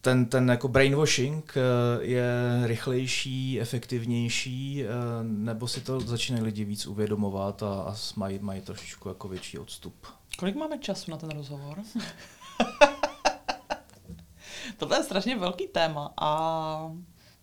ten, 0.00 0.26
ten 0.26 0.48
jako 0.48 0.68
brainwashing 0.68 1.54
eh, 1.56 1.60
je 2.04 2.32
rychlejší, 2.64 3.60
efektivnější, 3.60 4.84
eh, 4.84 4.88
nebo 5.22 5.68
si 5.68 5.80
to 5.80 6.00
začínají 6.00 6.44
lidi 6.44 6.64
víc 6.64 6.86
uvědomovat 6.86 7.62
a, 7.62 7.82
a 7.82 7.94
mají, 8.16 8.38
mají 8.38 8.60
trošičku 8.60 9.08
jako 9.08 9.28
větší 9.28 9.58
odstup? 9.58 10.06
Kolik 10.38 10.56
máme 10.56 10.78
času 10.78 11.10
na 11.10 11.16
ten 11.16 11.30
rozhovor? 11.30 11.78
Tohle 14.76 14.98
je 14.98 15.04
strašně 15.04 15.38
velký 15.38 15.68
téma 15.68 16.12
a 16.20 16.92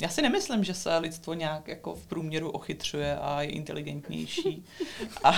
já 0.02 0.10
si 0.10 0.22
nemyslím, 0.22 0.63
že 0.63 0.74
se 0.74 0.98
lidstvo 0.98 1.34
nějak 1.34 1.67
jako 1.67 1.96
v 1.96 2.08
průměru 2.08 2.50
ochytřuje 2.50 3.17
a 3.17 3.41
je 3.41 3.50
inteligentnější. 3.50 4.65
A, 5.24 5.32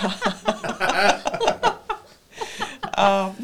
a 2.99 3.35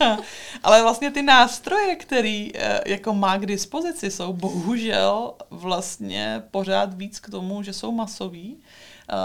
ale 0.62 0.82
vlastně 0.82 1.10
ty 1.10 1.22
nástroje, 1.22 1.96
který 1.96 2.50
eh, 2.54 2.80
jako 2.86 3.14
má 3.14 3.36
k 3.36 3.46
dispozici, 3.46 4.10
jsou 4.10 4.32
bohužel 4.32 5.34
vlastně 5.50 6.42
pořád 6.50 6.94
víc 6.94 7.20
k 7.20 7.30
tomu, 7.30 7.62
že 7.62 7.72
jsou 7.72 7.92
masový, 7.92 8.56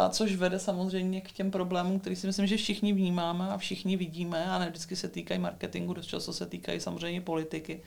což 0.10 0.36
vede 0.36 0.60
samozřejmě 0.60 1.22
k 1.22 1.32
těm 1.32 1.52
problémům, 1.52 2.00
který 2.00 2.16
si 2.16 2.28
myslím, 2.28 2.48
že 2.48 2.58
všichni 2.58 2.94
vnímáme 2.94 3.50
a 3.50 3.58
všichni 3.58 3.98
vidíme 3.98 4.46
a 4.46 4.60
ne 4.60 4.70
vždycky 4.70 4.96
se 4.96 5.08
týkají 5.08 5.40
marketingu, 5.40 5.94
dost 5.94 6.06
často 6.06 6.34
se 6.34 6.46
týkají 6.46 6.80
samozřejmě 6.80 7.22
politiky 7.22 7.82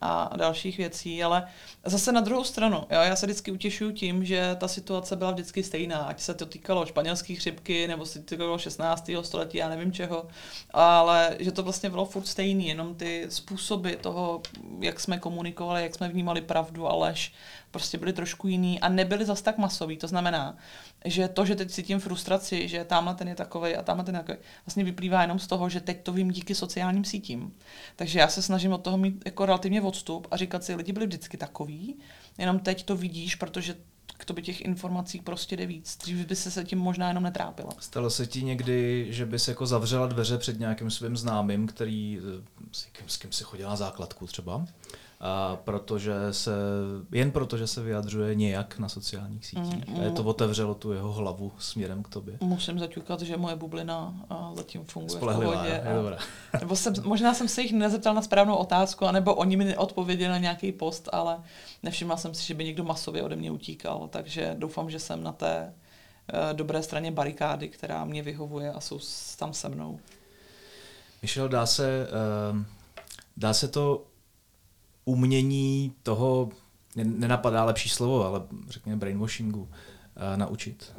a 0.00 0.36
dalších 0.36 0.78
věcí, 0.78 1.22
ale 1.22 1.48
zase 1.84 2.12
na 2.12 2.20
druhou 2.20 2.44
stranu, 2.44 2.76
jo, 2.76 3.00
já 3.00 3.16
se 3.16 3.26
vždycky 3.26 3.52
utěšuju 3.52 3.92
tím, 3.92 4.24
že 4.24 4.56
ta 4.60 4.68
situace 4.68 5.16
byla 5.16 5.30
vždycky 5.30 5.62
stejná, 5.62 5.98
ať 5.98 6.20
se 6.20 6.34
to 6.34 6.46
týkalo 6.46 6.86
španělské 6.86 7.34
chřipky, 7.34 7.88
nebo 7.88 8.06
se 8.06 8.22
týkalo 8.22 8.58
16. 8.58 9.10
století, 9.22 9.58
já 9.58 9.68
nevím 9.68 9.92
čeho, 9.92 10.26
ale 10.70 11.36
že 11.38 11.52
to 11.52 11.62
vlastně 11.62 11.90
bylo 11.90 12.04
furt 12.04 12.26
stejný, 12.26 12.68
jenom 12.68 12.94
ty 12.94 13.26
způsoby 13.28 13.92
toho, 13.92 14.42
jak 14.80 15.00
jsme 15.00 15.18
komunikovali, 15.18 15.82
jak 15.82 15.94
jsme 15.94 16.08
vnímali 16.08 16.40
pravdu 16.40 16.88
a 16.88 16.94
lež, 16.94 17.32
prostě 17.70 17.98
byly 17.98 18.12
trošku 18.12 18.48
jiný 18.48 18.80
a 18.80 18.88
nebyly 18.88 19.24
zas 19.24 19.42
tak 19.42 19.58
masový. 19.58 19.96
To 19.96 20.08
znamená, 20.08 20.56
že 21.04 21.28
to, 21.28 21.44
že 21.44 21.56
teď 21.56 21.70
cítím 21.70 22.00
frustraci, 22.00 22.68
že 22.68 22.84
tamhle 22.84 23.14
ten 23.14 23.28
je 23.28 23.34
takový 23.34 23.76
a 23.76 23.82
tamhle 23.82 24.04
ten 24.04 24.14
je 24.14 24.20
takový, 24.20 24.38
vlastně 24.66 24.84
vyplývá 24.84 25.22
jenom 25.22 25.38
z 25.38 25.46
toho, 25.46 25.68
že 25.68 25.80
teď 25.80 26.02
to 26.02 26.12
vím 26.12 26.30
díky 26.30 26.54
sociálním 26.54 27.04
sítím. 27.04 27.52
Takže 27.96 28.18
já 28.18 28.28
se 28.28 28.42
snažím 28.42 28.72
od 28.72 28.82
toho 28.82 28.98
mít 28.98 29.22
jako 29.24 29.46
relativně 29.46 29.82
odstup 29.82 30.26
a 30.30 30.36
říkat 30.36 30.64
si, 30.64 30.74
lidi 30.74 30.92
byli 30.92 31.06
vždycky 31.06 31.36
takový, 31.36 31.96
jenom 32.38 32.58
teď 32.58 32.84
to 32.84 32.96
vidíš, 32.96 33.34
protože 33.34 33.74
k 34.20 34.24
tobě 34.24 34.44
těch 34.44 34.60
informací 34.60 35.20
prostě 35.20 35.56
jde 35.56 35.66
víc. 35.66 35.96
Dřív 35.96 36.26
by 36.26 36.36
se 36.36 36.50
se 36.50 36.64
tím 36.64 36.78
možná 36.78 37.08
jenom 37.08 37.22
netrápila. 37.22 37.70
Stalo 37.78 38.10
se 38.10 38.26
ti 38.26 38.42
někdy, 38.42 39.06
že 39.10 39.26
bys 39.26 39.48
jako 39.48 39.66
zavřela 39.66 40.06
dveře 40.06 40.38
před 40.38 40.60
nějakým 40.60 40.90
svým 40.90 41.16
známým, 41.16 41.66
který 41.66 42.18
eh, 42.18 42.44
s 42.72 42.84
kým, 42.84 43.08
s 43.08 43.16
kým 43.16 43.32
si 43.32 43.44
chodila 43.44 43.70
na 43.70 43.76
základku 43.76 44.26
třeba? 44.26 44.66
A 45.20 45.56
protože 45.64 46.14
se, 46.30 46.52
jen 47.12 47.30
protože 47.30 47.66
se 47.66 47.82
vyjadřuje 47.82 48.34
nějak 48.34 48.78
na 48.78 48.88
sociálních 48.88 49.46
sítích. 49.46 49.88
Mm, 49.88 49.94
mm. 49.94 50.00
A 50.00 50.04
je 50.04 50.10
to 50.10 50.24
otevřelo 50.24 50.74
tu 50.74 50.92
jeho 50.92 51.12
hlavu 51.12 51.52
směrem 51.58 52.02
k 52.02 52.08
tobě. 52.08 52.38
Musím 52.40 52.78
zaťukat, 52.78 53.20
že 53.20 53.36
moje 53.36 53.56
bublina 53.56 54.14
zatím 54.54 54.84
funguje 54.84 55.18
Spolehlivá, 55.18 55.52
v 55.52 55.54
pohodě. 55.54 55.82
Je, 55.84 56.18
nebo 56.60 56.76
jsem, 56.76 56.94
možná 57.04 57.34
jsem 57.34 57.48
se 57.48 57.62
jich 57.62 57.72
nezeptal 57.72 58.14
na 58.14 58.22
správnou 58.22 58.56
otázku, 58.56 59.06
anebo 59.06 59.34
oni 59.34 59.56
mi 59.56 59.64
neodpověděli 59.64 60.30
na 60.30 60.38
nějaký 60.38 60.72
post, 60.72 61.08
ale 61.12 61.38
nevšimla 61.82 62.16
jsem 62.16 62.34
si, 62.34 62.46
že 62.46 62.54
by 62.54 62.64
někdo 62.64 62.84
masově 62.84 63.22
ode 63.22 63.36
mě 63.36 63.50
utíkal, 63.50 64.08
takže 64.12 64.54
doufám, 64.58 64.90
že 64.90 64.98
jsem 64.98 65.22
na 65.22 65.32
té 65.32 65.74
uh, 66.32 66.56
dobré 66.56 66.82
straně 66.82 67.12
barikády, 67.12 67.68
která 67.68 68.04
mě 68.04 68.22
vyhovuje 68.22 68.72
a 68.72 68.80
jsou 68.80 68.98
tam 69.38 69.52
se 69.54 69.68
mnou. 69.68 70.00
Michel, 71.22 71.48
dá 71.48 71.66
se, 71.66 72.08
uh, 72.52 72.62
dá 73.36 73.54
se 73.54 73.68
to 73.68 74.09
umění 75.10 75.92
toho, 76.02 76.48
nenapadá 76.96 77.64
lepší 77.64 77.88
slovo, 77.88 78.24
ale 78.24 78.42
řekněme 78.68 78.98
brainwashingu, 78.98 79.60
uh, 79.60 79.68
naučit? 80.36 80.92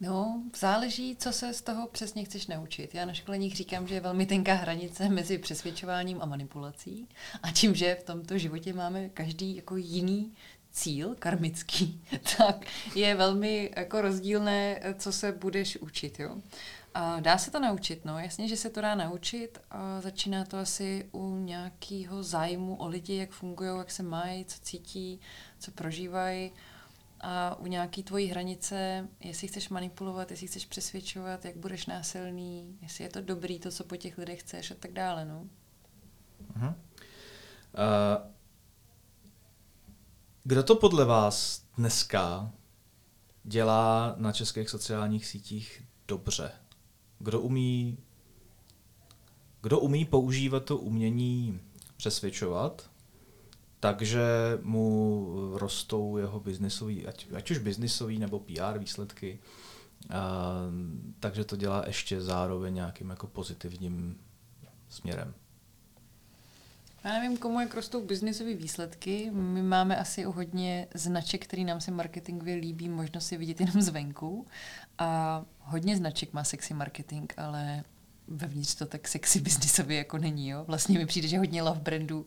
No, 0.00 0.42
záleží, 0.58 1.16
co 1.16 1.32
se 1.32 1.52
z 1.52 1.62
toho 1.62 1.88
přesně 1.88 2.24
chceš 2.24 2.46
naučit. 2.46 2.94
Já 2.94 3.04
na 3.04 3.12
školeních 3.12 3.56
říkám, 3.56 3.86
že 3.86 3.94
je 3.94 4.00
velmi 4.00 4.26
tenká 4.26 4.54
hranice 4.54 5.08
mezi 5.08 5.38
přesvědčováním 5.38 6.22
a 6.22 6.26
manipulací 6.26 7.08
a 7.42 7.50
tím, 7.50 7.74
že 7.74 7.96
v 8.00 8.04
tomto 8.04 8.38
životě 8.38 8.72
máme 8.72 9.08
každý 9.08 9.56
jako 9.56 9.76
jiný 9.76 10.32
cíl 10.72 11.14
karmický, 11.18 12.00
tak 12.38 12.66
je 12.94 13.14
velmi 13.14 13.70
jako 13.76 14.00
rozdílné, 14.00 14.80
co 14.98 15.12
se 15.12 15.32
budeš 15.32 15.76
učit. 15.76 16.20
Jo? 16.20 16.36
A 16.94 17.20
dá 17.20 17.38
se 17.38 17.50
to 17.50 17.60
naučit, 17.60 18.04
no, 18.04 18.18
jasně, 18.18 18.48
že 18.48 18.56
se 18.56 18.70
to 18.70 18.80
dá 18.80 18.94
naučit 18.94 19.58
a 19.70 20.00
začíná 20.00 20.44
to 20.44 20.58
asi 20.58 21.08
u 21.12 21.36
nějakého 21.36 22.22
zájmu 22.22 22.76
o 22.76 22.88
lidi, 22.88 23.16
jak 23.16 23.30
fungují, 23.30 23.70
jak 23.78 23.90
se 23.90 24.02
mají, 24.02 24.44
co 24.44 24.58
cítí, 24.60 25.20
co 25.58 25.70
prožívají 25.70 26.52
a 27.20 27.54
u 27.58 27.66
nějaký 27.66 28.02
tvojí 28.02 28.26
hranice, 28.26 29.08
jestli 29.20 29.48
chceš 29.48 29.68
manipulovat, 29.68 30.30
jestli 30.30 30.46
chceš 30.46 30.66
přesvědčovat, 30.66 31.44
jak 31.44 31.56
budeš 31.56 31.86
násilný, 31.86 32.78
jestli 32.82 33.04
je 33.04 33.10
to 33.10 33.20
dobrý, 33.20 33.58
to, 33.58 33.70
co 33.70 33.84
po 33.84 33.96
těch 33.96 34.18
lidech 34.18 34.40
chceš 34.40 34.70
a 34.70 34.74
tak 34.74 34.92
dále, 34.92 35.24
no. 35.24 35.46
Uh-huh. 36.54 36.68
Uh, 36.68 38.32
kdo 40.44 40.62
to 40.62 40.76
podle 40.76 41.04
vás 41.04 41.64
dneska 41.76 42.52
dělá 43.44 44.14
na 44.16 44.32
českých 44.32 44.70
sociálních 44.70 45.26
sítích 45.26 45.82
dobře? 46.08 46.61
Kdo 47.22 47.40
umí, 47.40 47.98
kdo 49.62 49.80
umí 49.80 50.04
používat 50.04 50.64
to 50.64 50.78
umění 50.78 51.60
přesvědčovat, 51.96 52.90
takže 53.80 54.22
mu 54.62 55.26
rostou 55.54 56.16
jeho 56.16 56.40
biznisový, 56.40 57.06
ať, 57.06 57.26
ať 57.34 57.50
už 57.50 57.58
biznisový 57.58 58.18
nebo 58.18 58.40
PR 58.40 58.78
výsledky, 58.78 59.38
a, 60.10 60.52
takže 61.20 61.44
to 61.44 61.56
dělá 61.56 61.84
ještě 61.86 62.20
zároveň 62.20 62.74
nějakým 62.74 63.10
jako 63.10 63.26
pozitivním 63.26 64.18
směrem. 64.88 65.34
Já 67.04 67.12
nevím, 67.12 67.36
komu 67.36 67.60
jak 67.60 67.74
rostou 67.74 68.06
biznisové 68.06 68.54
výsledky. 68.54 69.30
My 69.30 69.62
máme 69.62 69.96
asi 69.96 70.26
o 70.26 70.32
hodně 70.32 70.86
značek, 70.94 71.44
který 71.44 71.64
nám 71.64 71.80
se 71.80 71.90
marketingově 71.90 72.54
líbí, 72.54 72.88
možnost 72.88 73.26
si 73.26 73.36
vidět 73.36 73.60
jenom 73.60 73.82
zvenku. 73.82 74.46
A 74.98 75.42
hodně 75.58 75.96
značek 75.96 76.32
má 76.32 76.44
sexy 76.44 76.74
marketing, 76.74 77.32
ale 77.36 77.84
vevnitř 78.28 78.74
to 78.74 78.86
tak 78.86 79.08
sexy 79.08 79.40
biznisově 79.40 79.98
jako 79.98 80.18
není, 80.18 80.48
jo. 80.48 80.64
Vlastně 80.68 80.98
mi 80.98 81.06
přijde, 81.06 81.28
že 81.28 81.38
hodně 81.38 81.62
love 81.62 81.80
brandu 81.80 82.26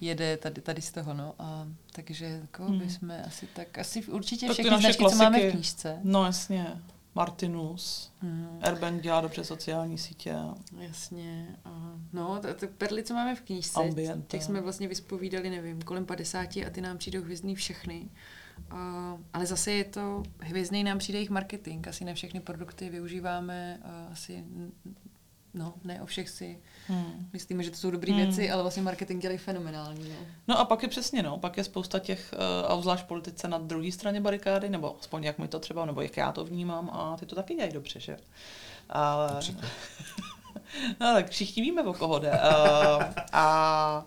jede 0.00 0.36
tady, 0.36 0.60
tady 0.60 0.82
z 0.82 0.92
toho, 0.92 1.14
no. 1.14 1.34
A, 1.38 1.68
takže 1.92 2.24
jako 2.24 2.64
hmm. 2.64 2.78
bychom 2.78 3.12
asi 3.26 3.46
tak, 3.46 3.78
asi 3.78 4.04
určitě 4.04 4.52
všechny 4.52 4.78
značky, 4.78 4.98
klasiky, 4.98 5.18
co 5.18 5.24
máme 5.24 5.48
v 5.48 5.52
knížce. 5.52 5.98
No 6.02 6.24
jasně. 6.24 6.82
Martinus, 7.16 8.12
mm. 8.22 8.58
Erben 8.60 9.00
dělá 9.00 9.20
dobře 9.20 9.44
sociální 9.44 9.98
sítě. 9.98 10.36
Jasně. 10.78 11.56
A 11.64 11.92
no, 12.12 12.40
tak 12.40 12.70
perly, 12.70 13.02
co 13.02 13.14
máme 13.14 13.34
v 13.34 13.40
knížce, 13.40 13.80
Ambiente. 13.80 14.26
těch 14.28 14.44
jsme 14.44 14.60
vlastně 14.60 14.88
vyspovídali, 14.88 15.50
nevím, 15.50 15.82
kolem 15.82 16.06
50 16.06 16.56
a 16.56 16.70
ty 16.70 16.80
nám 16.80 16.98
přijdou 16.98 17.22
hvězdný 17.22 17.54
všechny. 17.54 18.08
Uh, 18.72 18.78
ale 19.32 19.46
zase 19.46 19.72
je 19.72 19.84
to, 19.84 20.22
hvězdný 20.40 20.84
nám 20.84 20.98
přijde 20.98 21.18
jejich 21.18 21.30
marketing, 21.30 21.88
asi 21.88 22.04
ne 22.04 22.14
všechny 22.14 22.40
produkty 22.40 22.90
využíváme, 22.90 23.80
uh, 23.84 24.12
asi 24.12 24.44
no, 25.56 25.74
ne 25.84 26.02
o 26.02 26.06
všech 26.06 26.28
si 26.28 26.58
hmm. 26.88 27.28
myslíme, 27.32 27.62
že 27.62 27.70
to 27.70 27.76
jsou 27.76 27.90
dobré 27.90 28.12
hmm. 28.12 28.22
věci, 28.22 28.50
ale 28.50 28.62
vlastně 28.62 28.82
marketing 28.82 29.22
dělají 29.22 29.38
fenomenální. 29.38 30.08
No. 30.08 30.26
no 30.48 30.58
a 30.58 30.64
pak 30.64 30.82
je 30.82 30.88
přesně, 30.88 31.22
no, 31.22 31.38
pak 31.38 31.56
je 31.56 31.64
spousta 31.64 31.98
těch, 31.98 32.34
uh, 32.64 32.72
a 32.72 32.80
zvlášť 32.80 33.06
politice 33.06 33.48
na 33.48 33.58
druhé 33.58 33.92
straně 33.92 34.20
barikády, 34.20 34.68
nebo 34.68 34.96
aspoň 35.00 35.24
jak 35.24 35.38
mi 35.38 35.48
to 35.48 35.58
třeba, 35.58 35.86
nebo 35.86 36.00
jak 36.00 36.16
já 36.16 36.32
to 36.32 36.44
vnímám, 36.44 36.90
a 36.92 37.16
ty 37.16 37.26
to 37.26 37.34
taky 37.34 37.54
dělají 37.54 37.72
dobře, 37.72 38.00
že? 38.00 38.16
Ale... 38.88 39.40
no 41.00 41.12
tak 41.14 41.30
všichni 41.30 41.62
víme, 41.62 41.82
o 41.82 41.92
koho 41.92 42.18
jde. 42.18 42.30
Uh, 42.30 43.02
a 43.32 44.06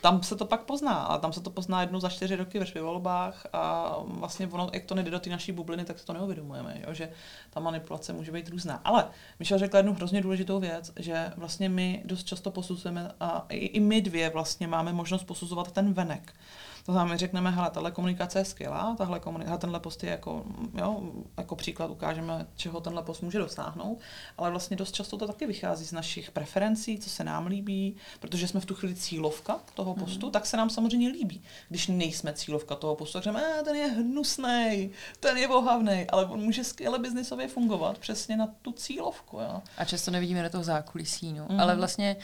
tam 0.00 0.22
se 0.22 0.36
to 0.36 0.44
pak 0.44 0.62
pozná, 0.62 0.94
a 0.94 1.18
tam 1.18 1.32
se 1.32 1.40
to 1.40 1.50
pozná 1.50 1.80
jednou 1.80 2.00
za 2.00 2.08
čtyři 2.08 2.36
roky 2.36 2.58
ve 2.58 2.80
volbách 2.80 3.46
a 3.52 3.94
vlastně 4.04 4.48
ono, 4.52 4.70
jak 4.72 4.84
to 4.84 4.94
nejde 4.94 5.10
do 5.10 5.20
té 5.20 5.30
naší 5.30 5.52
bubliny, 5.52 5.84
tak 5.84 5.98
se 5.98 6.06
to 6.06 6.12
neuvědomujeme, 6.12 6.82
jo? 6.86 6.94
že 6.94 7.10
ta 7.50 7.60
manipulace 7.60 8.12
může 8.12 8.32
být 8.32 8.48
různá. 8.48 8.80
Ale 8.84 9.08
Michal 9.38 9.58
řekla 9.58 9.78
jednu 9.78 9.94
hrozně 9.94 10.22
důležitou 10.22 10.60
věc, 10.60 10.92
že 10.96 11.32
vlastně 11.36 11.68
my 11.68 12.02
dost 12.04 12.24
často 12.24 12.50
posuzujeme 12.50 13.12
a 13.20 13.46
i, 13.48 13.56
i 13.56 13.80
my 13.80 14.00
dvě 14.00 14.30
vlastně 14.30 14.66
máme 14.66 14.92
možnost 14.92 15.24
posuzovat 15.24 15.72
ten 15.72 15.92
venek. 15.92 16.34
To 16.88 16.92
znamená, 16.92 17.12
my 17.12 17.18
řekneme, 17.18 17.50
hele, 17.50 17.70
tahle 17.70 17.90
komunikace 17.90 18.38
je 18.38 18.44
skvělá, 18.44 18.94
tahle 18.98 19.20
komunikace, 19.20 19.58
tenhle 19.58 19.80
post 19.80 20.04
je 20.04 20.10
jako, 20.10 20.44
jo, 20.74 21.12
jako 21.36 21.56
příklad 21.56 21.90
ukážeme, 21.90 22.46
čeho 22.56 22.80
tenhle 22.80 23.02
post 23.02 23.20
může 23.20 23.38
dosáhnout, 23.38 23.98
ale 24.38 24.50
vlastně 24.50 24.76
dost 24.76 24.94
často 24.94 25.16
to 25.16 25.26
taky 25.26 25.46
vychází 25.46 25.84
z 25.84 25.92
našich 25.92 26.30
preferencí, 26.30 26.98
co 26.98 27.10
se 27.10 27.24
nám 27.24 27.46
líbí, 27.46 27.96
protože 28.20 28.48
jsme 28.48 28.60
v 28.60 28.66
tu 28.66 28.74
chvíli 28.74 28.94
cílovka 28.94 29.60
toho 29.74 29.94
mhm. 29.94 30.04
postu, 30.04 30.26
mm. 30.26 30.32
tak 30.32 30.46
se 30.46 30.56
nám 30.56 30.70
samozřejmě 30.70 31.08
líbí. 31.08 31.42
Když 31.68 31.86
nejsme 31.86 32.32
cílovka 32.32 32.74
toho 32.74 32.96
postu, 32.96 33.12
tak 33.12 33.24
řekneme, 33.24 33.62
ten 33.64 33.76
je 33.76 33.86
hnusný, 33.86 34.90
ten 35.20 35.36
je 35.36 35.48
ohavný, 35.48 36.06
ale 36.08 36.24
on 36.24 36.40
může 36.40 36.64
skvěle 36.64 36.98
biznisově 36.98 37.48
fungovat 37.48 37.98
přesně 37.98 38.36
na 38.36 38.48
tu 38.62 38.72
cílovku. 38.72 39.36
Jo. 39.36 39.62
A 39.78 39.84
často 39.84 40.10
nevidíme 40.10 40.42
do 40.42 40.50
toho 40.50 40.64
zákulisí, 40.64 41.32
no. 41.32 41.46
Mm. 41.50 41.60
Ale 41.60 41.76
vlastně 41.76 42.16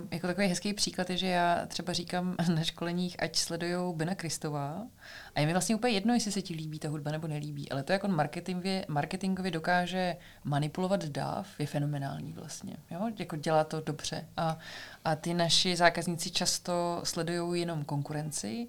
uh, 0.00 0.06
jako 0.10 0.26
takový 0.26 0.46
hezký 0.46 0.74
příklad 0.74 1.10
je, 1.10 1.16
že 1.16 1.26
já 1.26 1.66
třeba 1.66 1.92
říkám 1.92 2.36
na 2.54 2.64
školeních, 2.64 3.22
ať 3.22 3.36
sledují 3.36 3.91
Bena 3.96 4.14
Kristová. 4.14 4.86
A 5.34 5.40
je 5.40 5.46
mi 5.46 5.52
vlastně 5.52 5.74
úplně 5.74 5.92
jedno, 5.92 6.14
jestli 6.14 6.32
se 6.32 6.42
ti 6.42 6.54
líbí 6.54 6.78
ta 6.78 6.88
hudba 6.88 7.10
nebo 7.10 7.26
nelíbí, 7.26 7.70
ale 7.70 7.82
to, 7.82 7.92
jak 7.92 8.04
on 8.04 8.14
marketingově, 8.14 8.84
marketingově 8.88 9.50
dokáže 9.50 10.16
manipulovat 10.44 11.04
dáv, 11.04 11.48
je 11.58 11.66
fenomenální 11.66 12.32
vlastně. 12.32 12.76
Jo? 12.90 13.10
Jako 13.18 13.36
dělá 13.36 13.64
to 13.64 13.80
dobře. 13.80 14.28
A, 14.36 14.58
a 15.04 15.16
ty 15.16 15.34
naši 15.34 15.76
zákazníci 15.76 16.30
často 16.30 17.00
sledují 17.04 17.60
jenom 17.60 17.84
konkurenci 17.84 18.68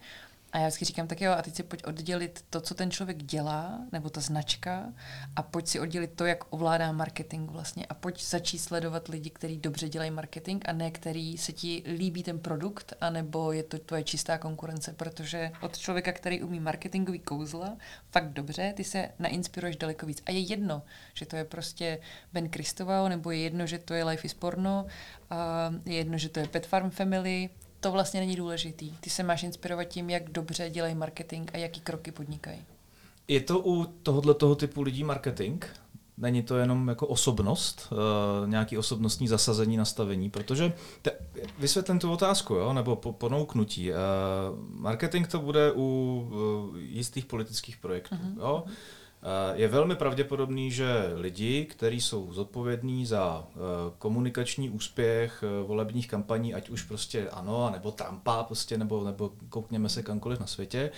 a 0.53 0.57
já 0.59 0.67
vždycky 0.67 0.85
říkám, 0.85 1.07
tak 1.07 1.21
jo, 1.21 1.31
a 1.31 1.41
teď 1.41 1.55
si 1.55 1.63
pojď 1.63 1.83
oddělit 1.83 2.45
to, 2.49 2.61
co 2.61 2.75
ten 2.75 2.91
člověk 2.91 3.23
dělá, 3.23 3.79
nebo 3.91 4.09
ta 4.09 4.21
značka, 4.21 4.93
a 5.35 5.43
pojď 5.43 5.67
si 5.67 5.79
oddělit 5.79 6.11
to, 6.15 6.25
jak 6.25 6.53
ovládá 6.53 6.91
marketing 6.91 7.51
vlastně. 7.51 7.85
A 7.85 7.93
pojď 7.93 8.23
začít 8.23 8.59
sledovat 8.59 9.07
lidi, 9.07 9.29
kteří 9.29 9.57
dobře 9.57 9.89
dělají 9.89 10.11
marketing, 10.11 10.63
a 10.65 10.71
ne 10.71 10.91
který 10.91 11.37
se 11.37 11.51
ti 11.51 11.83
líbí 11.97 12.23
ten 12.23 12.39
produkt, 12.39 12.93
anebo 13.01 13.51
je 13.51 13.63
to 13.63 13.79
tvoje 13.79 14.03
čistá 14.03 14.37
konkurence, 14.37 14.93
protože 14.93 15.51
od 15.61 15.77
člověka, 15.77 16.11
který 16.11 16.43
umí 16.43 16.59
marketingový 16.59 17.19
kouzla, 17.19 17.77
fakt 18.11 18.29
dobře, 18.33 18.73
ty 18.75 18.83
se 18.83 19.09
nainspiruješ 19.19 19.75
daleko 19.75 20.05
víc. 20.05 20.23
A 20.25 20.31
je 20.31 20.39
jedno, 20.39 20.83
že 21.13 21.25
to 21.25 21.35
je 21.35 21.45
prostě 21.45 21.99
Ben 22.33 22.49
Kristoval, 22.49 23.09
nebo 23.09 23.31
je 23.31 23.37
jedno, 23.37 23.67
že 23.67 23.79
to 23.79 23.93
je 23.93 24.03
Life 24.03 24.25
is 24.25 24.33
Porno, 24.33 24.85
a 25.29 25.73
je 25.85 25.95
jedno, 25.95 26.17
že 26.17 26.29
to 26.29 26.39
je 26.39 26.47
Pet 26.47 26.65
Farm 26.65 26.89
Family, 26.89 27.49
to 27.83 27.91
vlastně 27.91 28.19
není 28.19 28.35
důležitý. 28.35 28.91
Ty 28.99 29.09
se 29.09 29.23
máš 29.23 29.43
inspirovat 29.43 29.87
tím, 29.87 30.09
jak 30.09 30.29
dobře 30.29 30.69
dělají 30.69 30.95
marketing 30.95 31.51
a 31.53 31.57
jaký 31.57 31.81
kroky 31.81 32.11
podnikají. 32.11 32.63
Je 33.27 33.41
to 33.41 33.59
u 33.59 33.85
tohohle 33.85 34.33
toho 34.33 34.55
typu 34.55 34.81
lidí 34.81 35.03
marketing? 35.03 35.65
Není 36.17 36.43
to 36.43 36.57
jenom 36.57 36.87
jako 36.87 37.07
osobnost, 37.07 37.87
uh, 37.91 38.49
nějaký 38.49 38.77
osobnostní 38.77 39.27
zasazení, 39.27 39.77
nastavení, 39.77 40.29
protože 40.29 40.73
te, 41.01 41.11
vysvětlím 41.59 41.99
tu 41.99 42.11
otázku, 42.11 42.53
jo, 42.53 42.73
nebo 42.73 42.95
po, 42.95 43.13
ponouknutí. 43.13 43.91
Uh, 43.91 43.97
marketing 44.69 45.27
to 45.27 45.39
bude 45.39 45.71
u 45.71 45.81
uh, 46.71 46.79
jistých 46.79 47.25
politických 47.25 47.77
projektů. 47.77 48.15
Uh-huh. 48.15 48.37
Jo? 48.37 48.63
Eh, 48.67 48.71
je 49.53 49.67
velmi 49.67 49.95
pravděpodobný, 49.95 50.71
že 50.71 51.11
lidi, 51.15 51.65
kteří 51.65 52.01
jsou 52.01 52.33
zodpovědní 52.33 53.05
za 53.05 53.43
eh, 53.49 53.57
komunikační 53.97 54.69
úspěch 54.69 55.43
eh, 55.43 55.63
volebních 55.63 56.07
kampaní, 56.07 56.53
ať 56.53 56.69
už 56.69 56.83
prostě 56.83 57.29
ano, 57.29 57.69
nebo 57.71 57.91
Trumpa, 57.91 58.43
prostě, 58.43 58.77
nebo, 58.77 59.03
nebo 59.03 59.31
koukněme 59.49 59.89
se 59.89 60.03
kamkoliv 60.03 60.39
na 60.39 60.47
světě, 60.47 60.91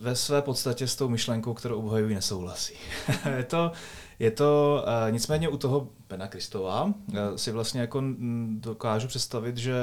ve 0.00 0.16
své 0.16 0.42
podstatě 0.42 0.86
s 0.86 0.96
tou 0.96 1.08
myšlenkou, 1.08 1.54
kterou 1.54 1.78
obhajují, 1.78 2.14
nesouhlasí. 2.14 2.74
je 3.36 3.44
to, 3.44 3.72
je 4.18 4.30
to 4.30 4.82
uh, 5.06 5.12
nicméně 5.12 5.48
u 5.48 5.56
toho 5.56 5.88
Bena 6.08 6.26
Kristova 6.26 6.84
uh, 6.84 6.92
si 7.36 7.50
vlastně 7.50 7.80
jako 7.80 8.02
dokážu 8.48 9.08
představit, 9.08 9.56
že 9.56 9.74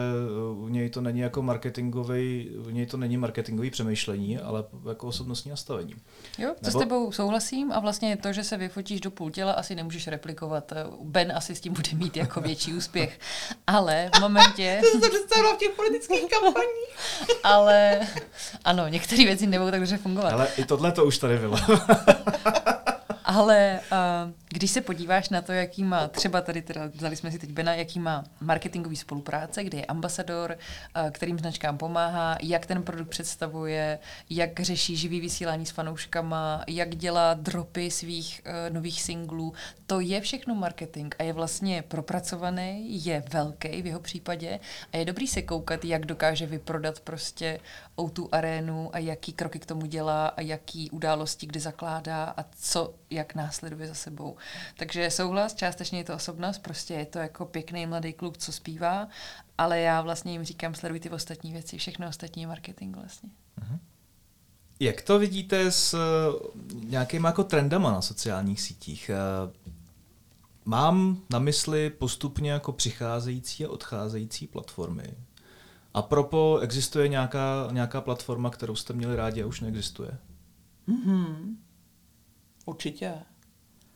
u 0.55 0.67
něj 0.67 0.89
to 0.89 1.01
není 1.01 1.19
jako 1.19 1.41
marketingový, 1.41 2.49
u 2.67 2.69
něj 2.69 2.86
to 2.86 2.97
není 2.97 3.17
marketingový 3.17 3.69
přemýšlení, 3.69 4.38
ale 4.38 4.63
jako 4.89 5.07
osobnostní 5.07 5.51
nastavení. 5.51 5.95
Jo, 6.38 6.55
co 6.61 6.67
Nebo... 6.67 6.80
s 6.80 6.82
tebou 6.82 7.11
souhlasím 7.11 7.71
a 7.71 7.80
vlastně 7.80 8.17
to, 8.17 8.34
že 8.34 8.43
se 8.43 8.57
vyfotíš 8.57 9.01
do 9.01 9.11
půl 9.11 9.32
těla, 9.32 9.51
asi 9.51 9.75
nemůžeš 9.75 10.07
replikovat. 10.07 10.73
Ben 11.03 11.34
asi 11.36 11.55
s 11.55 11.61
tím 11.61 11.73
bude 11.73 11.89
mít 11.93 12.17
jako 12.17 12.41
větší 12.41 12.73
úspěch. 12.73 13.19
Ale 13.67 14.09
v 14.15 14.19
momentě... 14.19 14.82
to 14.93 14.99
se 14.99 15.09
představila 15.09 15.55
v 15.55 15.57
těch 15.57 15.71
politických 15.75 16.30
kampaních. 16.30 16.89
ale 17.43 17.99
ano, 18.65 18.88
některé 18.88 19.25
věci 19.25 19.47
nebudou 19.47 19.71
tak 19.71 19.80
dobře 19.80 19.97
fungovat. 19.97 20.34
Ale 20.34 20.47
i 20.57 20.65
tohle 20.65 20.91
to 20.91 21.05
už 21.05 21.17
tady 21.17 21.38
bylo. 21.38 21.57
Ale 23.30 23.80
uh, 23.93 24.49
Když 24.52 24.72
se 24.72 24.82
podíváš 24.82 25.30
na 25.30 25.41
to, 25.41 25.52
jaký 25.52 25.84
má, 25.84 26.08
třeba 26.08 26.41
tady 26.41 26.62
teda 26.62 26.86
vzali 26.93 27.16
jsme 27.16 27.32
si 27.32 27.39
teď 27.39 27.52
Bena, 27.52 27.74
jaký 27.74 28.00
má 28.00 28.24
marketingový 28.41 28.95
spolupráce, 28.95 29.64
kde 29.64 29.78
je 29.78 29.86
ambasador, 29.86 30.58
eh, 30.95 31.12
kterým 31.12 31.39
značkám 31.39 31.78
pomáhá, 31.78 32.38
jak 32.41 32.66
ten 32.66 32.84
produkt 32.84 33.10
představuje, 33.10 34.00
jak 34.30 34.60
řeší 34.60 34.95
živý 34.95 35.22
vysílání 35.22 35.66
s 35.66 35.72
fanouškama, 35.72 36.64
jak 36.68 36.95
dělá 36.95 37.34
dropy 37.34 37.91
svých 37.91 38.41
uh, 38.45 38.74
nových 38.74 39.02
singlů, 39.02 39.54
to 39.88 40.00
je 40.00 40.22
všechno 40.22 40.56
marketing 40.56 41.16
a 41.20 41.24
je 41.24 41.34
vlastně 41.34 41.82
propracovaný, 41.88 43.06
je 43.06 43.24
velký 43.34 43.82
v 43.82 43.86
jeho 43.86 44.00
případě 44.00 44.60
a 44.93 44.97
je 44.97 45.06
dobrý 45.06 45.28
se 45.28 45.41
koukat, 45.41 45.86
jak 45.86 46.06
dokáže 46.06 46.45
vyprodat 46.45 47.00
prostě 47.00 47.60
o 47.95 48.10
tu 48.10 48.30
arénu 48.32 48.95
a 48.95 48.97
jaký 48.97 49.34
kroky 49.34 49.60
k 49.60 49.66
tomu 49.66 49.86
dělá 49.86 50.28
a 50.28 50.41
jaký 50.41 50.91
události 50.91 51.47
kdy 51.47 51.60
zakládá 51.60 52.34
a 52.38 52.45
co, 52.56 52.93
jak 53.10 53.36
následuje 53.36 53.88
za 53.88 53.93
sebou. 53.93 54.38
Takže 54.77 55.09
souhlas, 55.09 55.53
částečně 55.53 55.99
je 55.99 56.03
to 56.03 56.15
osobnost, 56.15 56.59
prostě 56.59 56.93
je 56.93 57.05
to 57.05 57.19
jako 57.19 57.45
pěkný 57.45 57.85
mladý 57.85 58.13
kluk, 58.13 58.37
co 58.37 58.51
zpívá, 58.51 59.07
ale 59.57 59.79
já 59.79 60.01
vlastně 60.01 60.31
jim 60.31 60.43
říkám, 60.43 60.75
sleduj 60.75 60.99
ty 60.99 61.09
ostatní 61.09 61.51
věci, 61.51 61.77
všechno 61.77 62.07
ostatní 62.07 62.41
je 62.41 62.47
marketing 62.47 62.95
vlastně. 62.95 63.29
Uh-huh. 63.61 63.79
Jak 64.79 65.01
to 65.01 65.19
vidíte 65.19 65.71
s 65.71 65.93
uh, 65.93 66.79
nějakými 66.83 67.27
jako 67.27 67.43
trendama 67.43 67.91
na 67.91 68.01
sociálních 68.01 68.61
sítích? 68.61 69.11
Uh, 69.45 69.51
mám 70.65 71.21
na 71.29 71.39
mysli 71.39 71.89
postupně 71.89 72.51
jako 72.51 72.71
přicházející 72.71 73.65
a 73.65 73.69
odcházející 73.69 74.47
platformy. 74.47 75.13
A 75.93 76.01
propo, 76.01 76.59
existuje 76.61 77.07
nějaká, 77.07 77.67
nějaká 77.71 78.01
platforma, 78.01 78.49
kterou 78.49 78.75
jste 78.75 78.93
měli 78.93 79.15
rádi 79.15 79.43
a 79.43 79.45
už 79.45 79.61
neexistuje? 79.61 80.17
Mm-hmm. 80.87 81.55
Určitě. 82.65 83.13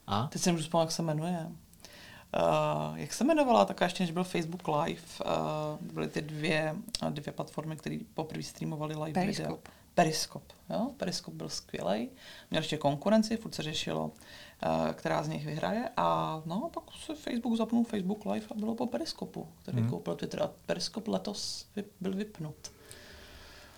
A? 0.07 0.27
Teď 0.27 0.41
si 0.41 0.49
nemůžu 0.49 0.69
jak 0.79 0.91
se 0.91 1.01
jmenuje. 1.01 1.51
Uh, 2.37 2.97
jak 2.97 3.13
se 3.13 3.23
jmenovala 3.23 3.65
taková 3.65 3.85
ještě, 3.85 4.03
než 4.03 4.11
byl 4.11 4.23
Facebook 4.23 4.67
Live, 4.67 5.01
uh, 5.25 5.93
byly 5.93 6.07
ty 6.07 6.21
dvě, 6.21 6.75
dvě 7.09 7.33
platformy, 7.33 7.75
které 7.75 7.99
poprvé 8.13 8.43
streamovaly 8.43 8.95
live 8.95 9.13
Periskop. 9.13 9.45
video. 9.45 9.59
Periskop. 9.93 10.43
Jo? 10.69 10.91
Periskop 10.97 11.33
byl 11.33 11.49
skvělý. 11.49 12.09
Měl 12.51 12.61
ještě 12.61 12.77
konkurenci, 12.77 13.37
furt 13.37 13.55
se 13.55 13.63
řešilo, 13.63 14.05
uh, 14.05 14.91
která 14.93 15.23
z 15.23 15.27
nich 15.27 15.45
vyhraje. 15.45 15.89
A 15.97 16.41
no, 16.45 16.69
pak 16.73 16.83
se 17.05 17.15
Facebook 17.15 17.57
zapnul 17.57 17.83
Facebook 17.83 18.25
Live 18.25 18.45
a 18.51 18.53
bylo 18.53 18.75
po 18.75 18.87
Periskopu, 18.87 19.47
který 19.61 19.79
hmm. 19.79 19.89
koupil 19.89 20.15
Twitter. 20.15 20.43
A 20.43 20.51
Periskop 20.65 21.07
letos 21.07 21.67
byl 22.01 22.13
vypnut. 22.13 22.71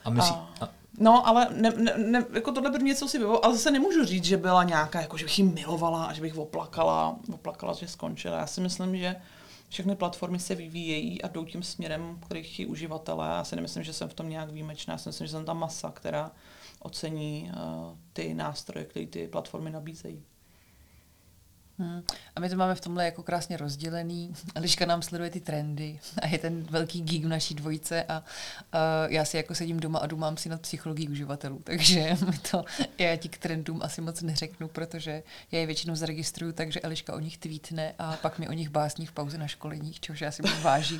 A 0.03 0.09
myslí, 0.09 0.35
a, 0.61 0.69
No, 0.97 1.27
ale 1.27 1.47
ne, 1.51 1.71
ne, 1.77 1.93
ne, 1.97 2.25
jako 2.33 2.51
tohle 2.51 2.71
by 2.71 2.83
něco 2.83 3.07
si 3.07 3.19
bylo, 3.19 3.45
ale 3.45 3.53
zase 3.53 3.71
nemůžu 3.71 4.05
říct, 4.05 4.23
že 4.23 4.37
byla 4.37 4.63
nějaká, 4.63 5.01
jako 5.01 5.17
že 5.17 5.25
bych 5.25 5.39
ji 5.39 5.45
milovala 5.45 6.05
a 6.05 6.13
že 6.13 6.21
bych 6.21 6.37
oplakala, 6.37 7.19
oplakala, 7.33 7.73
že 7.73 7.87
skončila. 7.87 8.37
Já 8.37 8.47
si 8.47 8.61
myslím, 8.61 8.97
že 8.97 9.15
všechny 9.69 9.95
platformy 9.95 10.39
se 10.39 10.55
vyvíjejí 10.55 11.21
a 11.21 11.27
jdou 11.27 11.45
tím 11.45 11.63
směrem, 11.63 12.19
který 12.25 12.43
chtějí 12.43 12.65
uživatelé. 12.65 13.27
Já 13.27 13.43
si 13.43 13.55
nemyslím, 13.55 13.83
že 13.83 13.93
jsem 13.93 14.09
v 14.09 14.13
tom 14.13 14.29
nějak 14.29 14.49
výjimečná. 14.49 14.93
Já 14.93 14.97
si 14.97 15.09
myslím, 15.09 15.27
že 15.27 15.31
jsem 15.31 15.45
ta 15.45 15.53
masa, 15.53 15.91
která 15.91 16.31
ocení 16.79 17.51
uh, 17.53 17.97
ty 18.13 18.33
nástroje, 18.33 18.85
které 18.85 19.07
ty 19.07 19.27
platformy 19.27 19.69
nabízejí. 19.69 20.23
Hmm. 21.79 22.03
A 22.35 22.39
my 22.39 22.49
to 22.49 22.55
máme 22.55 22.75
v 22.75 22.81
tomhle 22.81 23.05
jako 23.05 23.23
krásně 23.23 23.57
rozdělený. 23.57 24.33
Liška 24.55 24.85
nám 24.85 25.01
sleduje 25.01 25.29
ty 25.29 25.39
trendy 25.39 25.99
a 26.21 26.27
je 26.27 26.37
ten 26.37 26.63
velký 26.63 27.01
geek 27.01 27.23
v 27.23 27.27
naší 27.27 27.55
dvojice 27.55 28.03
a 28.03 28.19
uh, 28.19 29.11
já 29.13 29.25
si 29.25 29.37
jako 29.37 29.55
sedím 29.55 29.79
doma 29.79 29.99
a 29.99 30.07
dumám 30.07 30.37
si 30.37 30.49
nad 30.49 30.61
psychologií 30.61 31.09
uživatelů, 31.09 31.61
takže 31.63 32.17
mi 32.25 32.37
to, 32.51 32.65
já 32.97 33.15
ti 33.15 33.29
k 33.29 33.37
trendům 33.37 33.79
asi 33.83 34.01
moc 34.01 34.21
neřeknu, 34.21 34.67
protože 34.67 35.23
já 35.51 35.59
je 35.59 35.65
většinou 35.65 35.95
zaregistruju 35.95 36.53
takže 36.53 36.79
Eliška 36.79 37.13
o 37.13 37.19
nich 37.19 37.37
tweetne 37.37 37.93
a 37.99 38.17
pak 38.21 38.39
mi 38.39 38.47
o 38.47 38.53
nich 38.53 38.69
básní 38.69 39.05
v 39.05 39.11
pauze 39.11 39.37
na 39.37 39.47
školeních, 39.47 39.99
čehož 39.99 40.21
já 40.21 40.31
si 40.31 40.41
moc 40.41 40.61
vážím. 40.61 40.99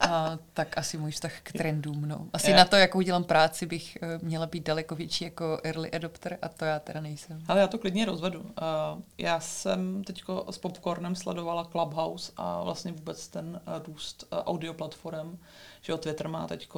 A, 0.00 0.38
tak 0.52 0.78
asi 0.78 0.98
můj 0.98 1.10
vztah 1.10 1.32
k 1.42 1.52
trendům. 1.52 2.08
No. 2.08 2.26
Asi 2.32 2.50
je. 2.50 2.56
na 2.56 2.64
to, 2.64 2.76
jakou 2.76 3.00
dělám 3.00 3.24
práci, 3.24 3.66
bych 3.66 3.98
uh, 4.02 4.28
měla 4.28 4.46
být 4.46 4.66
daleko 4.66 4.94
větší 4.94 5.24
jako 5.24 5.60
early 5.64 5.90
adopter 5.90 6.38
a 6.42 6.48
to 6.48 6.64
já 6.64 6.78
teda 6.78 7.00
nejsem. 7.00 7.42
Ale 7.48 7.60
já 7.60 7.66
to 7.66 7.78
klidně 7.78 8.04
rozvedu. 8.04 8.40
Uh, 8.40 9.02
já 9.18 9.40
jsem 9.40 9.99
teď 10.04 10.22
s 10.50 10.58
Popcornem 10.58 11.16
sledovala 11.16 11.64
Clubhouse 11.64 12.32
a 12.36 12.62
vlastně 12.62 12.92
vůbec 12.92 13.28
ten 13.28 13.60
uh, 13.66 13.86
růst 13.86 14.24
uh, 14.32 14.38
audio 14.38 14.74
platform, 14.74 15.38
že 15.82 15.96
Twitter 15.96 16.28
má 16.28 16.46
teď 16.46 16.68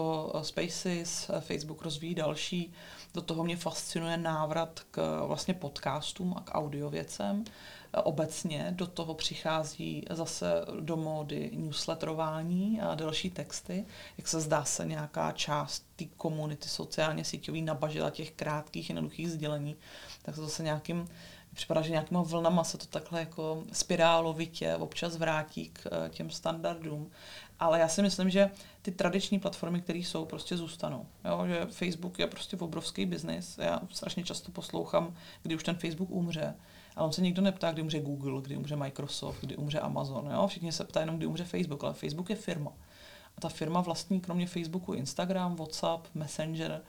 Spaces, 0.43 1.31
Facebook 1.41 1.83
rozvíjí 1.83 2.15
další. 2.15 2.73
Do 3.15 3.23
toho 3.23 3.45
mě 3.45 3.57
fascinuje 3.57 4.17
návrat 4.17 4.81
k 4.91 5.23
vlastně 5.27 5.55
podcastům 5.55 6.35
a 6.37 6.41
k 6.41 6.55
audio 6.55 6.91
věcem 6.91 7.45
obecně. 8.05 8.73
Do 8.77 8.87
toho 8.87 9.15
přichází 9.15 10.05
zase 10.11 10.65
do 10.81 10.97
módy 10.97 11.51
newsletterování 11.55 12.81
a 12.81 12.95
další 12.95 13.31
texty. 13.31 13.87
Jak 14.19 14.29
se 14.29 14.41
zdá 14.41 14.65
se 14.65 14.87
nějaká 14.87 15.33
část 15.33 15.87
té 15.97 16.05
komunity 16.05 16.69
sociálně 16.69 17.25
síťový 17.25 17.63
nabažila 17.63 18.11
těch 18.11 18.31
krátkých, 18.31 18.91
jednoduchých 18.91 19.31
sdělení, 19.31 19.77
tak 20.23 20.35
se 20.35 20.41
zase 20.41 20.63
nějakým 20.63 21.09
připadá, 21.55 21.83
že 21.83 21.91
nějakýma 21.91 22.23
vlnama 22.23 22.65
se 22.65 22.79
to 22.79 22.87
takhle 22.87 23.21
jako 23.21 23.65
spirálovitě 23.73 24.77
občas 24.77 25.17
vrátí 25.17 25.71
k 25.73 25.87
eh, 25.87 26.09
těm 26.09 26.31
standardům. 26.31 27.11
Ale 27.61 27.79
já 27.79 27.89
si 27.89 28.03
myslím, 28.03 28.31
že 28.31 28.51
ty 28.83 28.91
tradiční 28.91 29.39
platformy, 29.39 29.81
které 29.81 29.99
jsou, 29.99 30.25
prostě 30.25 30.57
zůstanou. 30.57 31.07
Jo? 31.25 31.43
Že 31.47 31.67
Facebook 31.71 32.19
je 32.19 32.27
prostě 32.27 32.57
obrovský 32.57 33.07
biznis. 33.07 33.59
Já 33.59 33.81
strašně 33.91 34.25
často 34.25 34.53
poslouchám, 34.53 35.15
kdy 35.43 35.55
už 35.55 35.63
ten 35.63 35.77
Facebook 35.77 36.11
umře. 36.11 36.55
A 36.97 37.05
on 37.05 37.13
se 37.13 37.23
nikdo 37.23 37.43
neptá, 37.43 37.73
kdy 37.73 37.83
umře 37.83 38.01
Google, 38.01 38.43
kdy 38.43 38.57
umře 38.57 38.77
Microsoft, 38.77 39.41
kdy 39.41 39.57
umře 39.57 39.81
Amazon. 39.81 40.31
Jo? 40.33 40.47
Všichni 40.47 40.73
se 40.73 40.85
ptají 40.85 41.03
jenom, 41.03 41.17
kdy 41.17 41.27
umře 41.27 41.45
Facebook, 41.45 41.85
ale 41.85 41.95
Facebook 41.95 42.31
je 42.31 42.37
firma. 42.37 42.73
A 43.37 43.41
ta 43.41 43.49
firma 43.49 43.81
vlastní 43.81 44.21
kromě 44.21 44.47
Facebooku 44.47 44.93
Instagram, 44.93 45.57
WhatsApp, 45.57 46.07
Messenger 46.15 46.83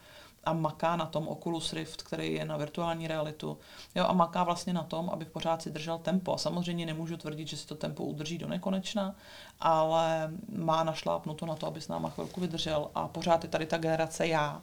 a 0.46 0.52
maká 0.52 0.96
na 0.96 1.06
tom 1.06 1.28
Oculus 1.28 1.72
Rift, 1.72 2.02
který 2.02 2.34
je 2.34 2.44
na 2.44 2.56
virtuální 2.56 3.08
realitu. 3.08 3.58
Jo, 3.94 4.04
a 4.08 4.12
maká 4.12 4.44
vlastně 4.44 4.72
na 4.72 4.82
tom, 4.82 5.10
aby 5.10 5.24
pořád 5.24 5.62
si 5.62 5.70
držel 5.70 5.98
tempo. 5.98 6.34
A 6.34 6.38
samozřejmě 6.38 6.86
nemůžu 6.86 7.16
tvrdit, 7.16 7.48
že 7.48 7.56
si 7.56 7.66
to 7.66 7.74
tempo 7.74 8.04
udrží 8.04 8.38
do 8.38 8.48
nekonečna, 8.48 9.14
ale 9.60 10.30
má 10.48 10.84
našlápnuto 10.84 11.46
na 11.46 11.54
to, 11.54 11.66
aby 11.66 11.80
s 11.80 11.88
náma 11.88 12.10
chvilku 12.10 12.40
vydržel. 12.40 12.90
A 12.94 13.08
pořád 13.08 13.44
je 13.44 13.50
tady 13.50 13.66
ta 13.66 13.78
generace 13.78 14.26
já, 14.26 14.60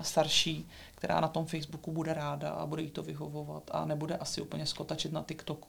a 0.00 0.04
starší, 0.04 0.68
která 0.94 1.20
na 1.20 1.28
tom 1.28 1.46
Facebooku 1.46 1.92
bude 1.92 2.14
ráda 2.14 2.50
a 2.50 2.66
bude 2.66 2.82
jí 2.82 2.90
to 2.90 3.02
vyhovovat 3.02 3.70
a 3.70 3.84
nebude 3.84 4.16
asi 4.16 4.42
úplně 4.42 4.66
skotačit 4.66 5.12
na 5.12 5.22
TikToku. 5.22 5.68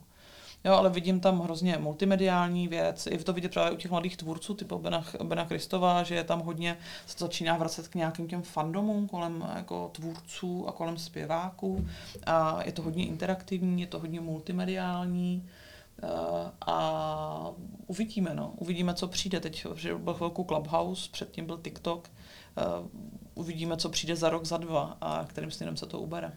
Jo, 0.64 0.74
ale 0.74 0.90
vidím 0.90 1.20
tam 1.20 1.40
hrozně 1.40 1.78
multimediální 1.78 2.68
věc. 2.68 3.06
Je 3.06 3.18
to 3.18 3.34
vidět 3.34 3.54
právě 3.54 3.72
u 3.72 3.76
těch 3.76 3.92
mladých 3.92 4.18
tvůrců, 4.18 4.54
typu 4.54 4.80
Bena, 4.80 5.04
Bena 5.24 5.46
Kristova, 5.46 6.04
že 6.04 6.16
je 6.16 6.24
tam 6.24 6.40
hodně, 6.40 6.78
se 7.06 7.18
to 7.18 7.26
začíná 7.26 7.58
vracet 7.58 7.88
k 7.88 7.96
nějakým 7.96 8.28
těm 8.28 8.42
fandomům 8.42 9.08
kolem 9.08 9.48
jako 9.56 9.92
tvůrců 9.94 10.68
a 10.68 10.72
kolem 10.72 10.98
zpěváků. 10.98 11.88
A 12.26 12.64
je 12.64 12.72
to 12.72 12.82
hodně 12.82 13.06
interaktivní, 13.06 13.82
je 13.82 13.88
to 13.88 14.00
hodně 14.00 14.22
multimediální. 14.22 15.50
A 16.68 17.52
uvidíme, 17.88 18.34
no. 18.34 18.54
Uvidíme, 18.58 18.94
co 18.94 19.08
přijde. 19.08 19.40
Teď 19.40 19.66
že 19.76 19.96
byl 19.96 20.14
chvilku 20.14 20.44
Clubhouse, 20.44 21.10
předtím 21.12 21.46
byl 21.46 21.58
TikTok 21.58 22.12
uh, 22.82 22.88
uvidíme, 23.34 23.78
co 23.78 23.90
přijde 23.90 24.16
za 24.16 24.30
rok, 24.30 24.46
za 24.46 24.58
dva 24.58 24.98
a 25.02 25.26
kterým 25.26 25.52
směrem 25.52 25.78
se 25.78 25.86
to 25.86 26.00
ubere. 26.00 26.34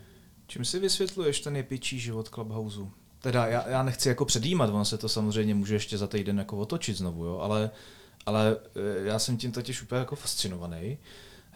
Čím 0.46 0.64
si 0.64 0.78
vysvětluješ 0.78 1.40
ten 1.40 1.56
jepičí 1.56 1.98
život 1.98 2.28
Clubhouse? 2.28 2.80
Teda 3.24 3.46
já, 3.46 3.68
já 3.68 3.82
nechci 3.82 4.08
jako 4.08 4.24
předjímat, 4.24 4.70
ono 4.70 4.84
se 4.84 4.98
to 4.98 5.08
samozřejmě 5.08 5.54
může 5.54 5.74
ještě 5.74 5.98
za 5.98 6.06
týden 6.06 6.38
jako 6.38 6.58
otočit 6.58 6.96
znovu, 6.96 7.24
jo, 7.24 7.38
ale, 7.38 7.70
ale 8.26 8.56
eh, 8.76 9.06
já 9.06 9.18
jsem 9.18 9.36
tím 9.36 9.52
totiž 9.52 9.82
úplně 9.82 9.98
jako 9.98 10.16
fascinovaný. 10.16 10.98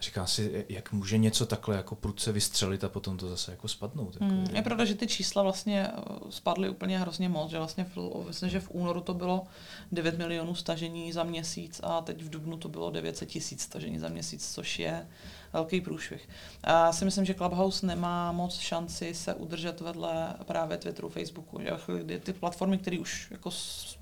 Říkám 0.01 0.27
si, 0.27 0.65
jak 0.69 0.91
může 0.91 1.17
něco 1.17 1.45
takhle 1.45 1.75
jako 1.75 1.95
prudce 1.95 2.31
vystřelit 2.31 2.83
a 2.83 2.89
potom 2.89 3.17
to 3.17 3.29
zase 3.29 3.51
jako 3.51 3.67
spadnout. 3.67 4.13
Jako, 4.13 4.25
hmm, 4.25 4.55
je 4.55 4.61
pravda, 4.61 4.85
že 4.85 4.95
ty 4.95 5.07
čísla 5.07 5.43
vlastně 5.43 5.87
eh, 5.87 6.01
spadly 6.29 6.69
úplně 6.69 6.99
hrozně 6.99 7.29
moc, 7.29 7.51
že 7.51 7.57
vlastně 7.57 7.83
v, 7.95 8.23
myslím, 8.27 8.49
že 8.49 8.59
v 8.59 8.69
únoru 8.71 9.01
to 9.01 9.13
bylo 9.13 9.43
9 9.91 10.17
milionů 10.17 10.55
stažení 10.55 11.13
za 11.13 11.23
měsíc 11.23 11.81
a 11.83 12.01
teď 12.01 12.23
v 12.23 12.29
dubnu 12.29 12.57
to 12.57 12.69
bylo 12.69 12.91
900 12.91 13.29
tisíc 13.29 13.61
stažení 13.61 13.99
za 13.99 14.09
měsíc, 14.09 14.53
což 14.53 14.79
je 14.79 15.07
velký 15.53 15.81
průšvih. 15.81 16.29
A 16.63 16.71
já 16.71 16.91
si 16.91 17.05
myslím, 17.05 17.25
že 17.25 17.33
Clubhouse 17.33 17.85
nemá 17.85 18.31
moc 18.31 18.57
šanci 18.57 19.13
se 19.13 19.33
udržet 19.33 19.81
vedle 19.81 20.35
právě 20.43 20.77
Twitteru, 20.77 21.09
Facebooku. 21.09 21.59
Že 21.61 22.19
ty 22.19 22.33
platformy, 22.33 22.77
které 22.77 22.99
už 22.99 23.27
jako 23.31 23.49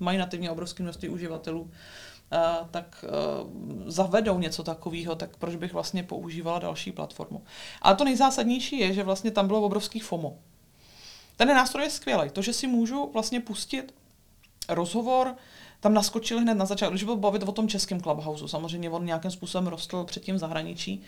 mají 0.00 0.18
nativně 0.18 0.50
obrovské 0.50 0.82
množství 0.82 1.08
uživatelů, 1.08 1.70
Uh, 2.32 2.68
tak 2.68 3.04
uh, 3.04 3.50
zavedou 3.86 4.38
něco 4.38 4.62
takového, 4.62 5.14
tak 5.14 5.36
proč 5.36 5.56
bych 5.56 5.72
vlastně 5.72 6.02
používala 6.02 6.58
další 6.58 6.92
platformu. 6.92 7.42
Ale 7.82 7.96
to 7.96 8.04
nejzásadnější 8.04 8.78
je, 8.78 8.92
že 8.92 9.02
vlastně 9.02 9.30
tam 9.30 9.46
bylo 9.46 9.62
obrovský 9.62 10.00
FOMO. 10.00 10.38
Ten 11.36 11.48
nástroj 11.48 11.84
je 11.84 11.90
skvělý. 11.90 12.30
To, 12.30 12.42
že 12.42 12.52
si 12.52 12.66
můžu 12.66 13.10
vlastně 13.12 13.40
pustit 13.40 13.94
rozhovor, 14.68 15.36
tam 15.80 15.94
naskočili 15.94 16.42
hned 16.42 16.54
na 16.54 16.66
začátku, 16.66 16.92
když 16.92 17.04
byl 17.04 17.16
bavit 17.16 17.42
o 17.42 17.52
tom 17.52 17.68
českém 17.68 18.00
Clubhouse, 18.00 18.48
samozřejmě 18.48 18.90
on 18.90 19.04
nějakým 19.04 19.30
způsobem 19.30 19.66
rostl 19.66 20.04
předtím 20.04 20.34
v 20.34 20.38
zahraničí, 20.38 21.02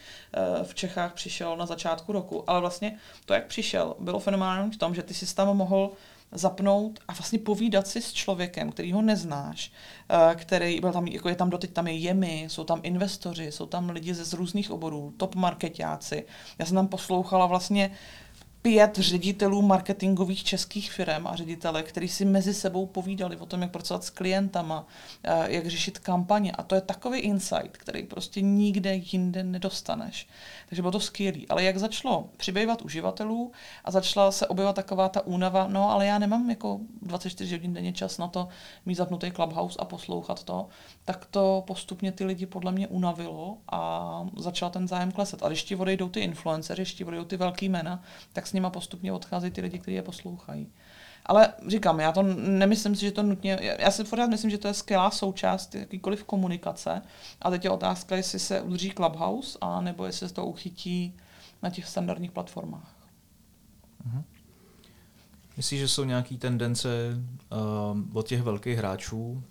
uh, 0.59 0.64
v 0.64 0.75
Čechách 0.75 1.14
přišel 1.14 1.57
na 1.57 1.66
začátku 1.66 2.12
roku, 2.12 2.51
ale 2.51 2.61
vlastně 2.61 2.99
to, 3.25 3.35
jak 3.35 3.47
přišel, 3.47 3.97
bylo 3.99 4.18
fenomenální 4.18 4.71
v 4.71 4.77
tom, 4.77 4.95
že 4.95 5.03
ty 5.03 5.14
si 5.14 5.35
tam 5.35 5.57
mohl 5.57 5.91
zapnout 6.33 7.01
a 7.09 7.12
vlastně 7.12 7.39
povídat 7.39 7.87
si 7.87 8.03
s 8.03 8.12
člověkem, 8.12 8.73
který 8.73 8.93
ho 8.93 9.03
neznáš, 9.03 9.73
eh, 10.09 10.35
který 10.35 10.81
byl 10.81 10.93
tam, 10.93 11.07
jako 11.07 11.29
je 11.29 11.35
tam 11.35 11.51
doteď, 11.51 11.73
tam 11.73 11.87
je 11.87 11.93
jemi, 11.93 12.47
jsou 12.51 12.64
tam 12.64 12.81
investoři, 12.83 13.53
jsou 13.53 13.66
tam 13.66 13.91
lidi 13.91 14.14
ze 14.14 14.25
z 14.25 14.33
různých 14.33 14.71
oborů, 14.71 15.14
top 15.16 15.35
marketáci. 15.35 16.27
Já 16.59 16.66
jsem 16.66 16.75
tam 16.75 16.89
poslouchala 16.89 17.47
vlastně 17.47 17.91
pět 18.63 18.99
ředitelů 18.99 19.63
marketingových 19.63 20.45
českých 20.45 20.93
firm 20.93 21.27
a 21.27 21.37
ředitele, 21.37 21.83
kteří 21.83 22.09
si 22.09 22.25
mezi 22.25 22.55
sebou 22.55 22.87
povídali 22.87 23.37
o 23.37 23.47
tom, 23.47 23.63
jak 23.63 23.71
pracovat 23.71 24.05
s 24.05 24.11
klientama, 24.11 24.87
eh, 25.25 25.53
jak 25.53 25.67
řešit 25.67 25.99
kampaně. 25.99 26.53
A 26.53 26.63
to 26.63 26.75
je 26.75 26.81
takový 26.81 27.19
insight, 27.19 27.77
který 27.77 28.03
prostě 28.03 28.41
nikde 28.41 28.95
jinde 28.95 29.43
nedostaneš. 29.45 30.29
Takže 30.69 30.83
bylo 30.83 30.93
to 30.93 31.01
skvělé. 31.01 31.39
Ale 31.49 31.65
jak 31.65 31.79
začalo 31.79 32.29
přibývat 32.37 32.83
uživatelů 32.83 33.53
a 33.85 33.91
začala 33.91 34.33
se 34.33 34.47
objevovat 34.47 34.77
taková 34.77 35.09
ta 35.09 35.27
únava, 35.27 35.67
no 35.69 35.91
ale 35.91 36.07
já 36.07 36.19
nemám 36.19 36.51
jako 36.51 36.81
24 37.03 37.55
hodin 37.55 37.75
denně 37.75 37.93
čas 37.93 38.19
na 38.19 38.29
to 38.29 38.49
mít 38.87 38.95
zapnutý 38.95 39.31
Clubhouse 39.31 39.79
a 39.79 39.85
poslouchat 39.85 40.45
to, 40.45 40.69
tak 41.05 41.27
to 41.27 41.65
postupně 41.67 42.13
ty 42.13 42.25
lidi 42.25 42.47
podle 42.47 42.73
mě 42.73 42.89
unavilo 42.89 43.59
a 43.73 44.27
začal 44.37 44.71
ten 44.71 44.89
zájem 44.89 45.13
klesat. 45.13 45.43
A 45.43 45.49
když 45.49 45.65
ti 45.65 45.77
odejdou 45.77 46.09
ty 46.09 46.21
influenceři, 46.21 46.83
když 46.83 46.95
ti 46.95 47.05
odejdou 47.05 47.25
ty 47.25 47.37
velký 47.37 47.69
jména, 47.69 48.03
tak 48.33 48.47
s 48.51 48.53
nima 48.53 48.70
postupně 48.70 49.12
odcházejí 49.12 49.53
ty 49.53 49.61
lidi, 49.61 49.78
kteří 49.78 49.94
je 49.94 50.03
poslouchají. 50.03 50.68
Ale 51.26 51.53
říkám, 51.68 52.01
já 52.01 52.12
to 52.12 52.22
nemyslím 52.22 52.94
si, 52.94 53.01
že 53.01 53.12
to 53.12 53.22
nutně, 53.22 53.59
já 53.78 53.90
si 53.90 54.05
pořád 54.05 54.30
myslím, 54.30 54.51
že 54.51 54.59
to 54.59 54.68
je 54.68 54.74
skvělá 54.74 55.11
součást 55.11 55.74
jakýkoliv 55.74 56.24
komunikace. 56.24 57.03
A 57.42 57.51
teď 57.51 57.64
je 57.64 57.70
otázka, 57.70 58.16
jestli 58.16 58.38
se 58.38 58.61
udrží 58.61 58.90
Clubhouse, 58.90 59.59
a 59.61 59.80
nebo 59.80 60.07
jestli 60.07 60.28
se 60.28 60.34
to 60.34 60.46
uchytí 60.46 61.14
na 61.62 61.70
těch 61.70 61.86
standardních 61.86 62.30
platformách. 62.30 62.96
Mhm. 64.05 64.24
Myslíš, 65.57 65.80
že 65.80 65.88
jsou 65.88 66.05
nějaké 66.05 66.36
tendence 66.36 66.88
uh, 67.53 68.18
od 68.18 68.26
těch 68.26 68.42
velkých 68.42 68.78
hráčů, 68.78 69.42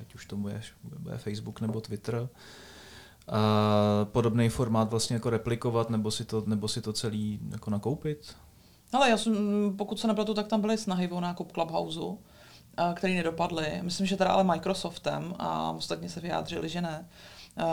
ať 0.00 0.14
už 0.14 0.26
to 0.26 0.36
bude, 0.36 0.62
bude 0.82 1.18
Facebook 1.18 1.60
nebo 1.60 1.80
Twitter, 1.80 2.28
uh, 3.28 3.34
podobný 4.04 4.48
formát 4.48 4.90
vlastně 4.90 5.14
jako 5.14 5.30
replikovat 5.30 5.90
nebo 5.90 6.10
si 6.10 6.24
to, 6.24 6.42
nebo 6.46 6.68
si 6.68 6.82
to 6.82 6.92
celý 6.92 7.40
jako 7.50 7.70
nakoupit? 7.70 8.36
Ale 8.92 9.10
já 9.10 9.16
jsem, 9.16 9.34
pokud 9.76 10.00
se 10.00 10.06
nepletu, 10.06 10.34
tak 10.34 10.46
tam 10.46 10.60
byly 10.60 10.78
snahy 10.78 11.08
o 11.08 11.20
nákup 11.20 11.52
Clubhouse, 11.52 12.00
který 12.94 13.14
nedopadly. 13.14 13.78
Myslím, 13.82 14.06
že 14.06 14.16
teda 14.16 14.30
ale 14.30 14.44
Microsoftem 14.44 15.34
a 15.38 15.70
ostatně 15.70 16.08
se 16.08 16.20
vyjádřili, 16.20 16.68
že 16.68 16.80
ne. 16.80 17.08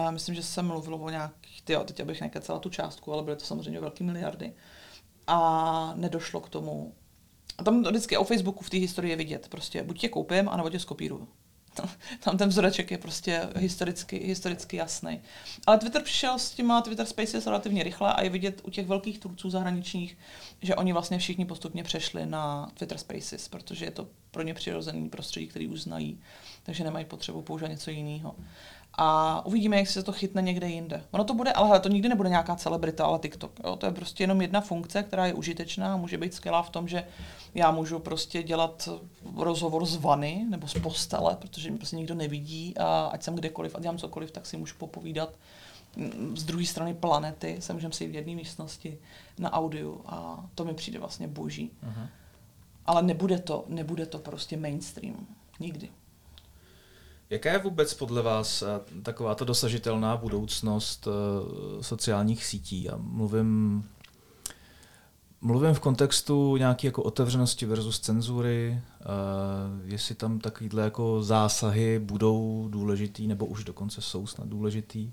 Myslím, 0.10 0.36
že 0.36 0.43
se 0.43 0.62
mluvilo 0.62 0.97
o 0.97 1.10
nějakých, 1.10 1.62
tyjo, 1.62 1.84
teď 1.84 1.99
abych 1.99 2.22
nekecala 2.22 2.60
tu 2.60 2.70
částku, 2.70 3.14
ale 3.14 3.24
byly 3.24 3.36
to 3.36 3.45
samozřejmě 3.45 3.80
velké 3.80 4.04
miliardy. 4.04 4.54
A 5.28 5.93
nedošlo 5.95 6.39
k 6.39 6.49
tomu. 6.49 6.93
A 7.58 7.64
tam 7.64 7.84
vždycky 7.84 8.18
o 8.18 8.24
Facebooku 8.24 8.64
v 8.64 8.70
té 8.70 8.78
historii 8.78 9.12
je 9.12 9.18
vidět. 9.18 9.47
Prostě 9.49 9.84
buď 9.84 9.99
tě 9.99 10.10
koupím, 10.10 10.49
anebo 10.49 10.70
tě 10.70 10.80
skopíruju. 10.80 11.28
Tam 12.20 12.38
ten 12.38 12.50
vzoreček 12.50 12.92
je 12.92 12.98
prostě 12.98 13.50
historicky, 13.56 14.18
historicky 14.18 14.78
jasný. 14.78 15.22
Ale 15.68 15.78
Twitter 15.78 16.04
přišel 16.04 16.40
s 16.40 16.52
těma 16.52 16.82
Twitter 16.82 17.06
Spaces 17.06 17.46
relativně 17.46 17.84
rychle 17.84 18.14
a 18.14 18.24
je 18.24 18.30
vidět 18.30 18.62
u 18.64 18.70
těch 18.70 18.88
velkých 18.88 19.20
tvůrců 19.20 19.50
zahraničních, 19.50 20.18
že 20.62 20.76
oni 20.76 20.94
vlastně 20.94 21.18
všichni 21.18 21.46
postupně 21.46 21.84
přešli 21.84 22.26
na 22.26 22.72
Twitter 22.74 22.98
Spaces, 22.98 23.48
protože 23.48 23.86
je 23.86 23.92
to 23.92 24.08
pro 24.32 24.44
ně 24.44 24.54
přirozený 24.54 25.10
prostředí, 25.10 25.48
který 25.48 25.68
už 25.68 25.82
znají, 25.82 26.20
takže 26.64 26.84
nemají 26.84 27.06
potřebu 27.06 27.42
používat 27.42 27.72
něco 27.72 27.92
jiného 27.92 28.36
a 28.94 29.42
uvidíme, 29.46 29.78
jak 29.78 29.88
se 29.88 30.04
to 30.04 30.12
chytne 30.12 30.42
někde 30.42 30.70
jinde. 30.70 31.04
Ono 31.12 31.24
to 31.24 31.34
bude, 31.34 31.54
ale 31.54 31.68
hele, 31.68 31.80
to 31.80 31.89
nikdy 31.89 32.10
nebude 32.10 32.30
nějaká 32.30 32.56
celebrita, 32.56 33.06
ale 33.06 33.20
TikTok. 33.20 33.52
Jo? 33.64 33.76
To 33.76 33.86
je 33.86 33.92
prostě 33.92 34.24
jenom 34.24 34.42
jedna 34.42 34.62
funkce, 34.62 35.04
která 35.04 35.26
je 35.26 35.34
užitečná 35.34 35.94
a 35.94 35.98
může 35.98 36.18
být 36.18 36.34
skvělá 36.34 36.64
v 36.64 36.70
tom, 36.70 36.88
že 36.88 37.08
já 37.56 37.72
můžu 37.72 38.00
prostě 38.00 38.44
dělat 38.44 38.89
rozhovor 39.38 39.86
z 39.86 39.96
vany 39.96 40.46
nebo 40.50 40.68
z 40.68 40.74
postele, 40.74 41.36
protože 41.36 41.70
mě 41.70 41.78
prostě 41.78 41.96
nikdo 41.96 42.16
nevidí 42.16 42.78
a 42.78 43.10
ať 43.14 43.24
jsem 43.24 43.36
kdekoliv 43.36 43.76
a 43.76 43.80
dělám 43.80 43.98
cokoliv, 43.98 44.32
tak 44.32 44.46
si 44.46 44.58
můžu 44.58 44.76
popovídat 44.78 45.30
mm, 45.96 46.38
z 46.38 46.44
druhé 46.44 46.66
strany 46.66 46.94
planety, 46.94 47.58
se 47.60 47.74
můžeme 47.74 47.94
si 47.94 48.08
v 48.08 48.16
jedné 48.16 48.36
místnosti 48.36 48.98
na 49.39 49.54
audiu 49.54 50.02
a 50.06 50.46
to 50.56 50.66
mi 50.66 50.74
přijde 50.74 51.00
vlastně 51.00 51.28
boží. 51.28 51.72
Uh-huh. 51.84 52.08
Ale 52.86 53.04
nebude 53.04 53.39
to, 53.39 53.66
nebude 53.68 54.06
to 54.06 54.20
prostě 54.20 54.58
mainstream. 54.58 55.28
Nikdy. 55.60 55.89
Jaká 57.32 57.52
je 57.52 57.60
vůbec 57.60 57.94
podle 57.94 58.22
vás 58.22 58.62
eh, 58.62 59.02
taková 59.04 59.36
to 59.36 59.46
dosažitelná 59.46 60.18
budoucnost 60.18 61.08
eh, 61.08 61.84
sociálních 61.84 62.46
sítí? 62.46 62.84
Já 62.84 62.98
mluvím, 62.98 63.84
mluvím 65.42 65.74
v 65.74 65.80
kontextu 65.80 66.58
nějaké 66.58 66.88
jako 66.88 67.04
otevřenosti 67.04 67.66
versus 67.66 68.00
cenzury, 68.00 68.82
eh, 69.02 69.06
jestli 69.84 70.16
tam 70.16 70.40
takovýhle 70.40 70.84
jako 70.84 71.24
zásahy 71.24 72.00
budou 72.00 72.68
důležitý, 72.72 73.28
nebo 73.28 73.46
už 73.46 73.64
dokonce 73.64 74.02
jsou 74.02 74.28
snad 74.28 74.48
důležitý, 74.48 75.12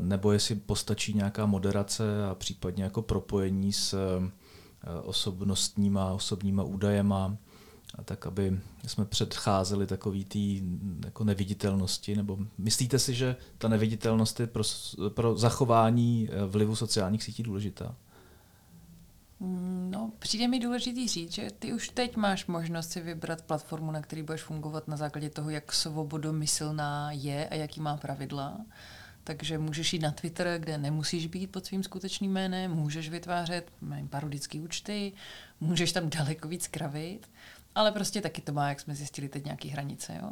nebo 0.00 0.32
jestli 0.32 0.54
postačí 0.54 1.14
nějaká 1.14 1.46
moderace 1.46 2.26
a 2.30 2.34
případně 2.34 2.84
jako 2.84 3.02
propojení 3.02 3.72
s 3.72 4.20
osobnostníma, 5.02 6.12
osobníma 6.12 6.62
údajema, 6.62 7.36
a 7.94 8.02
tak, 8.02 8.26
aby 8.26 8.60
jsme 8.86 9.04
předcházeli 9.04 9.86
takový 9.86 10.24
tý 10.24 10.62
jako 11.04 11.24
neviditelnosti, 11.24 12.16
nebo 12.16 12.38
myslíte 12.58 12.98
si, 12.98 13.14
že 13.14 13.36
ta 13.58 13.68
neviditelnost 13.68 14.40
je 14.40 14.46
pro, 14.46 14.62
pro 15.08 15.38
zachování 15.38 16.28
eh, 16.30 16.46
vlivu 16.46 16.76
sociálních 16.76 17.22
sítí 17.22 17.42
důležitá? 17.42 17.94
Mm, 19.40 19.90
no, 19.90 20.12
přijde 20.18 20.48
mi 20.48 20.60
důležitý 20.60 21.08
říct, 21.08 21.32
že 21.32 21.48
ty 21.58 21.72
už 21.72 21.88
teď 21.88 22.16
máš 22.16 22.46
možnost 22.46 22.90
si 22.90 23.00
vybrat 23.00 23.42
platformu, 23.42 23.90
na 23.90 24.02
který 24.02 24.22
budeš 24.22 24.42
fungovat 24.42 24.88
na 24.88 24.96
základě 24.96 25.30
toho, 25.30 25.50
jak 25.50 25.72
svobodomyslná 25.72 27.12
je 27.12 27.48
a 27.48 27.54
jaký 27.54 27.80
má 27.80 27.96
pravidla. 27.96 28.60
Takže 29.24 29.58
můžeš 29.58 29.92
jít 29.92 30.02
na 30.02 30.10
Twitter, 30.10 30.58
kde 30.58 30.78
nemusíš 30.78 31.26
být 31.26 31.46
pod 31.46 31.66
svým 31.66 31.82
skutečným 31.82 32.32
jménem, 32.32 32.70
můžeš 32.70 33.10
vytvářet 33.10 33.72
parodické 34.10 34.60
účty, 34.60 35.12
můžeš 35.60 35.92
tam 35.92 36.10
daleko 36.10 36.48
víc 36.48 36.66
kravit 36.66 37.30
ale 37.74 37.92
prostě 37.92 38.20
taky 38.20 38.42
to 38.42 38.52
má, 38.52 38.68
jak 38.68 38.80
jsme 38.80 38.94
zjistili, 38.94 39.28
teď 39.28 39.44
nějaký 39.44 39.68
hranice. 39.68 40.18
Jo? 40.22 40.30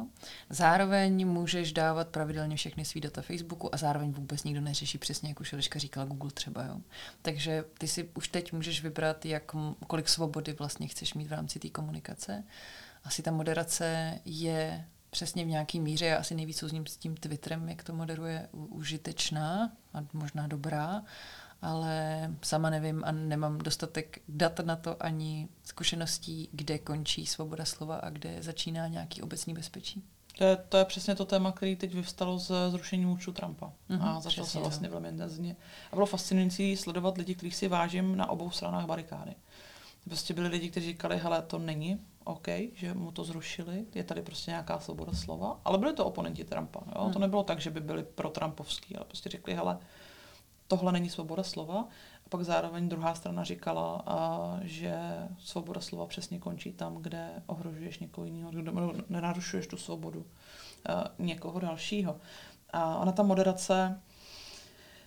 Zároveň 0.49 1.27
můžeš 1.27 1.73
dávat 1.73 2.07
pravidelně 2.07 2.55
všechny 2.55 2.85
svý 2.85 3.01
data 3.01 3.21
Facebooku 3.21 3.75
a 3.75 3.77
zároveň 3.77 4.11
vůbec 4.11 4.43
nikdo 4.43 4.61
neřeší 4.61 4.97
přesně, 4.97 5.29
jak 5.29 5.39
už 5.39 5.53
Eliška 5.53 5.79
říkala, 5.79 6.05
Google 6.05 6.31
třeba. 6.31 6.63
Jo? 6.63 6.77
Takže 7.21 7.63
ty 7.77 7.87
si 7.87 8.09
už 8.13 8.27
teď 8.27 8.53
můžeš 8.53 8.83
vybrat, 8.83 9.25
jak, 9.25 9.51
kolik 9.87 10.09
svobody 10.09 10.53
vlastně 10.53 10.87
chceš 10.87 11.13
mít 11.13 11.27
v 11.27 11.31
rámci 11.31 11.59
té 11.59 11.69
komunikace. 11.69 12.43
Asi 13.03 13.23
ta 13.23 13.31
moderace 13.31 14.19
je 14.25 14.85
přesně 15.09 15.45
v 15.45 15.47
nějaký 15.47 15.79
míře, 15.79 16.05
já 16.05 16.17
asi 16.17 16.35
nejvíc 16.35 16.63
s 16.63 16.71
ním 16.71 16.87
s 16.87 16.97
tím 16.97 17.15
Twitterem, 17.15 17.69
jak 17.69 17.83
to 17.83 17.93
moderuje, 17.93 18.49
užitečná 18.51 19.71
a 19.93 20.05
možná 20.13 20.47
dobrá, 20.47 21.03
ale 21.61 22.29
sama 22.41 22.69
nevím 22.69 23.03
a 23.05 23.11
nemám 23.11 23.57
dostatek 23.57 24.21
dat 24.27 24.59
na 24.59 24.75
to 24.75 25.03
ani 25.03 25.47
zkušeností, 25.63 26.49
kde 26.51 26.79
končí 26.79 27.25
svoboda 27.25 27.65
slova 27.65 27.95
a 27.95 28.09
kde 28.09 28.43
začíná 28.43 28.87
nějaký 28.87 29.21
obecný 29.21 29.53
bezpečí. 29.53 30.03
To 30.37 30.43
je, 30.43 30.55
to 30.55 30.77
je 30.77 30.85
přesně 30.85 31.15
to 31.15 31.25
téma, 31.25 31.51
který 31.51 31.75
teď 31.75 31.93
vyvstalo 31.93 32.39
z 32.39 32.51
zrušení 32.69 33.05
účtu 33.05 33.31
Trumpa. 33.31 33.73
Mm-hmm, 33.89 34.07
a 34.07 34.19
začal 34.19 34.45
se 34.45 34.59
vlastně 34.59 34.89
velmi 34.89 35.09
intenzivně. 35.09 35.55
A 35.91 35.95
bylo 35.95 36.05
fascinující 36.05 36.77
sledovat 36.77 37.17
lidi, 37.17 37.35
kterých 37.35 37.55
si 37.55 37.67
vážím 37.67 38.17
na 38.17 38.29
obou 38.29 38.51
stranách 38.51 38.85
barikády. 38.85 39.35
Prostě 40.05 40.33
byli 40.33 40.47
lidi, 40.47 40.69
kteří 40.69 40.87
říkali, 40.87 41.17
hele, 41.17 41.41
to 41.41 41.59
není 41.59 41.99
OK, 42.23 42.47
že 42.73 42.93
mu 42.93 43.11
to 43.11 43.23
zrušili, 43.23 43.85
je 43.95 44.03
tady 44.03 44.21
prostě 44.21 44.51
nějaká 44.51 44.79
svoboda 44.79 45.13
slova, 45.13 45.59
ale 45.65 45.77
byli 45.77 45.93
to 45.93 46.05
oponenti 46.05 46.43
Trumpa. 46.43 46.79
Jo? 46.95 47.05
Mm. 47.05 47.13
To 47.13 47.19
nebylo 47.19 47.43
tak, 47.43 47.59
že 47.59 47.69
by 47.69 47.79
byli 47.79 48.03
pro 48.03 48.29
Trumpovský, 48.29 48.95
ale 48.95 49.05
prostě 49.05 49.29
řekli, 49.29 49.53
hele, 49.53 49.77
tohle 50.71 50.91
není 50.91 51.09
svoboda 51.09 51.43
slova. 51.43 51.87
A 52.25 52.29
pak 52.29 52.41
zároveň 52.43 52.89
druhá 52.89 53.15
strana 53.15 53.43
říkala, 53.43 54.03
a, 54.05 54.59
že 54.61 54.95
svoboda 55.39 55.81
slova 55.81 56.05
přesně 56.05 56.39
končí 56.39 56.73
tam, 56.73 56.95
kde 56.95 57.43
ohrožuješ 57.45 57.99
někoho 57.99 58.25
jiného, 58.25 58.51
kde 58.51 58.71
nenarušuješ 59.09 59.67
tu 59.67 59.77
svobodu 59.77 60.25
a, 60.89 61.11
někoho 61.19 61.59
dalšího. 61.59 62.17
A 62.73 62.97
ona 62.97 63.11
ta 63.11 63.23
moderace, 63.23 64.01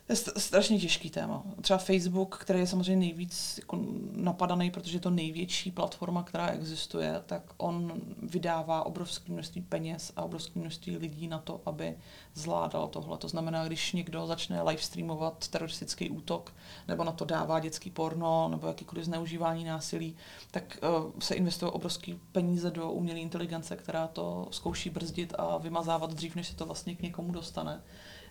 je 0.09 0.17
strašně 0.17 0.79
těžký 0.79 1.11
téma. 1.11 1.43
Třeba 1.61 1.79
Facebook, 1.79 2.39
který 2.39 2.59
je 2.59 2.67
samozřejmě 2.67 3.07
nejvíc 3.07 3.59
jako 3.59 3.79
napadaný, 4.13 4.71
protože 4.71 4.97
je 4.97 5.01
to 5.01 5.11
největší 5.11 5.71
platforma, 5.71 6.23
která 6.23 6.49
existuje, 6.49 7.23
tak 7.27 7.43
on 7.57 7.93
vydává 8.23 8.87
obrovské 8.87 9.33
množství 9.33 9.63
peněz 9.63 10.13
a 10.17 10.23
obrovské 10.23 10.61
množství 10.61 10.97
lidí 10.97 11.29
na 11.29 11.39
to, 11.39 11.61
aby 11.67 11.99
zvládal 12.35 12.89
tohle. 12.89 13.19
To 13.19 13.29
znamená, 13.29 13.67
když 13.67 13.93
někdo 13.93 14.27
začne 14.27 14.63
live 14.63 14.83
streamovat 14.83 15.49
teroristický 15.49 16.11
útok, 16.11 16.55
nebo 16.89 17.05
na 17.05 17.13
to 17.13 17.25
dává 17.25 17.61
dětský 17.61 17.91
porno, 17.91 18.49
nebo 18.49 18.67
jakýkoliv 18.67 19.05
zneužívání 19.05 19.65
násilí, 19.65 20.17
tak 20.51 20.79
uh, 20.83 21.13
se 21.19 21.35
investují 21.35 21.73
obrovské 21.73 22.15
peníze 22.33 22.71
do 22.71 22.91
umělé 22.91 23.19
inteligence, 23.19 23.77
která 23.77 24.07
to 24.07 24.49
zkouší 24.51 24.91
brzdit 24.91 25.35
a 25.39 25.59
vymazávat 25.59 26.15
dřív, 26.15 26.37
než 26.37 26.49
se 26.49 26.57
to 26.57 26.67
vlastně 26.67 26.95
k 26.95 27.03
někomu 27.03 27.33
dostane 27.33 27.83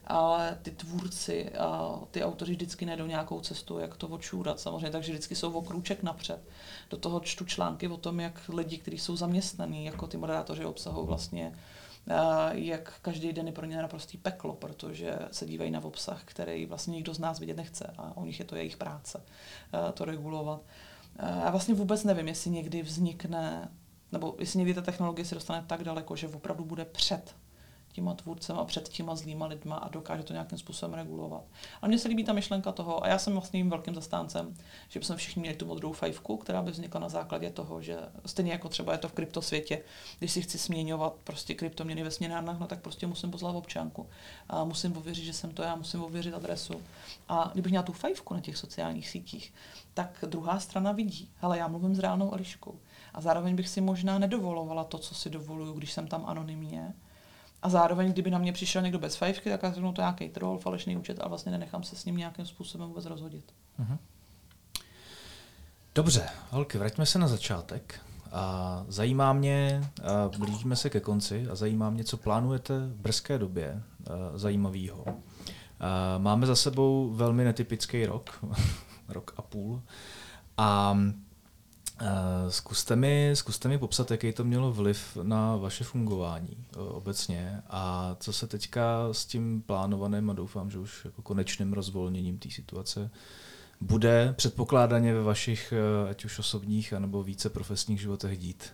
ale 0.07 0.59
ty 0.61 0.71
tvůrci 0.71 1.55
a 1.55 1.99
ty 2.11 2.23
autoři 2.23 2.51
vždycky 2.51 2.85
najdou 2.85 3.05
nějakou 3.05 3.39
cestu, 3.39 3.79
jak 3.79 3.97
to 3.97 4.07
odšůrat 4.07 4.59
samozřejmě, 4.59 4.91
takže 4.91 5.11
vždycky 5.11 5.35
jsou 5.35 5.51
o 5.51 5.61
krůček 5.61 6.03
napřed. 6.03 6.39
Do 6.89 6.97
toho 6.97 7.19
čtu 7.19 7.45
články 7.45 7.87
o 7.87 7.97
tom, 7.97 8.19
jak 8.19 8.49
lidi, 8.49 8.77
kteří 8.77 8.97
jsou 8.97 9.15
zaměstnaní, 9.15 9.85
jako 9.85 10.07
ty 10.07 10.17
moderátoři 10.17 10.65
obsahu 10.65 11.05
vlastně, 11.05 11.53
jak 12.51 12.93
každý 13.01 13.33
den 13.33 13.47
je 13.47 13.53
pro 13.53 13.65
ně 13.65 13.77
naprostý 13.77 14.17
peklo, 14.17 14.55
protože 14.55 15.19
se 15.31 15.45
dívají 15.45 15.71
na 15.71 15.83
obsah, 15.83 16.21
který 16.25 16.65
vlastně 16.65 16.91
nikdo 16.91 17.13
z 17.13 17.19
nás 17.19 17.39
vidět 17.39 17.57
nechce 17.57 17.93
a 17.97 18.17
u 18.17 18.25
nich 18.25 18.39
je 18.39 18.45
to 18.45 18.55
jejich 18.55 18.77
práce 18.77 19.23
to 19.93 20.05
regulovat. 20.05 20.61
Já 21.19 21.51
vlastně 21.51 21.73
vůbec 21.73 22.03
nevím, 22.03 22.27
jestli 22.27 22.51
někdy 22.51 22.81
vznikne, 22.81 23.71
nebo 24.11 24.35
jestli 24.39 24.59
někdy 24.59 24.73
ta 24.73 24.81
technologie 24.81 25.25
se 25.25 25.35
dostane 25.35 25.63
tak 25.67 25.83
daleko, 25.83 26.15
že 26.15 26.27
opravdu 26.27 26.65
bude 26.65 26.85
před 26.85 27.35
těma 27.93 28.13
tvůrcem 28.13 28.59
a 28.59 28.65
před 28.65 28.89
těma 28.89 29.15
zlýma 29.15 29.45
lidma 29.45 29.75
a 29.75 29.89
dokáže 29.89 30.23
to 30.23 30.33
nějakým 30.33 30.57
způsobem 30.57 30.93
regulovat. 30.93 31.43
A 31.81 31.87
mně 31.87 31.99
se 31.99 32.07
líbí 32.07 32.23
ta 32.23 32.33
myšlenka 32.33 32.71
toho, 32.71 33.03
a 33.03 33.07
já 33.07 33.17
jsem 33.19 33.33
vlastně 33.33 33.63
velkým 33.63 33.95
zastáncem, 33.95 34.55
že 34.89 34.99
bychom 34.99 35.15
všichni 35.15 35.39
měli 35.39 35.55
tu 35.55 35.65
modrou 35.65 35.93
fajfku, 35.93 36.37
která 36.37 36.61
by 36.61 36.71
vznikla 36.71 36.99
na 36.99 37.09
základě 37.09 37.49
toho, 37.49 37.81
že 37.81 37.97
stejně 38.25 38.51
jako 38.51 38.69
třeba 38.69 38.91
je 38.91 38.97
to 38.97 39.07
v 39.07 39.13
kryptosvětě, 39.13 39.81
když 40.19 40.31
si 40.31 40.41
chci 40.41 40.57
směňovat 40.57 41.13
prostě 41.23 41.53
kryptoměny 41.53 42.03
ve 42.03 42.11
směnárnách, 42.11 42.59
no 42.59 42.67
tak 42.67 42.81
prostě 42.81 43.07
musím 43.07 43.31
poslat 43.31 43.55
občanku. 43.55 44.07
A 44.49 44.63
musím 44.63 44.97
ověřit, 44.97 45.25
že 45.25 45.33
jsem 45.33 45.51
to 45.51 45.63
já, 45.63 45.75
musím 45.75 46.03
ověřit 46.03 46.33
adresu. 46.33 46.81
A 47.29 47.49
kdybych 47.53 47.71
měla 47.71 47.83
tu 47.83 47.93
fajfku 47.93 48.33
na 48.33 48.41
těch 48.41 48.57
sociálních 48.57 49.09
sítích, 49.09 49.53
tak 49.93 50.25
druhá 50.27 50.59
strana 50.59 50.91
vidí, 50.91 51.29
ale 51.41 51.57
já 51.57 51.67
mluvím 51.67 51.95
s 51.95 51.99
reálnou 51.99 52.33
Eliškou. 52.33 52.79
A 53.13 53.21
zároveň 53.21 53.55
bych 53.55 53.69
si 53.69 53.81
možná 53.81 54.19
nedovolovala 54.19 54.83
to, 54.83 54.97
co 54.97 55.15
si 55.15 55.29
dovoluju, 55.29 55.73
když 55.73 55.93
jsem 55.93 56.07
tam 56.07 56.25
anonymně, 56.25 56.93
a 57.63 57.69
zároveň, 57.69 58.11
kdyby 58.11 58.31
na 58.31 58.37
mě 58.37 58.53
přišel 58.53 58.81
někdo 58.81 58.99
bez 58.99 59.15
fajfky, 59.15 59.49
tak 59.49 59.63
já 59.63 59.73
řeknu 59.73 59.93
to 59.93 60.01
nějaký 60.01 60.29
troll, 60.29 60.57
falešný 60.57 60.97
účet 60.97 61.19
a 61.21 61.27
vlastně 61.27 61.51
nenechám 61.51 61.83
se 61.83 61.95
s 61.95 62.05
ním 62.05 62.17
nějakým 62.17 62.45
způsobem 62.45 62.87
vůbec 62.87 63.05
rozhodit. 63.05 63.53
Uh-huh. 63.79 63.97
Dobře, 65.95 66.29
holky, 66.49 66.77
vraťme 66.77 67.05
se 67.05 67.19
na 67.19 67.27
začátek. 67.27 67.99
A 68.31 68.85
zajímá 68.87 69.33
mě, 69.33 69.81
a 70.03 70.37
blížíme 70.37 70.75
se 70.75 70.89
ke 70.89 70.99
konci, 70.99 71.47
a 71.51 71.55
zajímá 71.55 71.89
mě, 71.89 72.03
co 72.03 72.17
plánujete 72.17 72.79
v 72.79 72.95
brzké 72.95 73.37
době 73.37 73.83
zajímavého. 74.35 75.05
Máme 76.17 76.47
za 76.47 76.55
sebou 76.55 77.09
velmi 77.13 77.43
netypický 77.43 78.05
rok, 78.05 78.45
rok 79.07 79.33
a 79.37 79.41
půl. 79.41 79.81
A 80.57 80.97
zkuste 82.49 82.95
mi, 82.95 83.31
zkuste 83.33 83.69
mi 83.69 83.77
popsat, 83.77 84.11
jaký 84.11 84.33
to 84.33 84.43
mělo 84.43 84.71
vliv 84.71 85.17
na 85.23 85.55
vaše 85.55 85.83
fungování 85.83 86.57
eh, 86.57 86.77
obecně 86.77 87.61
a 87.69 88.15
co 88.19 88.33
se 88.33 88.47
teďka 88.47 89.07
s 89.11 89.25
tím 89.25 89.61
plánovaným 89.61 90.29
a 90.29 90.33
doufám, 90.33 90.71
že 90.71 90.79
už 90.79 91.05
jako 91.05 91.21
konečným 91.21 91.73
rozvolněním 91.73 92.37
té 92.37 92.49
situace 92.49 93.09
bude 93.81 94.33
předpokládaně 94.37 95.13
ve 95.13 95.23
vašich 95.23 95.73
eh, 95.73 96.09
ať 96.09 96.25
už 96.25 96.39
osobních 96.39 96.93
anebo 96.93 97.23
více 97.23 97.49
profesních 97.49 98.01
životech 98.01 98.37
dít. 98.37 98.73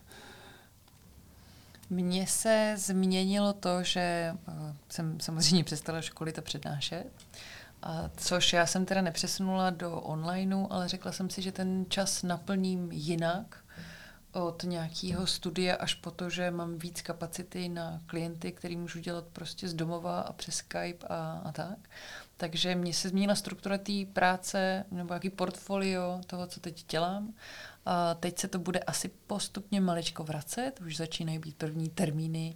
Mně 1.89 2.27
se 2.27 2.75
změnilo 2.77 3.53
to, 3.53 3.83
že 3.83 4.35
jsem 4.89 5.19
samozřejmě 5.19 5.63
přestala 5.63 6.01
školit 6.01 6.39
a 6.39 6.41
přednášet 6.41 7.05
a 7.81 8.09
což 8.17 8.53
já 8.53 8.65
jsem 8.65 8.85
teda 8.85 9.01
nepřesunula 9.01 9.69
do 9.69 10.01
onlineu, 10.01 10.67
ale 10.69 10.87
řekla 10.87 11.11
jsem 11.11 11.29
si, 11.29 11.41
že 11.41 11.51
ten 11.51 11.85
čas 11.89 12.23
naplním 12.23 12.91
jinak 12.91 13.63
od 14.31 14.63
nějakého 14.63 15.27
studia 15.27 15.75
až 15.75 15.93
po 15.93 16.11
to, 16.11 16.29
že 16.29 16.51
mám 16.51 16.77
víc 16.77 17.01
kapacity 17.01 17.69
na 17.69 18.01
klienty, 18.05 18.51
který 18.51 18.77
můžu 18.77 18.99
dělat 18.99 19.25
prostě 19.33 19.67
z 19.67 19.73
domova 19.73 20.21
a 20.21 20.33
přes 20.33 20.55
Skype 20.55 21.07
a, 21.09 21.41
a 21.45 21.51
tak. 21.51 21.89
Takže 22.37 22.75
mně 22.75 22.93
se 22.93 23.09
změnila 23.09 23.35
struktura 23.35 23.77
té 23.77 23.93
práce 24.13 24.85
nebo 24.91 25.13
jaký 25.13 25.29
portfolio 25.29 26.21
toho, 26.27 26.47
co 26.47 26.59
teď 26.59 26.85
dělám. 26.89 27.33
A 27.85 28.13
teď 28.13 28.39
se 28.39 28.47
to 28.47 28.59
bude 28.59 28.79
asi 28.79 29.07
postupně 29.27 29.81
maličko 29.81 30.23
vracet, 30.23 30.81
už 30.85 30.97
začínají 30.97 31.39
být 31.39 31.55
první 31.55 31.89
termíny, 31.89 32.55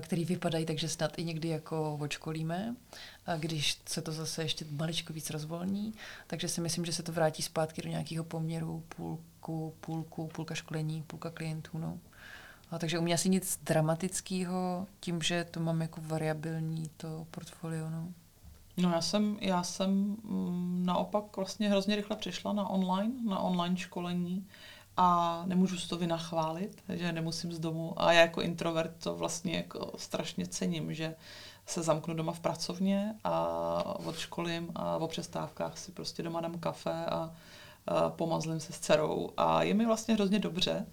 které 0.00 0.24
vypadají, 0.24 0.66
takže 0.66 0.88
snad 0.88 1.18
i 1.18 1.24
někdy 1.24 1.48
jako 1.48 1.98
očkolíme, 2.00 2.74
když 3.38 3.80
se 3.86 4.02
to 4.02 4.12
zase 4.12 4.42
ještě 4.42 4.64
maličko 4.70 5.12
víc 5.12 5.30
rozvolní, 5.30 5.94
takže 6.26 6.48
si 6.48 6.60
myslím, 6.60 6.84
že 6.84 6.92
se 6.92 7.02
to 7.02 7.12
vrátí 7.12 7.42
zpátky 7.42 7.82
do 7.82 7.88
nějakého 7.88 8.24
poměru 8.24 8.82
půlku, 8.96 9.74
půlku, 9.80 10.26
půlka 10.26 10.54
školení, 10.54 11.02
půlka 11.06 11.30
klientů. 11.30 11.78
No. 11.78 11.98
A 12.70 12.78
takže 12.78 12.98
u 12.98 13.02
mě 13.02 13.14
asi 13.14 13.28
nic 13.28 13.60
dramatického, 13.62 14.86
tím, 15.00 15.22
že 15.22 15.46
to 15.50 15.60
mám 15.60 15.80
jako 15.80 16.00
variabilní 16.04 16.90
to 16.96 17.26
portfolio. 17.30 17.90
No. 17.90 18.08
No 18.76 18.90
já 18.90 19.00
jsem, 19.00 19.38
já 19.40 19.62
jsem 19.62 19.90
mm, 19.90 20.82
naopak 20.86 21.36
vlastně 21.36 21.70
hrozně 21.70 21.96
rychle 21.96 22.16
přešla 22.16 22.52
na 22.52 22.68
online, 22.68 23.14
na 23.28 23.38
online 23.38 23.76
školení 23.76 24.46
a 24.96 25.42
nemůžu 25.46 25.78
si 25.78 25.88
to 25.88 25.96
vynachválit, 25.96 26.82
že 26.88 27.12
nemusím 27.12 27.52
z 27.52 27.58
domu. 27.58 28.02
A 28.02 28.12
já 28.12 28.20
jako 28.20 28.40
introvert 28.42 29.04
to 29.04 29.14
vlastně 29.14 29.56
jako 29.56 29.92
strašně 29.96 30.46
cením, 30.46 30.94
že 30.94 31.14
se 31.66 31.82
zamknu 31.82 32.14
doma 32.14 32.32
v 32.32 32.40
pracovně 32.40 33.14
a 33.24 33.98
odškolím 34.06 34.68
a 34.74 34.96
o 34.96 35.08
přestávkách 35.08 35.78
si 35.78 35.92
prostě 35.92 36.22
doma 36.22 36.40
dám 36.40 36.58
kafe 36.58 36.90
a, 36.90 37.34
a 37.86 38.10
pomazlím 38.10 38.60
se 38.60 38.72
s 38.72 38.78
dcerou 38.78 39.30
a 39.36 39.62
je 39.62 39.74
mi 39.74 39.86
vlastně 39.86 40.14
hrozně 40.14 40.38
dobře. 40.38 40.86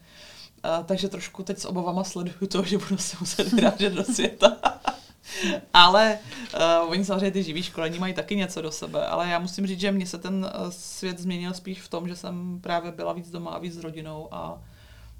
A, 0.64 0.84
takže 0.84 1.10
trošku 1.10 1.44
teď 1.44 1.58
s 1.58 1.66
obavama 1.66 2.04
sleduju 2.04 2.48
to, 2.48 2.64
že 2.66 2.78
budu 2.78 2.98
se 2.98 3.18
muset 3.20 3.54
vyrážet 3.54 3.94
do 3.94 4.04
světa. 4.04 4.58
ale 5.74 6.20
uh, 6.54 6.92
oni 6.92 7.06
samozřejmě 7.06 7.32
ty 7.32 7.44
živý 7.44 7.64
školení 7.64 8.00
mají 8.00 8.14
taky 8.14 8.36
něco 8.36 8.62
do 8.62 8.72
sebe, 8.72 9.08
ale 9.08 9.30
já 9.30 9.40
musím 9.40 9.68
říct, 9.68 9.80
že 9.80 9.92
mě 9.92 10.08
se 10.08 10.18
ten 10.18 10.52
svět 10.70 11.20
změnil 11.20 11.54
spíš 11.54 11.82
v 11.82 11.88
tom, 11.88 12.08
že 12.08 12.16
jsem 12.16 12.60
právě 12.62 12.92
byla 12.92 13.14
víc 13.14 13.30
doma 13.30 13.52
a 13.52 13.60
víc 13.60 13.74
s 13.74 13.84
rodinou 13.84 14.28
a 14.32 14.62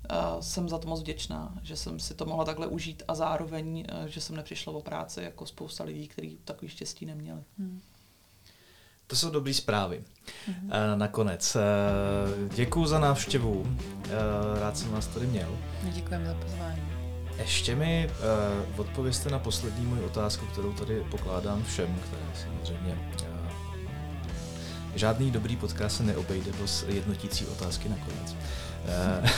uh, 0.10 0.40
jsem 0.40 0.70
za 0.70 0.78
to 0.78 0.88
moc 0.88 1.00
vděčná, 1.00 1.54
že 1.62 1.76
jsem 1.76 2.00
si 2.00 2.14
to 2.14 2.26
mohla 2.26 2.46
takhle 2.46 2.68
užít 2.68 3.04
a 3.08 3.16
zároveň, 3.16 3.86
uh, 4.02 4.06
že 4.06 4.22
jsem 4.22 4.36
nepřišla 4.36 4.74
o 4.74 4.82
práci 4.82 5.22
jako 5.24 5.46
spousta 5.46 5.84
lidí, 5.84 6.08
kteří 6.08 6.38
takový 6.46 6.70
štěstí 6.70 7.06
neměli. 7.06 7.42
Hmm. 7.58 7.82
To 9.08 9.16
jsou 9.16 9.30
dobré 9.30 9.54
zprávy. 9.54 10.04
Mm-hmm. 10.50 10.96
Nakonec. 10.96 11.58
Děkuji 12.56 12.86
za 12.86 13.00
návštěvu. 13.00 13.78
Rád 14.60 14.78
jsem 14.78 14.92
vás 14.92 15.08
tady 15.08 15.28
měl. 15.28 15.58
Děkujeme 15.84 16.26
za 16.26 16.34
pozvání. 16.34 16.82
Ještě 17.38 17.76
mi 17.76 18.10
odpověste 18.78 19.30
na 19.30 19.40
poslední 19.40 19.86
moji 19.86 20.02
otázku, 20.02 20.46
kterou 20.46 20.74
tady 20.74 21.04
pokládám 21.12 21.64
všem, 21.64 22.00
které 22.08 22.22
samozřejmě 22.34 22.98
žádný 24.96 25.32
dobrý 25.32 25.56
podcast 25.56 25.98
se 25.98 26.04
neobejde 26.04 26.52
bez 26.62 26.86
jednotící 26.88 27.46
otázky 27.46 27.90
nakonec. 27.90 28.36
Uh, 28.86 29.30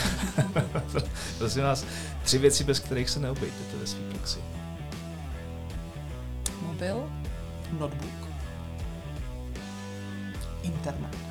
prosím 1.38 1.64
vás, 1.64 1.86
tři 2.24 2.38
věci, 2.38 2.64
bez 2.64 2.80
kterých 2.80 3.10
se 3.10 3.20
neobejdete 3.20 3.78
ve 3.82 3.88
své 3.88 4.02
praxi. 4.10 4.40
Mobil. 6.62 7.10
Notebook. 7.80 8.30
Internet. 10.64 11.24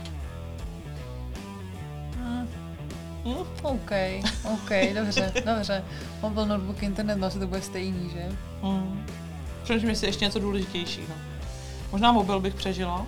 Mm, 3.24 3.38
OK, 3.62 3.90
OK, 4.44 4.70
dobře, 4.94 5.32
dobře. 5.44 5.84
Mobil, 6.22 6.46
notebook, 6.46 6.82
internet, 6.82 7.16
no 7.16 7.26
asi 7.26 7.38
to 7.38 7.46
bude 7.46 7.62
stejný, 7.62 8.10
že? 8.10 8.36
Mm. 8.62 9.06
Přemýšlím 9.62 9.96
si 9.96 10.06
ještě 10.06 10.24
něco 10.24 10.38
důležitějšího. 10.38 11.14
Možná 11.92 12.12
mobil 12.12 12.40
bych 12.40 12.54
přežila, 12.54 13.06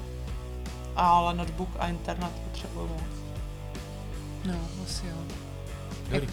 ale 0.96 1.34
notebook 1.34 1.68
a 1.78 1.88
internet 1.88 2.32
potřebuju 2.44 2.88
moc. 2.88 3.13
No, 4.45 4.55
asi 4.84 5.07
jo. 5.07 5.16
Dobrý. 6.11 6.28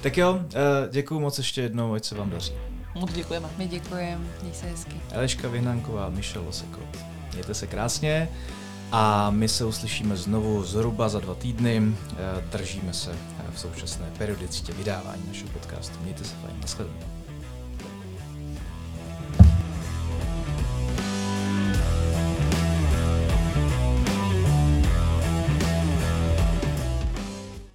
Tak 0.00 0.16
jo, 0.16 0.40
eh, 0.54 0.88
děkuji 0.90 1.20
moc 1.20 1.38
ještě 1.38 1.60
jednou, 1.62 1.92
ať 1.92 2.04
se 2.04 2.14
vám 2.14 2.30
daří. 2.30 2.52
Moc 2.94 3.12
děkujeme. 3.12 3.48
My 3.58 3.66
děkujeme, 3.66 4.24
měj 4.42 4.54
se 4.54 4.66
hezky. 4.66 5.00
Eliška 5.10 5.48
Vyhnánková, 5.48 6.08
Michel 6.08 6.48
Osekot. 6.48 6.98
Mějte 7.32 7.54
se 7.54 7.66
krásně. 7.66 8.28
A 8.92 9.30
my 9.30 9.48
se 9.48 9.64
uslyšíme 9.64 10.16
znovu 10.16 10.64
zhruba 10.64 11.08
za 11.08 11.20
dva 11.20 11.34
týdny. 11.34 11.82
Eh, 11.82 12.44
držíme 12.52 12.92
se 12.92 13.16
v 13.54 13.60
současné 13.60 14.06
periodicitě 14.18 14.72
vydávání 14.72 15.22
našeho 15.28 15.50
podcastu. 15.50 15.98
Mějte 16.02 16.24
se 16.24 16.34
fajn. 16.42 16.60
Naschledanou. 16.60 17.17